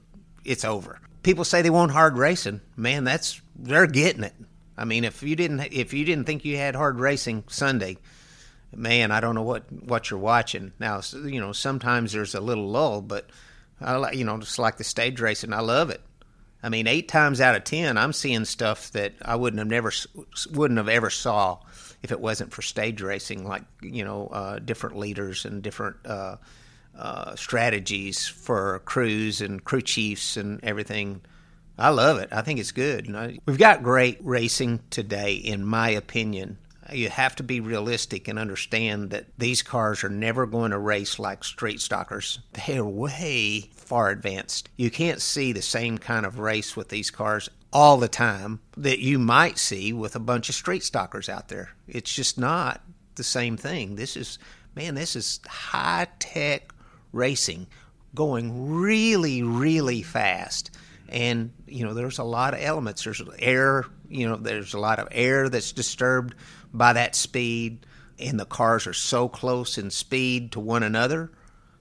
it's 0.44 0.64
over. 0.64 0.98
People 1.22 1.44
say 1.44 1.62
they 1.62 1.70
want 1.70 1.92
hard 1.92 2.16
racing. 2.16 2.60
Man, 2.76 3.04
that's 3.04 3.40
they're 3.56 3.86
getting 3.86 4.24
it. 4.24 4.34
I 4.76 4.84
mean, 4.84 5.04
if 5.04 5.22
you 5.22 5.36
didn't 5.36 5.60
if 5.72 5.92
you 5.92 6.04
didn't 6.04 6.24
think 6.24 6.44
you 6.44 6.56
had 6.56 6.74
hard 6.74 6.98
racing 6.98 7.44
Sunday, 7.48 7.98
man, 8.74 9.10
I 9.10 9.20
don't 9.20 9.34
know 9.34 9.42
what 9.42 9.70
what 9.70 10.10
you're 10.10 10.20
watching. 10.20 10.72
Now, 10.78 11.00
you 11.12 11.40
know, 11.40 11.52
sometimes 11.52 12.12
there's 12.12 12.34
a 12.34 12.40
little 12.40 12.68
lull, 12.68 13.00
but 13.02 13.28
I 13.80 14.12
you 14.12 14.24
know, 14.24 14.38
just 14.38 14.58
like 14.58 14.76
the 14.76 14.84
stage 14.84 15.20
racing, 15.20 15.52
I 15.52 15.60
love 15.60 15.90
it. 15.90 16.00
I 16.62 16.68
mean, 16.68 16.86
eight 16.86 17.08
times 17.08 17.40
out 17.40 17.54
of 17.54 17.64
ten, 17.64 17.96
I'm 17.96 18.12
seeing 18.12 18.44
stuff 18.44 18.90
that 18.92 19.14
I 19.22 19.36
wouldn't 19.36 19.58
have 19.58 19.68
never 19.68 19.92
wouldn't 20.52 20.78
have 20.78 20.88
ever 20.88 21.10
saw 21.10 21.58
if 22.02 22.12
it 22.12 22.20
wasn't 22.20 22.52
for 22.52 22.62
stage 22.62 23.00
racing, 23.00 23.46
like 23.46 23.62
you 23.80 24.04
know, 24.04 24.26
uh, 24.28 24.58
different 24.58 24.96
leaders 24.98 25.44
and 25.44 25.62
different 25.62 25.96
uh, 26.04 26.36
uh, 26.96 27.34
strategies 27.36 28.26
for 28.26 28.80
crews 28.84 29.40
and 29.40 29.64
crew 29.64 29.82
chiefs 29.82 30.36
and 30.36 30.62
everything. 30.62 31.22
I 31.78 31.88
love 31.88 32.18
it. 32.18 32.28
I 32.30 32.42
think 32.42 32.60
it's 32.60 32.72
good. 32.72 33.06
You 33.06 33.12
know, 33.12 33.32
we've 33.46 33.56
got 33.56 33.82
great 33.82 34.18
racing 34.20 34.80
today, 34.90 35.34
in 35.34 35.64
my 35.64 35.88
opinion 35.90 36.58
you 36.92 37.08
have 37.08 37.36
to 37.36 37.42
be 37.42 37.60
realistic 37.60 38.28
and 38.28 38.38
understand 38.38 39.10
that 39.10 39.26
these 39.38 39.62
cars 39.62 40.04
are 40.04 40.08
never 40.08 40.46
going 40.46 40.70
to 40.70 40.78
race 40.78 41.18
like 41.18 41.44
street 41.44 41.80
stockers. 41.80 42.40
They're 42.66 42.84
way 42.84 43.70
far 43.74 44.10
advanced. 44.10 44.68
You 44.76 44.90
can't 44.90 45.20
see 45.20 45.52
the 45.52 45.62
same 45.62 45.98
kind 45.98 46.24
of 46.24 46.38
race 46.38 46.76
with 46.76 46.88
these 46.88 47.10
cars 47.10 47.48
all 47.72 47.98
the 47.98 48.08
time 48.08 48.60
that 48.76 48.98
you 48.98 49.18
might 49.18 49.58
see 49.58 49.92
with 49.92 50.16
a 50.16 50.20
bunch 50.20 50.48
of 50.48 50.54
street 50.54 50.82
stockers 50.82 51.28
out 51.28 51.48
there. 51.48 51.70
It's 51.86 52.12
just 52.12 52.38
not 52.38 52.82
the 53.14 53.24
same 53.24 53.56
thing. 53.56 53.96
This 53.96 54.16
is, 54.16 54.38
man, 54.74 54.94
this 54.94 55.16
is 55.16 55.40
high 55.46 56.08
tech 56.18 56.72
racing 57.12 57.66
going 58.14 58.70
really, 58.70 59.42
really 59.42 60.02
fast. 60.02 60.70
And, 61.08 61.52
you 61.66 61.84
know, 61.84 61.94
there's 61.94 62.18
a 62.18 62.24
lot 62.24 62.54
of 62.54 62.60
elements. 62.62 63.04
There's 63.04 63.22
air, 63.38 63.84
you 64.08 64.28
know, 64.28 64.36
there's 64.36 64.74
a 64.74 64.80
lot 64.80 64.98
of 64.98 65.08
air 65.10 65.48
that's 65.48 65.72
disturbed 65.72 66.34
by 66.72 66.92
that 66.92 67.14
speed, 67.14 67.86
and 68.18 68.38
the 68.38 68.44
cars 68.44 68.86
are 68.86 68.92
so 68.92 69.28
close 69.28 69.78
in 69.78 69.90
speed 69.90 70.52
to 70.52 70.60
one 70.60 70.82
another, 70.82 71.30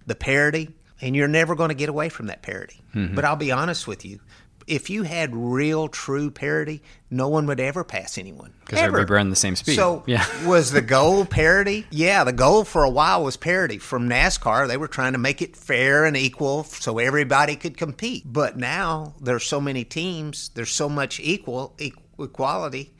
the 0.05 0.15
parity, 0.15 0.69
and 1.01 1.15
you're 1.15 1.27
never 1.27 1.55
going 1.55 1.69
to 1.69 1.75
get 1.75 1.89
away 1.89 2.09
from 2.09 2.27
that 2.27 2.41
parity. 2.41 2.81
Mm-hmm. 2.95 3.15
But 3.15 3.25
I'll 3.25 3.35
be 3.35 3.51
honest 3.51 3.87
with 3.87 4.05
you. 4.05 4.19
If 4.67 4.91
you 4.91 5.01
had 5.01 5.35
real, 5.35 5.87
true 5.87 6.29
parity, 6.29 6.83
no 7.09 7.27
one 7.27 7.47
would 7.47 7.59
ever 7.59 7.83
pass 7.83 8.19
anyone. 8.19 8.53
Because 8.59 8.77
everybody 8.77 9.11
ran 9.11 9.31
the 9.31 9.35
same 9.35 9.55
speed. 9.55 9.75
So, 9.75 10.03
yeah. 10.07 10.23
was 10.45 10.71
the 10.71 10.81
goal 10.81 11.25
parity? 11.25 11.87
Yeah, 11.89 12.23
the 12.23 12.33
goal 12.33 12.65
for 12.65 12.83
a 12.83 12.89
while 12.89 13.23
was 13.23 13.35
parity. 13.35 13.79
From 13.79 14.07
NASCAR, 14.07 14.67
they 14.67 14.77
were 14.77 14.87
trying 14.87 15.13
to 15.13 15.17
make 15.17 15.41
it 15.41 15.55
fair 15.55 16.05
and 16.05 16.15
equal 16.15 16.65
so 16.65 16.99
everybody 16.99 17.55
could 17.55 17.77
compete. 17.77 18.31
But 18.31 18.57
now 18.57 19.15
there's 19.19 19.43
so 19.43 19.59
many 19.59 19.83
teams, 19.85 20.49
there's 20.53 20.71
so 20.71 20.87
much 20.87 21.19
equal 21.19 21.75
equality 22.19 22.93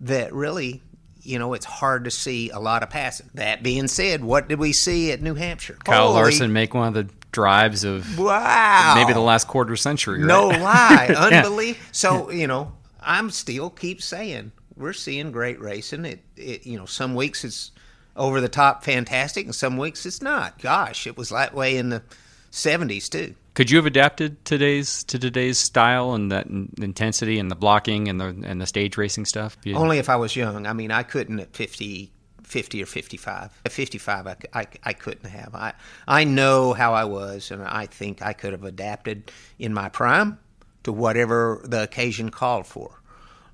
that 0.00 0.32
really 0.32 0.82
you 1.22 1.38
know, 1.38 1.54
it's 1.54 1.66
hard 1.66 2.04
to 2.04 2.10
see 2.10 2.50
a 2.50 2.58
lot 2.58 2.82
of 2.82 2.90
passing. 2.90 3.28
That 3.34 3.62
being 3.62 3.88
said, 3.88 4.22
what 4.24 4.48
did 4.48 4.58
we 4.58 4.72
see 4.72 5.12
at 5.12 5.20
New 5.20 5.34
Hampshire? 5.34 5.78
Kyle 5.84 6.08
Holy, 6.08 6.14
Larson 6.14 6.52
make 6.52 6.74
one 6.74 6.88
of 6.88 6.94
the 6.94 7.12
drives 7.32 7.84
of 7.84 8.18
wow, 8.18 8.94
maybe 8.96 9.12
the 9.12 9.20
last 9.20 9.48
quarter 9.48 9.76
century. 9.76 10.20
Right? 10.20 10.28
No 10.28 10.48
lie, 10.48 11.14
unbelievable. 11.16 11.62
yeah. 11.86 11.92
So 11.92 12.30
you 12.30 12.46
know, 12.46 12.72
I'm 13.00 13.30
still 13.30 13.70
keep 13.70 14.02
saying 14.02 14.52
we're 14.76 14.92
seeing 14.92 15.32
great 15.32 15.60
racing. 15.60 16.04
It, 16.04 16.20
it, 16.36 16.66
you 16.66 16.78
know, 16.78 16.86
some 16.86 17.14
weeks 17.14 17.44
it's 17.44 17.72
over 18.16 18.40
the 18.40 18.48
top, 18.48 18.84
fantastic, 18.84 19.44
and 19.44 19.54
some 19.54 19.76
weeks 19.76 20.06
it's 20.06 20.22
not. 20.22 20.60
Gosh, 20.60 21.06
it 21.06 21.16
was 21.16 21.30
that 21.30 21.54
way 21.54 21.76
in 21.76 21.90
the 21.90 22.02
'70s 22.50 23.08
too. 23.08 23.34
Could 23.58 23.72
you 23.72 23.78
have 23.78 23.86
adapted 23.86 24.44
today's 24.44 25.02
to 25.02 25.18
today's 25.18 25.58
style 25.58 26.14
and 26.14 26.30
that 26.30 26.46
intensity 26.46 27.40
and 27.40 27.50
the 27.50 27.56
blocking 27.56 28.06
and 28.06 28.20
the 28.20 28.26
and 28.26 28.60
the 28.60 28.68
stage 28.68 28.96
racing 28.96 29.24
stuff? 29.24 29.56
You... 29.64 29.74
Only 29.74 29.98
if 29.98 30.08
I 30.08 30.14
was 30.14 30.36
young. 30.36 30.64
I 30.64 30.72
mean, 30.72 30.92
I 30.92 31.02
couldn't 31.02 31.40
at 31.40 31.56
50, 31.56 32.12
50 32.44 32.82
or 32.84 32.86
55. 32.86 33.60
At 33.66 33.72
55, 33.72 34.26
I, 34.28 34.36
I, 34.54 34.66
I 34.84 34.92
couldn't 34.92 35.28
have. 35.28 35.56
I, 35.56 35.72
I 36.06 36.22
know 36.22 36.72
how 36.72 36.94
I 36.94 37.02
was, 37.02 37.50
and 37.50 37.64
I 37.64 37.86
think 37.86 38.22
I 38.22 38.32
could 38.32 38.52
have 38.52 38.62
adapted 38.62 39.32
in 39.58 39.74
my 39.74 39.88
prime 39.88 40.38
to 40.84 40.92
whatever 40.92 41.60
the 41.64 41.82
occasion 41.82 42.30
called 42.30 42.64
for. 42.64 43.02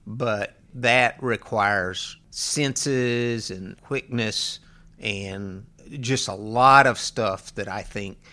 But 0.07 0.55
that 0.75 1.17
requires 1.23 2.19
senses 2.29 3.51
and 3.51 3.81
quickness 3.81 4.59
and 4.99 5.65
just 6.01 6.29
a 6.29 6.35
lot 6.35 6.87
of 6.87 6.99
stuff 6.99 7.55
that 7.55 7.69
I 7.69 7.81
think– 7.81 8.19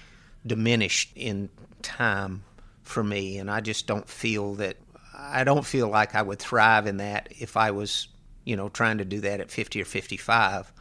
diminished 0.45 1.11
in 1.15 1.49
time 1.81 2.43
for 2.83 3.03
me, 3.03 3.37
and 3.37 3.49
I 3.49 3.61
just 3.61 3.87
don't 3.87 4.07
feel 4.07 4.55
that. 4.55 4.77
I 5.17 5.43
don't 5.43 5.65
feel 5.65 5.87
like 5.87 6.15
I 6.15 6.21
would 6.21 6.39
thrive 6.39 6.87
in 6.87 6.97
that 6.97 7.29
if 7.37 7.55
I 7.55 7.71
was, 7.71 8.07
you 8.43 8.55
know, 8.55 8.69
trying 8.69 8.97
to 8.97 9.05
do 9.05 9.21
that 9.21 9.39
at 9.39 9.51
50 9.51 9.81
or 9.81 9.85
55. 9.85 10.73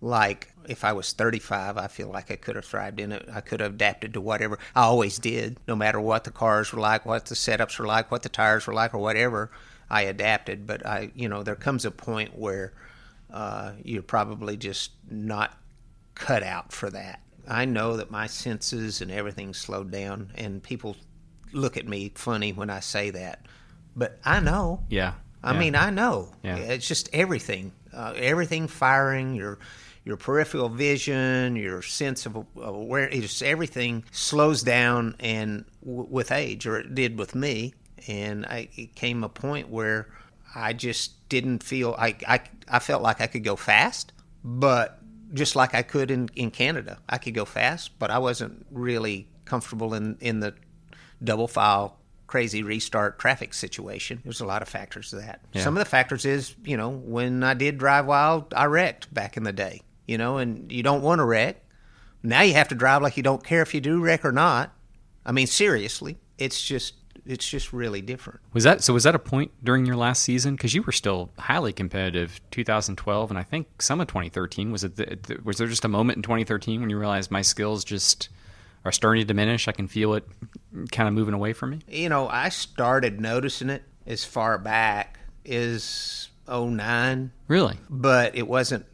Like 0.00 0.52
if 0.68 0.84
I 0.84 0.92
was 0.92 1.12
35, 1.12 1.76
I 1.76 1.88
feel 1.88 2.08
like 2.08 2.30
I 2.30 2.36
could 2.36 2.56
have 2.56 2.64
thrived 2.64 3.00
in 3.00 3.12
it. 3.12 3.28
I 3.32 3.40
could 3.40 3.60
have 3.60 3.74
adapted 3.74 4.14
to 4.14 4.20
whatever. 4.20 4.58
I 4.74 4.82
always 4.82 5.18
did, 5.18 5.58
no 5.66 5.74
matter 5.74 6.00
what 6.00 6.24
the 6.24 6.30
cars 6.30 6.72
were 6.72 6.80
like, 6.80 7.04
what 7.04 7.26
the 7.26 7.34
setups 7.34 7.78
were 7.78 7.86
like, 7.86 8.10
what 8.10 8.22
the 8.22 8.28
tires 8.28 8.66
were 8.66 8.74
like, 8.74 8.94
or 8.94 8.98
whatever. 8.98 9.50
I 9.90 10.02
adapted, 10.02 10.66
but 10.66 10.86
I, 10.86 11.10
you 11.16 11.28
know, 11.28 11.42
there 11.42 11.56
comes 11.56 11.84
a 11.84 11.90
point 11.90 12.38
where 12.38 12.72
uh, 13.32 13.72
you're 13.82 14.02
probably 14.02 14.56
just 14.56 14.92
not 15.10 15.58
cut 16.14 16.42
out 16.42 16.72
for 16.72 16.90
that. 16.90 17.20
I 17.48 17.64
know 17.64 17.96
that 17.96 18.10
my 18.10 18.26
senses 18.26 19.00
and 19.00 19.10
everything 19.10 19.54
slowed 19.54 19.90
down, 19.90 20.32
and 20.34 20.62
people 20.62 20.96
look 21.52 21.76
at 21.76 21.86
me 21.86 22.12
funny 22.14 22.52
when 22.52 22.70
I 22.70 22.80
say 22.80 23.10
that, 23.10 23.46
but 23.96 24.18
I 24.24 24.40
know. 24.40 24.84
Yeah. 24.88 25.14
I 25.42 25.52
yeah. 25.52 25.58
mean, 25.58 25.74
I 25.74 25.90
know. 25.90 26.32
Yeah. 26.42 26.56
It's 26.56 26.86
just 26.86 27.08
everything, 27.12 27.72
uh, 27.92 28.12
everything 28.16 28.68
firing 28.68 29.34
your 29.34 29.58
your 30.04 30.16
peripheral 30.16 30.68
vision, 30.70 31.56
your 31.56 31.82
sense 31.82 32.24
of 32.24 32.46
awareness, 32.56 33.20
just 33.20 33.42
everything 33.42 34.02
slows 34.10 34.62
down, 34.62 35.14
and 35.20 35.64
w- 35.84 36.06
with 36.08 36.32
age, 36.32 36.66
or 36.66 36.78
it 36.78 36.94
did 36.94 37.18
with 37.18 37.34
me, 37.34 37.74
and 38.08 38.46
I, 38.46 38.68
it 38.74 38.94
came 38.94 39.22
a 39.24 39.28
point 39.28 39.68
where 39.68 40.08
I 40.54 40.72
just 40.72 41.28
didn't 41.28 41.62
feel 41.62 41.94
I, 41.98 42.16
I 42.26 42.40
I 42.68 42.78
felt 42.78 43.02
like 43.02 43.20
I 43.20 43.26
could 43.26 43.44
go 43.44 43.56
fast, 43.56 44.12
but 44.42 44.99
just 45.32 45.56
like 45.56 45.74
I 45.74 45.82
could 45.82 46.10
in, 46.10 46.28
in 46.34 46.50
Canada. 46.50 46.98
I 47.08 47.18
could 47.18 47.34
go 47.34 47.44
fast, 47.44 47.98
but 47.98 48.10
I 48.10 48.18
wasn't 48.18 48.66
really 48.70 49.28
comfortable 49.44 49.94
in, 49.94 50.16
in 50.20 50.40
the 50.40 50.54
double 51.22 51.48
file 51.48 51.96
crazy 52.26 52.62
restart 52.62 53.18
traffic 53.18 53.52
situation. 53.52 54.20
There's 54.22 54.40
a 54.40 54.46
lot 54.46 54.62
of 54.62 54.68
factors 54.68 55.10
to 55.10 55.16
that. 55.16 55.40
Yeah. 55.52 55.64
Some 55.64 55.76
of 55.76 55.82
the 55.82 55.90
factors 55.90 56.24
is, 56.24 56.54
you 56.64 56.76
know, 56.76 56.88
when 56.88 57.42
I 57.42 57.54
did 57.54 57.76
drive 57.76 58.06
wild, 58.06 58.54
I 58.54 58.66
wrecked 58.66 59.12
back 59.12 59.36
in 59.36 59.42
the 59.42 59.52
day, 59.52 59.82
you 60.06 60.16
know, 60.16 60.38
and 60.38 60.70
you 60.70 60.84
don't 60.84 61.02
want 61.02 61.18
to 61.18 61.24
wreck. 61.24 61.64
Now 62.22 62.42
you 62.42 62.54
have 62.54 62.68
to 62.68 62.76
drive 62.76 63.02
like 63.02 63.16
you 63.16 63.24
don't 63.24 63.42
care 63.42 63.62
if 63.62 63.74
you 63.74 63.80
do 63.80 64.00
wreck 64.00 64.24
or 64.24 64.30
not. 64.30 64.72
I 65.26 65.32
mean, 65.32 65.48
seriously, 65.48 66.18
it's 66.38 66.62
just 66.62 66.94
it's 67.26 67.48
just 67.48 67.72
really 67.72 68.00
different. 68.02 68.40
Was 68.52 68.64
that 68.64 68.82
so? 68.82 68.92
Was 68.94 69.04
that 69.04 69.14
a 69.14 69.18
point 69.18 69.52
during 69.62 69.86
your 69.86 69.96
last 69.96 70.22
season? 70.22 70.54
Because 70.56 70.74
you 70.74 70.82
were 70.82 70.92
still 70.92 71.30
highly 71.38 71.72
competitive, 71.72 72.40
2012, 72.50 73.30
and 73.30 73.38
I 73.38 73.42
think 73.42 73.82
some 73.82 74.00
of 74.00 74.06
2013. 74.08 74.72
Was 74.72 74.84
it? 74.84 74.96
The, 74.96 75.38
was 75.44 75.58
there 75.58 75.66
just 75.66 75.84
a 75.84 75.88
moment 75.88 76.16
in 76.16 76.22
2013 76.22 76.80
when 76.80 76.90
you 76.90 76.98
realized 76.98 77.30
my 77.30 77.42
skills 77.42 77.84
just 77.84 78.28
are 78.84 78.92
starting 78.92 79.22
to 79.22 79.26
diminish? 79.26 79.68
I 79.68 79.72
can 79.72 79.88
feel 79.88 80.14
it 80.14 80.26
kind 80.90 81.08
of 81.08 81.14
moving 81.14 81.34
away 81.34 81.52
from 81.52 81.70
me. 81.70 81.80
You 81.88 82.08
know, 82.08 82.28
I 82.28 82.48
started 82.48 83.20
noticing 83.20 83.70
it 83.70 83.82
as 84.06 84.24
far 84.24 84.58
back 84.58 85.18
as 85.46 86.28
09. 86.48 87.32
Really? 87.48 87.76
But 87.88 88.34
it 88.36 88.46
wasn't 88.46 88.86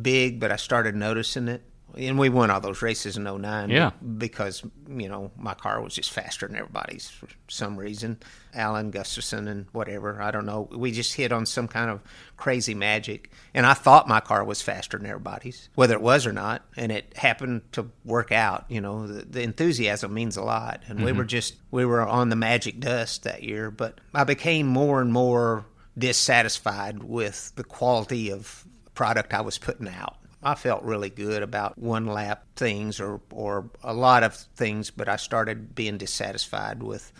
big, 0.00 0.40
but 0.40 0.50
I 0.50 0.56
started 0.56 0.96
noticing 0.96 1.48
it. 1.48 1.62
And 1.96 2.18
we 2.18 2.28
won 2.28 2.50
all 2.50 2.60
those 2.60 2.82
races 2.82 3.16
in 3.16 3.24
09. 3.24 3.70
Yeah. 3.70 3.90
Because, 4.18 4.62
you 4.88 5.08
know, 5.08 5.30
my 5.36 5.54
car 5.54 5.80
was 5.82 5.94
just 5.94 6.10
faster 6.10 6.46
than 6.46 6.56
everybody's 6.56 7.08
for 7.08 7.28
some 7.48 7.76
reason. 7.76 8.18
Alan 8.54 8.90
Gustafson 8.90 9.48
and 9.48 9.66
whatever. 9.72 10.20
I 10.20 10.30
don't 10.30 10.46
know. 10.46 10.68
We 10.72 10.92
just 10.92 11.14
hit 11.14 11.32
on 11.32 11.46
some 11.46 11.68
kind 11.68 11.90
of 11.90 12.00
crazy 12.36 12.74
magic. 12.74 13.30
And 13.54 13.66
I 13.66 13.74
thought 13.74 14.08
my 14.08 14.20
car 14.20 14.44
was 14.44 14.62
faster 14.62 14.98
than 14.98 15.06
everybody's, 15.06 15.68
whether 15.74 15.94
it 15.94 16.02
was 16.02 16.26
or 16.26 16.32
not. 16.32 16.62
And 16.76 16.92
it 16.92 17.16
happened 17.16 17.62
to 17.72 17.90
work 18.04 18.32
out. 18.32 18.64
You 18.68 18.80
know, 18.80 19.06
the, 19.06 19.24
the 19.24 19.42
enthusiasm 19.42 20.12
means 20.14 20.36
a 20.36 20.42
lot. 20.42 20.82
And 20.86 21.00
we 21.00 21.10
mm-hmm. 21.10 21.18
were 21.18 21.24
just, 21.24 21.56
we 21.70 21.84
were 21.84 22.06
on 22.06 22.28
the 22.28 22.36
magic 22.36 22.80
dust 22.80 23.24
that 23.24 23.42
year. 23.42 23.70
But 23.70 24.00
I 24.14 24.24
became 24.24 24.66
more 24.66 25.00
and 25.00 25.12
more 25.12 25.66
dissatisfied 25.96 27.02
with 27.02 27.52
the 27.56 27.64
quality 27.64 28.30
of 28.30 28.64
product 28.94 29.34
I 29.34 29.40
was 29.40 29.58
putting 29.58 29.88
out. 29.88 30.16
I 30.42 30.54
felt 30.54 30.82
really 30.82 31.10
good 31.10 31.42
about 31.42 31.78
one 31.78 32.06
lap 32.06 32.44
things 32.56 33.00
or, 33.00 33.20
or 33.30 33.70
a 33.82 33.94
lot 33.94 34.22
of 34.24 34.34
things, 34.34 34.90
but 34.90 35.08
I 35.08 35.16
started 35.16 35.74
being 35.74 35.98
dissatisfied 35.98 36.82
with 36.82 37.12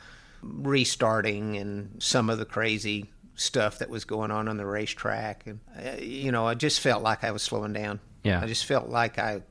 restarting 0.43 1.57
and 1.57 2.03
some 2.03 2.29
of 2.29 2.39
the 2.39 2.45
crazy 2.45 3.11
stuff 3.35 3.79
that 3.79 3.89
was 3.89 4.05
going 4.05 4.31
on 4.31 4.49
on 4.49 4.57
the 4.57 4.67
racetrack. 4.67 5.47
And, 5.47 5.61
uh, 5.77 6.03
you 6.03 6.33
know, 6.33 6.47
I 6.47 6.55
just 6.55 6.81
felt 6.81 7.03
like 7.03 7.23
I 7.23 7.31
was 7.31 7.43
slowing 7.43 7.73
down. 7.73 8.01
Yeah. 8.25 8.41
I 8.41 8.47
just 8.47 8.67
felt 8.67 8.89
like 8.89 9.19
I, 9.19 9.43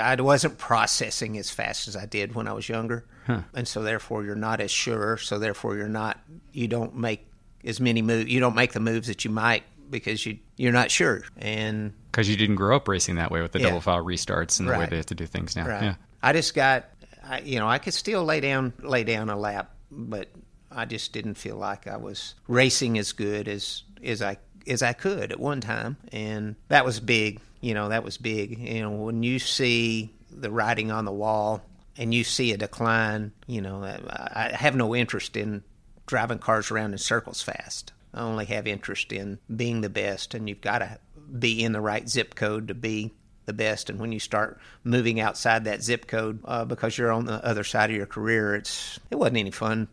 I 0.00 0.16
wasn't 0.16 0.58
processing 0.58 1.38
as 1.38 1.50
fast 1.50 1.88
as 1.88 1.96
I 1.96 2.06
did 2.06 2.34
when 2.34 2.48
I 2.48 2.52
was 2.52 2.68
younger. 2.68 3.06
And 3.54 3.66
so 3.66 3.82
therefore 3.82 4.24
you're 4.24 4.34
not 4.34 4.60
as 4.60 4.70
sure. 4.70 5.16
So 5.18 5.38
therefore 5.38 5.76
you're 5.76 5.88
not, 5.88 6.18
you 6.52 6.66
don't 6.66 6.96
make 6.96 7.26
as 7.64 7.78
many 7.78 8.02
moves, 8.02 8.28
you 8.28 8.40
don't 8.40 8.56
make 8.56 8.72
the 8.72 8.80
moves 8.80 9.06
that 9.06 9.24
you 9.24 9.30
might 9.30 9.62
because 9.92 10.26
you, 10.26 10.38
you're 10.56 10.72
not 10.72 10.90
sure. 10.90 11.22
And 11.38 11.92
Because 12.10 12.28
you 12.28 12.36
didn't 12.36 12.56
grow 12.56 12.74
up 12.74 12.88
racing 12.88 13.14
that 13.16 13.30
way 13.30 13.40
with 13.42 13.52
the 13.52 13.60
Yeah. 13.60 13.68
double 13.68 13.80
file 13.80 14.04
restarts 14.04 14.58
and 14.58 14.68
the 14.68 14.76
way 14.76 14.86
they 14.86 14.96
have 14.96 15.06
to 15.06 15.14
do 15.14 15.26
things 15.26 15.54
now. 15.54 15.68
Right. 15.68 15.82
Yeah. 15.82 15.94
I 16.20 16.32
just 16.32 16.54
got, 16.54 16.86
I, 17.24 17.40
you 17.40 17.60
know, 17.60 17.68
I 17.68 17.78
could 17.78 17.94
still 17.94 18.24
lay 18.24 18.40
down, 18.40 18.72
lay 18.80 19.04
down 19.04 19.30
a 19.30 19.36
lap, 19.36 19.70
but 19.90 20.28
I 20.70 20.84
just 20.86 21.12
didn't 21.12 21.34
feel 21.34 21.56
like 21.56 21.86
I 21.86 21.96
was 21.98 22.34
racing 22.48 22.98
as 22.98 23.12
good 23.12 23.46
as 23.46 23.82
as 24.02 24.20
I 24.22 24.38
as 24.66 24.82
I 24.82 24.92
could 24.94 25.30
at 25.32 25.38
one 25.38 25.60
time, 25.60 25.96
and 26.12 26.56
that 26.68 26.84
was 26.84 26.98
big. 26.98 27.40
You 27.60 27.74
know, 27.74 27.90
that 27.90 28.02
was 28.04 28.16
big. 28.16 28.58
You 28.58 28.80
know, 28.82 28.90
when 28.90 29.22
you 29.22 29.38
see 29.38 30.12
the 30.30 30.50
writing 30.50 30.90
on 30.90 31.04
the 31.04 31.12
wall 31.12 31.62
and 31.98 32.14
you 32.14 32.24
see 32.24 32.52
a 32.52 32.56
decline, 32.56 33.32
you 33.46 33.60
know, 33.60 33.84
I 33.84 34.50
have 34.54 34.74
no 34.74 34.94
interest 34.96 35.36
in 35.36 35.62
driving 36.06 36.38
cars 36.38 36.70
around 36.70 36.92
in 36.92 36.98
circles 36.98 37.42
fast. 37.42 37.92
I 38.14 38.20
only 38.22 38.44
have 38.46 38.66
interest 38.66 39.12
in 39.12 39.38
being 39.54 39.80
the 39.80 39.88
best, 39.90 40.34
and 40.34 40.48
you've 40.48 40.60
got 40.60 40.78
to 40.78 40.98
be 41.38 41.62
in 41.64 41.72
the 41.72 41.80
right 41.80 42.08
zip 42.08 42.34
code 42.34 42.68
to 42.68 42.74
be 42.74 43.12
the 43.46 43.52
best. 43.52 43.88
And 43.90 43.98
when 43.98 44.12
you 44.12 44.20
start 44.20 44.60
moving 44.84 45.18
outside 45.20 45.64
that 45.64 45.82
zip 45.82 46.06
code 46.06 46.40
uh, 46.44 46.64
because 46.64 46.96
you're 46.98 47.10
on 47.12 47.24
the 47.24 47.44
other 47.44 47.64
side 47.64 47.90
of 47.90 47.96
your 47.96 48.06
career, 48.06 48.54
it's 48.54 48.98
it 49.10 49.16
wasn't 49.16 49.38
any 49.38 49.50
fun. 49.50 49.88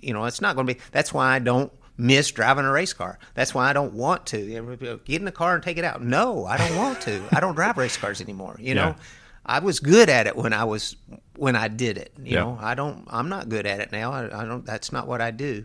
You 0.00 0.14
know, 0.14 0.24
it's 0.24 0.40
not 0.40 0.54
going 0.56 0.66
to 0.66 0.74
be. 0.74 0.80
That's 0.92 1.12
why 1.12 1.34
I 1.34 1.38
don't 1.40 1.72
miss 1.96 2.30
driving 2.30 2.64
a 2.64 2.70
race 2.70 2.92
car. 2.92 3.18
That's 3.34 3.52
why 3.52 3.68
I 3.68 3.72
don't 3.72 3.92
want 3.94 4.26
to 4.26 4.98
get 5.04 5.16
in 5.20 5.24
the 5.24 5.32
car 5.32 5.54
and 5.54 5.62
take 5.62 5.76
it 5.76 5.84
out. 5.84 6.02
No, 6.02 6.46
I 6.46 6.56
don't 6.56 6.76
want 6.76 7.00
to. 7.02 7.22
I 7.32 7.40
don't 7.40 7.54
drive 7.54 7.76
race 7.76 7.96
cars 7.96 8.20
anymore. 8.20 8.56
You 8.60 8.74
know. 8.74 8.88
Yeah. 8.88 8.94
I 9.50 9.60
was 9.60 9.80
good 9.80 10.10
at 10.10 10.26
it 10.26 10.36
when 10.36 10.52
I 10.52 10.64
was 10.64 10.94
when 11.36 11.56
I 11.56 11.68
did 11.68 11.96
it. 11.96 12.12
You 12.18 12.34
Yeah. 12.34 12.40
know, 12.44 12.58
I 12.60 12.74
don't. 12.74 13.04
I'm 13.08 13.28
not 13.30 13.48
good 13.48 13.66
at 13.66 13.80
it 13.80 13.92
now. 13.92 14.12
I, 14.12 14.42
I 14.42 14.44
don't. 14.44 14.64
That's 14.66 14.92
not 14.92 15.06
what 15.06 15.20
I 15.20 15.30
do. 15.30 15.64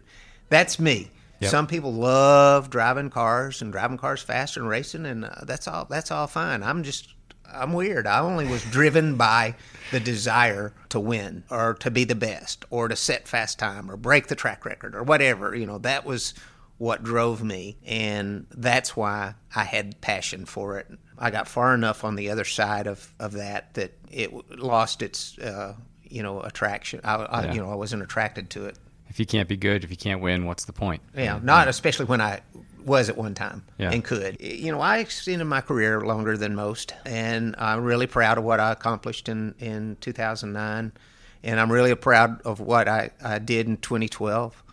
That's 0.50 0.80
me. 0.80 1.10
Yep. 1.44 1.52
Some 1.52 1.68
people 1.68 1.94
love 1.94 2.70
driving 2.70 3.10
cars 3.10 3.62
and 3.62 3.72
driving 3.72 3.98
cars 3.98 4.22
faster 4.22 4.60
and 4.60 4.70
racing, 4.70 5.06
and 5.06 5.26
uh, 5.26 5.30
that's 5.44 5.68
all. 5.68 5.86
That's 5.90 6.12
all 6.12 6.28
fine. 6.28 6.64
I'm 6.64 6.84
just. 6.84 7.14
I'm 7.56 7.74
weird. 7.74 8.08
I 8.08 8.20
only 8.20 8.48
was 8.48 8.64
driven 8.64 9.16
by 9.16 9.54
the 9.92 10.00
desire 10.00 10.74
to 10.90 11.00
win 11.00 11.44
or 11.52 11.76
to 11.82 11.92
be 11.92 12.04
the 12.04 12.16
best 12.16 12.66
or 12.72 12.88
to 12.88 12.96
set 12.96 13.28
fast 13.28 13.60
time 13.60 13.92
or 13.92 13.96
break 13.98 14.26
the 14.26 14.34
track 14.36 14.66
record 14.66 14.96
or 14.96 15.04
whatever. 15.04 15.54
You 15.56 15.68
know, 15.68 15.78
that 15.80 16.04
was 16.04 16.34
what 16.80 17.04
drove 17.04 17.44
me, 17.44 17.78
and 17.86 18.48
that's 18.50 18.96
why 18.98 19.36
I 19.56 19.66
had 19.66 20.02
passion 20.02 20.46
for 20.46 20.80
it. 20.80 20.88
I 21.20 21.30
got 21.30 21.48
far 21.48 21.76
enough 21.76 22.04
on 22.04 22.16
the 22.16 22.32
other 22.32 22.44
side 22.44 22.88
of, 22.88 23.14
of 23.20 23.34
that 23.34 23.76
that 23.76 23.94
it 24.12 24.34
lost 24.58 25.04
its 25.04 25.38
uh, 25.38 25.76
you 26.02 26.24
know 26.24 26.42
attraction. 26.42 27.02
I, 27.04 27.16
I 27.18 27.44
Yeah. 27.46 27.54
you 27.54 27.62
know 27.62 27.72
I 27.72 27.76
wasn't 27.76 28.02
attracted 28.02 28.50
to 28.52 28.66
it. 28.66 28.78
If 29.14 29.20
you 29.20 29.28
can't 29.28 29.48
be 29.48 29.58
good, 29.58 29.84
if 29.84 29.92
you 29.92 29.96
can't 29.96 30.22
win, 30.22 30.46
what's 30.46 30.66
the 30.66 30.74
point? 30.74 31.04
Yeah, 31.16 31.40
not 31.44 31.68
especially 31.68 32.06
when 32.08 32.20
I 32.20 32.42
was 32.84 33.10
at 33.10 33.16
one 33.16 33.36
time 33.36 33.64
Yeah. 33.78 33.92
and 33.92 34.04
could. 34.04 34.38
You 34.42 34.72
know, 34.72 34.82
I 34.82 34.98
extended 34.98 35.46
my 35.46 35.62
career 35.62 36.02
longer 36.02 36.36
than 36.36 36.56
most, 36.56 36.96
and 37.06 37.54
I'm 37.60 37.84
really 37.84 38.08
proud 38.08 38.40
of 38.40 38.44
what 38.44 38.60
I 38.60 38.72
accomplished 38.72 39.30
in, 39.30 39.54
in 39.60 39.98
2009, 40.02 40.92
and 41.44 41.60
I'm 41.60 41.72
really 41.72 41.94
proud 41.94 42.42
of 42.42 42.60
what 42.60 42.88
I, 42.88 43.12
I 43.24 43.38
did 43.38 43.68
in 43.68 43.78
2012. 43.78 44.64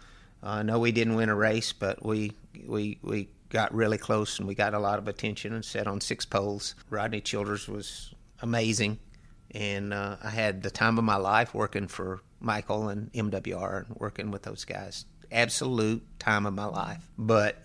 I 0.42 0.62
know 0.62 0.78
we 0.78 0.90
didn't 0.90 1.16
win 1.16 1.28
a 1.28 1.34
race, 1.36 1.74
but 1.74 2.02
we 2.02 2.32
we 2.66 2.96
we 3.02 3.28
got 3.50 3.74
really 3.74 3.98
close 3.98 4.38
and 4.38 4.48
we 4.48 4.54
got 4.54 4.72
a 4.72 4.78
lot 4.78 4.98
of 4.98 5.06
attention 5.06 5.52
and 5.52 5.62
sat 5.62 5.86
on 5.86 6.00
six 6.00 6.24
poles. 6.24 6.74
Rodney 6.88 7.20
Childers 7.20 7.68
was 7.68 8.14
amazing, 8.40 9.00
and 9.50 9.92
uh, 9.92 10.16
I 10.24 10.30
had 10.30 10.62
the 10.62 10.70
time 10.70 10.96
of 10.96 11.04
my 11.04 11.16
life 11.16 11.52
working 11.52 11.88
for 11.88 12.22
Michael 12.40 12.88
and 12.88 13.12
MWR 13.12 13.86
and 13.86 13.96
working 13.96 14.30
with 14.30 14.42
those 14.42 14.64
guys. 14.64 15.04
Absolute 15.30 16.02
time 16.18 16.46
of 16.46 16.54
my 16.54 16.64
life. 16.64 17.08
But 17.16 17.62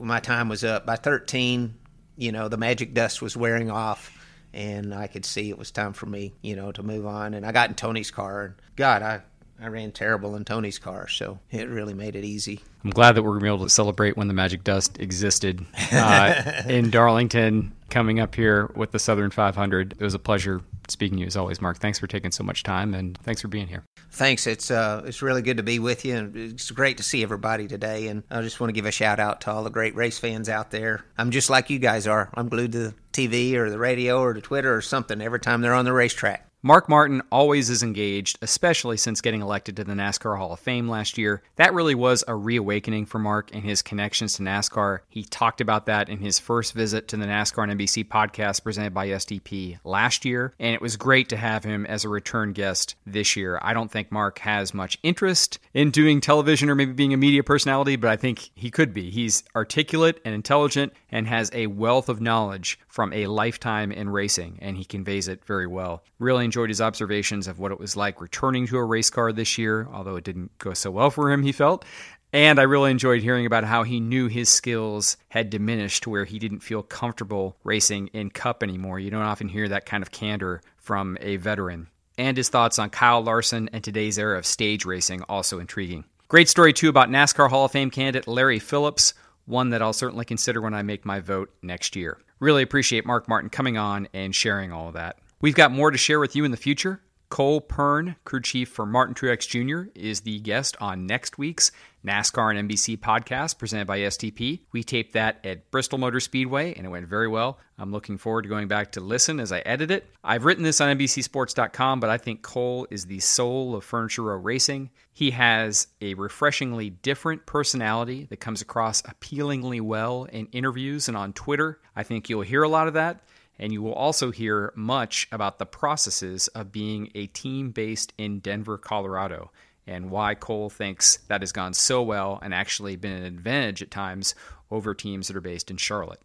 my 0.00 0.20
time 0.20 0.48
was 0.48 0.64
up. 0.64 0.86
By 0.86 0.96
13, 0.96 1.74
you 2.16 2.32
know, 2.32 2.48
the 2.48 2.56
magic 2.56 2.94
dust 2.94 3.22
was 3.22 3.36
wearing 3.36 3.70
off, 3.70 4.12
and 4.52 4.94
I 4.94 5.06
could 5.06 5.24
see 5.24 5.50
it 5.50 5.58
was 5.58 5.70
time 5.70 5.92
for 5.92 6.06
me, 6.06 6.32
you 6.42 6.56
know, 6.56 6.72
to 6.72 6.82
move 6.82 7.06
on. 7.06 7.34
And 7.34 7.46
I 7.46 7.52
got 7.52 7.68
in 7.68 7.76
Tony's 7.76 8.10
car, 8.10 8.44
and 8.44 8.54
God, 8.76 9.02
I, 9.02 9.20
I 9.60 9.66
ran 9.68 9.90
terrible 9.90 10.36
in 10.36 10.44
Tony's 10.44 10.78
car, 10.78 11.08
so 11.08 11.40
it 11.50 11.68
really 11.68 11.94
made 11.94 12.14
it 12.14 12.24
easy. 12.24 12.60
I'm 12.84 12.90
glad 12.90 13.12
that 13.16 13.22
we're 13.22 13.30
going 13.30 13.40
to 13.40 13.44
be 13.44 13.48
able 13.48 13.64
to 13.64 13.70
celebrate 13.70 14.16
when 14.16 14.28
the 14.28 14.34
Magic 14.34 14.62
Dust 14.62 15.00
existed 15.00 15.66
uh, 15.92 16.62
in 16.68 16.90
Darlington 16.90 17.72
coming 17.90 18.20
up 18.20 18.34
here 18.34 18.70
with 18.76 18.92
the 18.92 18.98
Southern 18.98 19.30
500. 19.30 19.92
It 19.98 20.00
was 20.00 20.14
a 20.14 20.18
pleasure 20.18 20.60
speaking 20.86 21.18
to 21.18 21.22
you 21.22 21.26
as 21.26 21.36
always, 21.36 21.60
Mark. 21.60 21.78
Thanks 21.78 21.98
for 21.98 22.06
taking 22.06 22.30
so 22.30 22.44
much 22.44 22.62
time 22.62 22.94
and 22.94 23.18
thanks 23.18 23.42
for 23.42 23.48
being 23.48 23.66
here. 23.66 23.84
Thanks. 24.10 24.46
It's 24.46 24.70
uh, 24.70 25.02
it's 25.04 25.22
really 25.22 25.42
good 25.42 25.58
to 25.58 25.62
be 25.62 25.78
with 25.78 26.04
you, 26.04 26.16
and 26.16 26.36
it's 26.36 26.70
great 26.70 26.96
to 26.96 27.02
see 27.02 27.22
everybody 27.22 27.68
today. 27.68 28.08
And 28.08 28.22
I 28.30 28.40
just 28.42 28.58
want 28.58 28.70
to 28.70 28.72
give 28.72 28.86
a 28.86 28.90
shout 28.90 29.20
out 29.20 29.42
to 29.42 29.50
all 29.50 29.64
the 29.64 29.70
great 29.70 29.94
race 29.94 30.18
fans 30.18 30.48
out 30.48 30.70
there. 30.70 31.04
I'm 31.18 31.30
just 31.30 31.50
like 31.50 31.68
you 31.68 31.78
guys 31.78 32.06
are. 32.06 32.30
I'm 32.34 32.48
glued 32.48 32.72
to 32.72 32.78
the 32.78 32.94
TV 33.12 33.54
or 33.54 33.70
the 33.70 33.78
radio 33.78 34.20
or 34.20 34.32
to 34.32 34.40
Twitter 34.40 34.74
or 34.74 34.80
something 34.80 35.20
every 35.20 35.40
time 35.40 35.60
they're 35.60 35.74
on 35.74 35.84
the 35.84 35.92
racetrack. 35.92 36.47
Mark 36.60 36.88
Martin 36.88 37.22
always 37.30 37.70
is 37.70 37.84
engaged, 37.84 38.36
especially 38.42 38.96
since 38.96 39.20
getting 39.20 39.42
elected 39.42 39.76
to 39.76 39.84
the 39.84 39.92
NASCAR 39.92 40.36
Hall 40.36 40.52
of 40.52 40.58
Fame 40.58 40.88
last 40.88 41.16
year. 41.16 41.40
That 41.54 41.72
really 41.72 41.94
was 41.94 42.24
a 42.26 42.34
reawakening 42.34 43.06
for 43.06 43.20
Mark 43.20 43.54
and 43.54 43.62
his 43.62 43.80
connections 43.80 44.32
to 44.34 44.42
NASCAR. 44.42 44.98
He 45.08 45.22
talked 45.22 45.60
about 45.60 45.86
that 45.86 46.08
in 46.08 46.18
his 46.18 46.40
first 46.40 46.72
visit 46.72 47.06
to 47.08 47.16
the 47.16 47.26
NASCAR 47.26 47.70
and 47.70 47.80
NBC 47.80 48.08
podcast 48.08 48.64
presented 48.64 48.92
by 48.92 49.06
STP 49.06 49.78
last 49.84 50.24
year, 50.24 50.52
and 50.58 50.74
it 50.74 50.82
was 50.82 50.96
great 50.96 51.28
to 51.28 51.36
have 51.36 51.62
him 51.62 51.86
as 51.86 52.04
a 52.04 52.08
return 52.08 52.52
guest 52.52 52.96
this 53.06 53.36
year. 53.36 53.60
I 53.62 53.72
don't 53.72 53.92
think 53.92 54.10
Mark 54.10 54.40
has 54.40 54.74
much 54.74 54.98
interest 55.04 55.60
in 55.74 55.92
doing 55.92 56.20
television 56.20 56.68
or 56.70 56.74
maybe 56.74 56.92
being 56.92 57.14
a 57.14 57.18
media 57.18 57.44
personality, 57.44 57.94
but 57.94 58.10
I 58.10 58.16
think 58.16 58.50
he 58.56 58.72
could 58.72 58.92
be. 58.92 59.10
He's 59.10 59.44
articulate 59.54 60.20
and 60.24 60.34
intelligent 60.34 60.92
and 61.12 61.28
has 61.28 61.52
a 61.52 61.68
wealth 61.68 62.08
of 62.08 62.20
knowledge 62.20 62.80
from 62.88 63.12
a 63.12 63.28
lifetime 63.28 63.92
in 63.92 64.10
racing, 64.10 64.58
and 64.60 64.76
he 64.76 64.84
conveys 64.84 65.28
it 65.28 65.44
very 65.44 65.68
well. 65.68 66.02
Really 66.18 66.47
enjoyed 66.48 66.70
his 66.70 66.80
observations 66.80 67.46
of 67.46 67.58
what 67.58 67.72
it 67.72 67.78
was 67.78 67.96
like 67.96 68.20
returning 68.20 68.66
to 68.66 68.78
a 68.78 68.84
race 68.84 69.10
car 69.10 69.32
this 69.32 69.58
year, 69.58 69.86
although 69.92 70.16
it 70.16 70.24
didn't 70.24 70.50
go 70.58 70.74
so 70.74 70.90
well 70.90 71.10
for 71.10 71.30
him, 71.30 71.42
he 71.42 71.52
felt. 71.52 71.84
And 72.32 72.58
I 72.58 72.64
really 72.64 72.90
enjoyed 72.90 73.22
hearing 73.22 73.46
about 73.46 73.64
how 73.64 73.84
he 73.84 74.00
knew 74.00 74.26
his 74.28 74.48
skills 74.48 75.16
had 75.28 75.48
diminished 75.48 76.02
to 76.02 76.10
where 76.10 76.24
he 76.26 76.38
didn't 76.38 76.60
feel 76.60 76.82
comfortable 76.82 77.56
racing 77.64 78.08
in 78.08 78.30
Cup 78.30 78.62
anymore. 78.62 78.98
You 79.00 79.10
don't 79.10 79.22
often 79.22 79.48
hear 79.48 79.68
that 79.68 79.86
kind 79.86 80.02
of 80.02 80.10
candor 80.10 80.60
from 80.76 81.16
a 81.20 81.36
veteran. 81.36 81.88
and 82.18 82.36
his 82.36 82.48
thoughts 82.48 82.78
on 82.78 82.90
Kyle 82.90 83.22
Larson 83.22 83.70
and 83.72 83.82
today's 83.82 84.18
era 84.18 84.36
of 84.36 84.44
stage 84.44 84.84
racing 84.84 85.22
also 85.22 85.60
intriguing. 85.60 86.04
Great 86.26 86.48
story, 86.48 86.72
too, 86.72 86.88
about 86.90 87.08
NASCAR 87.08 87.48
Hall 87.48 87.64
of 87.64 87.72
Fame 87.72 87.90
candidate 87.90 88.28
Larry 88.28 88.58
Phillips, 88.58 89.14
one 89.46 89.70
that 89.70 89.80
I'll 89.80 89.94
certainly 89.94 90.26
consider 90.26 90.60
when 90.60 90.74
I 90.74 90.82
make 90.82 91.06
my 91.06 91.20
vote 91.20 91.50
next 91.62 91.96
year. 91.96 92.18
Really 92.40 92.62
appreciate 92.62 93.06
Mark 93.06 93.28
Martin 93.28 93.48
coming 93.48 93.78
on 93.78 94.08
and 94.12 94.34
sharing 94.34 94.72
all 94.72 94.88
of 94.88 94.94
that. 94.94 95.16
We've 95.40 95.54
got 95.54 95.70
more 95.70 95.92
to 95.92 95.98
share 95.98 96.18
with 96.18 96.34
you 96.34 96.44
in 96.44 96.50
the 96.50 96.56
future. 96.56 97.00
Cole 97.28 97.60
Pearn, 97.60 98.16
crew 98.24 98.40
chief 98.40 98.70
for 98.70 98.84
Martin 98.84 99.14
Truex 99.14 99.46
Jr., 99.46 99.88
is 99.94 100.22
the 100.22 100.40
guest 100.40 100.76
on 100.80 101.06
next 101.06 101.38
week's 101.38 101.70
NASCAR 102.04 102.56
and 102.56 102.68
NBC 102.68 102.98
podcast 102.98 103.56
presented 103.56 103.86
by 103.86 104.00
STP. 104.00 104.62
We 104.72 104.82
taped 104.82 105.12
that 105.12 105.38
at 105.44 105.70
Bristol 105.70 105.98
Motor 105.98 106.18
Speedway 106.18 106.74
and 106.74 106.84
it 106.84 106.88
went 106.88 107.06
very 107.06 107.28
well. 107.28 107.60
I'm 107.78 107.92
looking 107.92 108.18
forward 108.18 108.42
to 108.42 108.48
going 108.48 108.66
back 108.66 108.92
to 108.92 109.00
listen 109.00 109.38
as 109.38 109.52
I 109.52 109.60
edit 109.60 109.92
it. 109.92 110.10
I've 110.24 110.44
written 110.44 110.64
this 110.64 110.80
on 110.80 110.98
NBCSports.com, 110.98 112.00
but 112.00 112.10
I 112.10 112.18
think 112.18 112.42
Cole 112.42 112.88
is 112.90 113.06
the 113.06 113.20
soul 113.20 113.76
of 113.76 113.84
Furniture 113.84 114.22
Row 114.22 114.38
Racing. 114.38 114.90
He 115.12 115.30
has 115.30 115.86
a 116.00 116.14
refreshingly 116.14 116.90
different 116.90 117.46
personality 117.46 118.26
that 118.30 118.40
comes 118.40 118.60
across 118.60 119.04
appealingly 119.04 119.80
well 119.80 120.24
in 120.24 120.46
interviews 120.46 121.06
and 121.06 121.16
on 121.16 121.32
Twitter. 121.32 121.78
I 121.94 122.02
think 122.02 122.28
you'll 122.28 122.42
hear 122.42 122.64
a 122.64 122.68
lot 122.68 122.88
of 122.88 122.94
that. 122.94 123.20
And 123.58 123.72
you 123.72 123.82
will 123.82 123.94
also 123.94 124.30
hear 124.30 124.72
much 124.76 125.28
about 125.32 125.58
the 125.58 125.66
processes 125.66 126.48
of 126.48 126.72
being 126.72 127.10
a 127.14 127.26
team 127.26 127.70
based 127.70 128.12
in 128.16 128.38
Denver, 128.38 128.78
Colorado, 128.78 129.50
and 129.86 130.10
why 130.10 130.34
Cole 130.34 130.70
thinks 130.70 131.16
that 131.28 131.42
has 131.42 131.50
gone 131.50 131.74
so 131.74 132.02
well 132.02 132.38
and 132.42 132.54
actually 132.54 132.94
been 132.96 133.12
an 133.12 133.24
advantage 133.24 133.82
at 133.82 133.90
times 133.90 134.34
over 134.70 134.94
teams 134.94 135.28
that 135.28 135.36
are 135.36 135.40
based 135.40 135.70
in 135.70 135.76
Charlotte. 135.76 136.20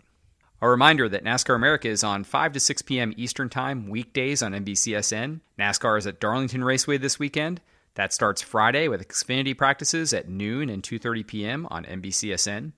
A 0.61 0.69
reminder 0.69 1.09
that 1.09 1.23
NASCAR 1.23 1.55
America 1.55 1.89
is 1.89 2.03
on 2.03 2.23
5 2.23 2.53
to 2.53 2.59
6 2.59 2.81
p.m. 2.83 3.13
Eastern 3.17 3.49
Time 3.49 3.89
weekdays 3.89 4.41
on 4.41 4.53
NBCSN. 4.53 5.41
NASCAR 5.59 5.97
is 5.97 6.07
at 6.07 6.19
Darlington 6.19 6.63
Raceway 6.63 6.97
this 6.97 7.19
weekend. 7.19 7.59
That 7.95 8.13
starts 8.13 8.41
Friday 8.41 8.87
with 8.87 9.07
Xfinity 9.07 9.57
practices 9.57 10.13
at 10.13 10.29
noon 10.29 10.69
and 10.69 10.81
2:30 10.81 11.27
p.m. 11.27 11.67
on 11.69 11.83
NBCSN 11.85 12.71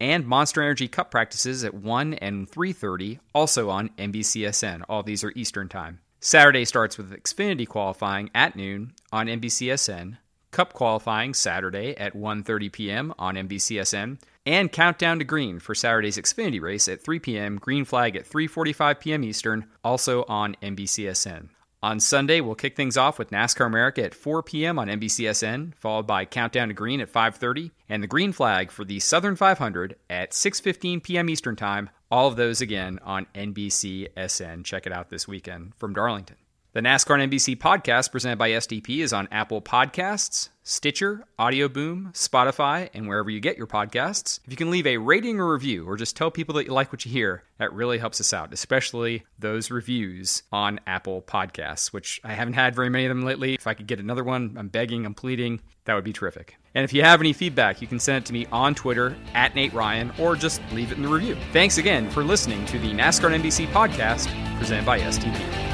and 0.00 0.26
Monster 0.26 0.62
Energy 0.62 0.88
Cup 0.88 1.10
practices 1.10 1.64
at 1.64 1.74
1 1.74 2.14
and 2.14 2.50
3:30 2.50 3.18
also 3.34 3.70
on 3.70 3.90
NBCSN. 3.98 4.82
All 4.88 5.02
these 5.02 5.24
are 5.24 5.32
Eastern 5.36 5.68
Time. 5.68 6.00
Saturday 6.20 6.64
starts 6.64 6.98
with 6.98 7.12
Xfinity 7.12 7.68
qualifying 7.68 8.30
at 8.34 8.56
noon 8.56 8.92
on 9.12 9.26
NBCSN, 9.28 10.18
Cup 10.50 10.72
qualifying 10.72 11.34
Saturday 11.34 11.96
at 11.96 12.14
1:30 12.14 12.72
p.m. 12.72 13.14
on 13.18 13.36
NBCSN, 13.36 14.18
and 14.44 14.72
Countdown 14.72 15.18
to 15.18 15.24
Green 15.24 15.58
for 15.58 15.74
Saturday's 15.74 16.18
Xfinity 16.18 16.60
race 16.60 16.88
at 16.88 17.02
3 17.02 17.18
p.m. 17.18 17.58
Green 17.58 17.84
flag 17.84 18.16
at 18.16 18.28
3:45 18.28 19.00
p.m. 19.00 19.24
Eastern, 19.24 19.66
also 19.84 20.24
on 20.28 20.56
NBCSN. 20.62 21.50
On 21.86 22.00
Sunday, 22.00 22.40
we'll 22.40 22.56
kick 22.56 22.74
things 22.74 22.96
off 22.96 23.16
with 23.16 23.30
NASCAR 23.30 23.64
America 23.64 24.02
at 24.02 24.12
4 24.12 24.42
p.m. 24.42 24.76
on 24.76 24.88
NBCSN, 24.88 25.72
followed 25.76 26.04
by 26.04 26.24
Countdown 26.24 26.66
to 26.66 26.74
Green 26.74 27.00
at 27.00 27.12
5:30, 27.12 27.70
and 27.88 28.02
the 28.02 28.08
Green 28.08 28.32
Flag 28.32 28.72
for 28.72 28.84
the 28.84 28.98
Southern 28.98 29.36
500 29.36 29.94
at 30.10 30.32
6:15 30.32 31.00
p.m. 31.00 31.30
Eastern 31.30 31.54
Time. 31.54 31.90
All 32.10 32.26
of 32.26 32.34
those 32.34 32.60
again 32.60 32.98
on 33.04 33.28
NBCSN. 33.36 34.64
Check 34.64 34.84
it 34.88 34.92
out 34.92 35.10
this 35.10 35.28
weekend 35.28 35.76
from 35.76 35.94
Darlington. 35.94 36.34
The 36.76 36.82
NASCAR 36.82 37.30
NBC 37.30 37.56
podcast 37.56 38.12
presented 38.12 38.36
by 38.36 38.50
STP 38.50 38.98
is 38.98 39.14
on 39.14 39.28
Apple 39.32 39.62
Podcasts, 39.62 40.50
Stitcher, 40.62 41.24
Audio 41.38 41.70
Boom, 41.70 42.10
Spotify, 42.12 42.90
and 42.92 43.08
wherever 43.08 43.30
you 43.30 43.40
get 43.40 43.56
your 43.56 43.66
podcasts. 43.66 44.40
If 44.44 44.50
you 44.50 44.58
can 44.58 44.70
leave 44.70 44.86
a 44.86 44.98
rating 44.98 45.40
or 45.40 45.50
review 45.50 45.88
or 45.88 45.96
just 45.96 46.18
tell 46.18 46.30
people 46.30 46.56
that 46.56 46.66
you 46.66 46.74
like 46.74 46.92
what 46.92 47.06
you 47.06 47.10
hear, 47.10 47.44
that 47.56 47.72
really 47.72 47.96
helps 47.96 48.20
us 48.20 48.34
out, 48.34 48.52
especially 48.52 49.24
those 49.38 49.70
reviews 49.70 50.42
on 50.52 50.78
Apple 50.86 51.22
Podcasts, 51.22 51.94
which 51.94 52.20
I 52.22 52.34
haven't 52.34 52.52
had 52.52 52.74
very 52.74 52.90
many 52.90 53.06
of 53.06 53.08
them 53.08 53.24
lately. 53.24 53.54
If 53.54 53.66
I 53.66 53.72
could 53.72 53.86
get 53.86 53.98
another 53.98 54.22
one, 54.22 54.54
I'm 54.58 54.68
begging, 54.68 55.06
I'm 55.06 55.14
pleading, 55.14 55.62
that 55.86 55.94
would 55.94 56.04
be 56.04 56.12
terrific. 56.12 56.56
And 56.74 56.84
if 56.84 56.92
you 56.92 57.02
have 57.04 57.20
any 57.20 57.32
feedback, 57.32 57.80
you 57.80 57.88
can 57.88 57.98
send 57.98 58.18
it 58.18 58.26
to 58.26 58.34
me 58.34 58.44
on 58.52 58.74
Twitter 58.74 59.16
at 59.32 59.54
Nate 59.54 59.72
Ryan 59.72 60.12
or 60.18 60.36
just 60.36 60.60
leave 60.72 60.92
it 60.92 60.98
in 60.98 61.04
the 61.04 61.08
review. 61.08 61.38
Thanks 61.54 61.78
again 61.78 62.10
for 62.10 62.22
listening 62.22 62.66
to 62.66 62.78
the 62.78 62.92
NASCAR 62.92 63.34
NBC 63.34 63.66
podcast 63.68 64.28
presented 64.58 64.84
by 64.84 65.00
STP. 65.00 65.65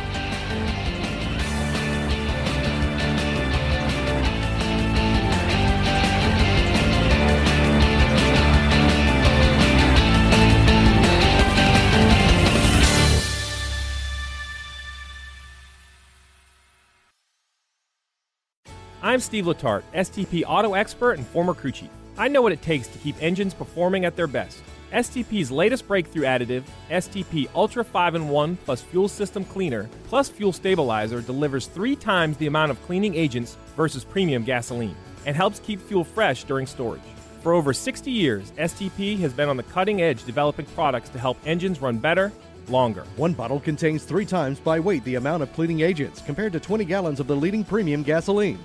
I'm 19.12 19.20
Steve 19.20 19.44
Letarte, 19.44 19.82
STP 19.92 20.42
auto 20.46 20.72
expert 20.72 21.18
and 21.18 21.26
former 21.26 21.52
crew 21.52 21.70
chief. 21.70 21.90
I 22.16 22.28
know 22.28 22.40
what 22.40 22.52
it 22.52 22.62
takes 22.62 22.88
to 22.88 22.96
keep 22.96 23.14
engines 23.22 23.52
performing 23.52 24.06
at 24.06 24.16
their 24.16 24.26
best. 24.26 24.62
STP's 24.90 25.50
latest 25.50 25.86
breakthrough 25.86 26.22
additive, 26.22 26.62
STP 26.90 27.46
Ultra 27.54 27.84
5 27.84 28.14
in 28.14 28.28
1 28.30 28.56
plus 28.64 28.80
Fuel 28.80 29.08
System 29.08 29.44
Cleaner 29.44 29.86
plus 30.08 30.30
Fuel 30.30 30.50
Stabilizer, 30.50 31.20
delivers 31.20 31.66
three 31.66 31.94
times 31.94 32.38
the 32.38 32.46
amount 32.46 32.70
of 32.70 32.82
cleaning 32.86 33.14
agents 33.14 33.58
versus 33.76 34.02
premium 34.02 34.44
gasoline 34.44 34.96
and 35.26 35.36
helps 35.36 35.58
keep 35.58 35.78
fuel 35.82 36.04
fresh 36.04 36.44
during 36.44 36.66
storage. 36.66 37.02
For 37.42 37.52
over 37.52 37.74
60 37.74 38.10
years, 38.10 38.52
STP 38.52 39.18
has 39.18 39.34
been 39.34 39.50
on 39.50 39.58
the 39.58 39.62
cutting 39.64 40.00
edge 40.00 40.24
developing 40.24 40.64
products 40.74 41.10
to 41.10 41.18
help 41.18 41.36
engines 41.44 41.82
run 41.82 41.98
better, 41.98 42.32
longer. 42.66 43.04
One 43.16 43.34
bottle 43.34 43.60
contains 43.60 44.04
three 44.04 44.24
times 44.24 44.58
by 44.58 44.80
weight 44.80 45.04
the 45.04 45.16
amount 45.16 45.42
of 45.42 45.52
cleaning 45.52 45.80
agents 45.82 46.22
compared 46.22 46.54
to 46.54 46.60
20 46.60 46.86
gallons 46.86 47.20
of 47.20 47.26
the 47.26 47.36
leading 47.36 47.62
premium 47.62 48.02
gasoline. 48.02 48.58